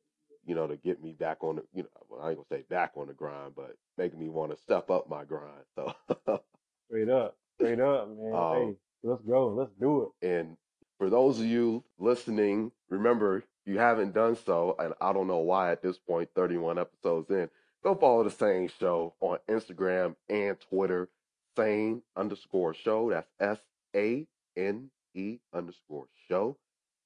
you 0.46 0.54
know 0.54 0.66
to 0.68 0.76
get 0.76 1.02
me 1.02 1.12
back 1.12 1.42
on 1.44 1.56
the 1.56 1.64
you 1.74 1.82
know 1.84 1.88
well, 2.08 2.22
I 2.22 2.30
ain't 2.30 2.38
gonna 2.38 2.60
say 2.60 2.64
back 2.68 2.92
on 2.96 3.08
the 3.08 3.14
grind, 3.14 3.54
but 3.56 3.76
making 3.98 4.20
me 4.20 4.28
want 4.28 4.52
to 4.52 4.56
step 4.58 4.90
up 4.90 5.08
my 5.08 5.24
grind. 5.24 5.64
So 5.74 5.94
straight 6.88 7.08
up, 7.10 7.36
straight 7.58 7.80
up, 7.80 8.08
man. 8.08 8.46
um, 8.48 8.48
Hey, 8.50 8.76
let's 9.02 9.22
go, 9.22 9.48
let's 9.48 9.72
do 9.80 10.02
it. 10.04 10.08
And 10.22 10.56
for 10.98 11.10
those 11.10 11.38
of 11.40 11.46
you 11.46 11.84
listening, 11.98 12.72
remember, 12.88 13.44
you 13.66 13.78
haven't 13.78 14.14
done 14.14 14.36
so, 14.36 14.76
and 14.78 14.94
I 15.00 15.12
don't 15.12 15.26
know 15.26 15.38
why 15.38 15.72
at 15.72 15.82
this 15.82 15.98
point, 15.98 16.28
31 16.34 16.78
episodes 16.78 17.30
in, 17.30 17.48
go 17.82 17.94
follow 17.94 18.24
the 18.24 18.30
Sane 18.30 18.70
Show 18.78 19.14
on 19.20 19.38
Instagram 19.48 20.16
and 20.28 20.56
Twitter, 20.68 21.08
Sane 21.56 22.02
underscore 22.16 22.74
show. 22.74 23.10
That's 23.10 23.30
S 23.40 23.58
A 23.94 24.26
N 24.56 24.90
E 25.14 25.38
underscore 25.52 26.06
show. 26.28 26.56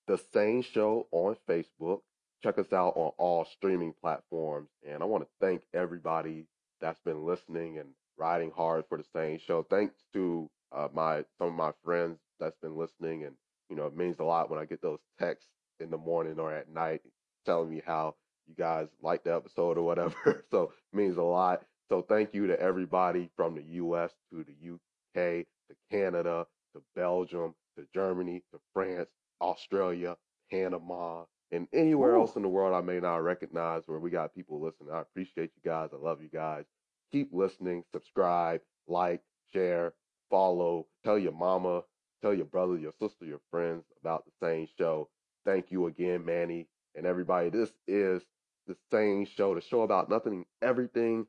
The 0.06 0.18
Sane 0.32 0.62
Show 0.62 1.06
on 1.12 1.36
Facebook. 1.48 2.00
Check 2.42 2.58
us 2.58 2.72
out 2.72 2.92
on 2.96 3.12
all 3.18 3.44
streaming 3.44 3.92
platforms. 4.00 4.68
And 4.88 5.02
I 5.02 5.06
want 5.06 5.24
to 5.24 5.28
thank 5.40 5.62
everybody 5.74 6.46
that's 6.80 7.00
been 7.00 7.26
listening 7.26 7.78
and 7.78 7.88
riding 8.16 8.52
hard 8.52 8.84
for 8.88 8.96
the 8.96 9.04
Sane 9.12 9.40
Show. 9.44 9.64
Thanks 9.68 9.94
to 10.12 10.48
uh, 10.72 10.88
my 10.92 11.24
some 11.38 11.48
of 11.48 11.54
my 11.54 11.72
friends 11.84 12.18
that's 12.40 12.58
been 12.62 12.76
listening, 12.76 13.24
and 13.24 13.34
you 13.68 13.76
know 13.76 13.86
it 13.86 13.96
means 13.96 14.18
a 14.18 14.24
lot 14.24 14.50
when 14.50 14.58
I 14.58 14.64
get 14.64 14.82
those 14.82 15.00
texts 15.18 15.50
in 15.80 15.90
the 15.90 15.98
morning 15.98 16.38
or 16.38 16.52
at 16.52 16.68
night 16.68 17.02
telling 17.44 17.70
me 17.70 17.82
how 17.86 18.14
you 18.46 18.54
guys 18.54 18.88
like 19.02 19.24
the 19.24 19.34
episode 19.34 19.78
or 19.78 19.82
whatever. 19.82 20.44
so 20.50 20.72
it 20.92 20.96
means 20.96 21.16
a 21.16 21.22
lot. 21.22 21.62
So 21.88 22.02
thank 22.02 22.34
you 22.34 22.46
to 22.46 22.60
everybody 22.60 23.30
from 23.36 23.54
the 23.54 23.62
U.S. 23.62 24.12
to 24.30 24.44
the 24.44 24.72
UK 24.74 25.46
to 25.68 25.76
Canada 25.90 26.46
to 26.74 26.82
Belgium 26.94 27.54
to 27.76 27.86
Germany 27.94 28.42
to 28.52 28.60
France, 28.74 29.08
Australia, 29.40 30.16
Panama, 30.50 31.24
and 31.50 31.66
anywhere 31.72 32.14
Woo. 32.14 32.22
else 32.22 32.36
in 32.36 32.42
the 32.42 32.48
world 32.48 32.74
I 32.74 32.80
may 32.80 33.00
not 33.00 33.22
recognize 33.22 33.82
where 33.86 33.98
we 33.98 34.10
got 34.10 34.34
people 34.34 34.60
listening. 34.60 34.92
I 34.92 35.00
appreciate 35.00 35.50
you 35.56 35.70
guys. 35.70 35.90
I 35.92 35.96
love 35.96 36.20
you 36.20 36.28
guys. 36.28 36.64
Keep 37.12 37.30
listening, 37.32 37.84
subscribe, 37.92 38.60
like, 38.86 39.22
share, 39.52 39.94
follow, 40.30 40.86
tell 41.04 41.18
your 41.18 41.32
mama, 41.32 41.82
tell 42.20 42.34
your 42.34 42.44
brother, 42.44 42.76
your 42.76 42.92
sister, 43.00 43.24
your 43.24 43.40
friends 43.50 43.84
about 44.02 44.24
the 44.26 44.32
Sane 44.42 44.68
Show. 44.76 45.08
Thank 45.48 45.70
you 45.70 45.86
again, 45.86 46.26
Manny, 46.26 46.66
and 46.94 47.06
everybody. 47.06 47.48
This 47.48 47.72
is 47.86 48.22
the 48.66 48.76
Sane 48.90 49.24
Show, 49.24 49.54
the 49.54 49.62
show 49.62 49.80
about 49.80 50.10
nothing 50.10 50.44
everything. 50.60 51.26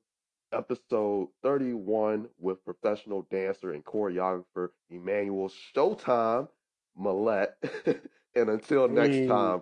Episode 0.51 1.29
31 1.41 2.27
with 2.37 2.57
professional 2.65 3.25
dancer 3.31 3.71
and 3.71 3.85
choreographer 3.85 4.71
Emmanuel 4.89 5.49
Showtime 5.73 6.49
Malette. 6.97 7.55
and 8.35 8.49
until 8.49 8.89
next 8.89 9.25
time, 9.29 9.61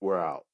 we're 0.00 0.18
out. 0.18 0.46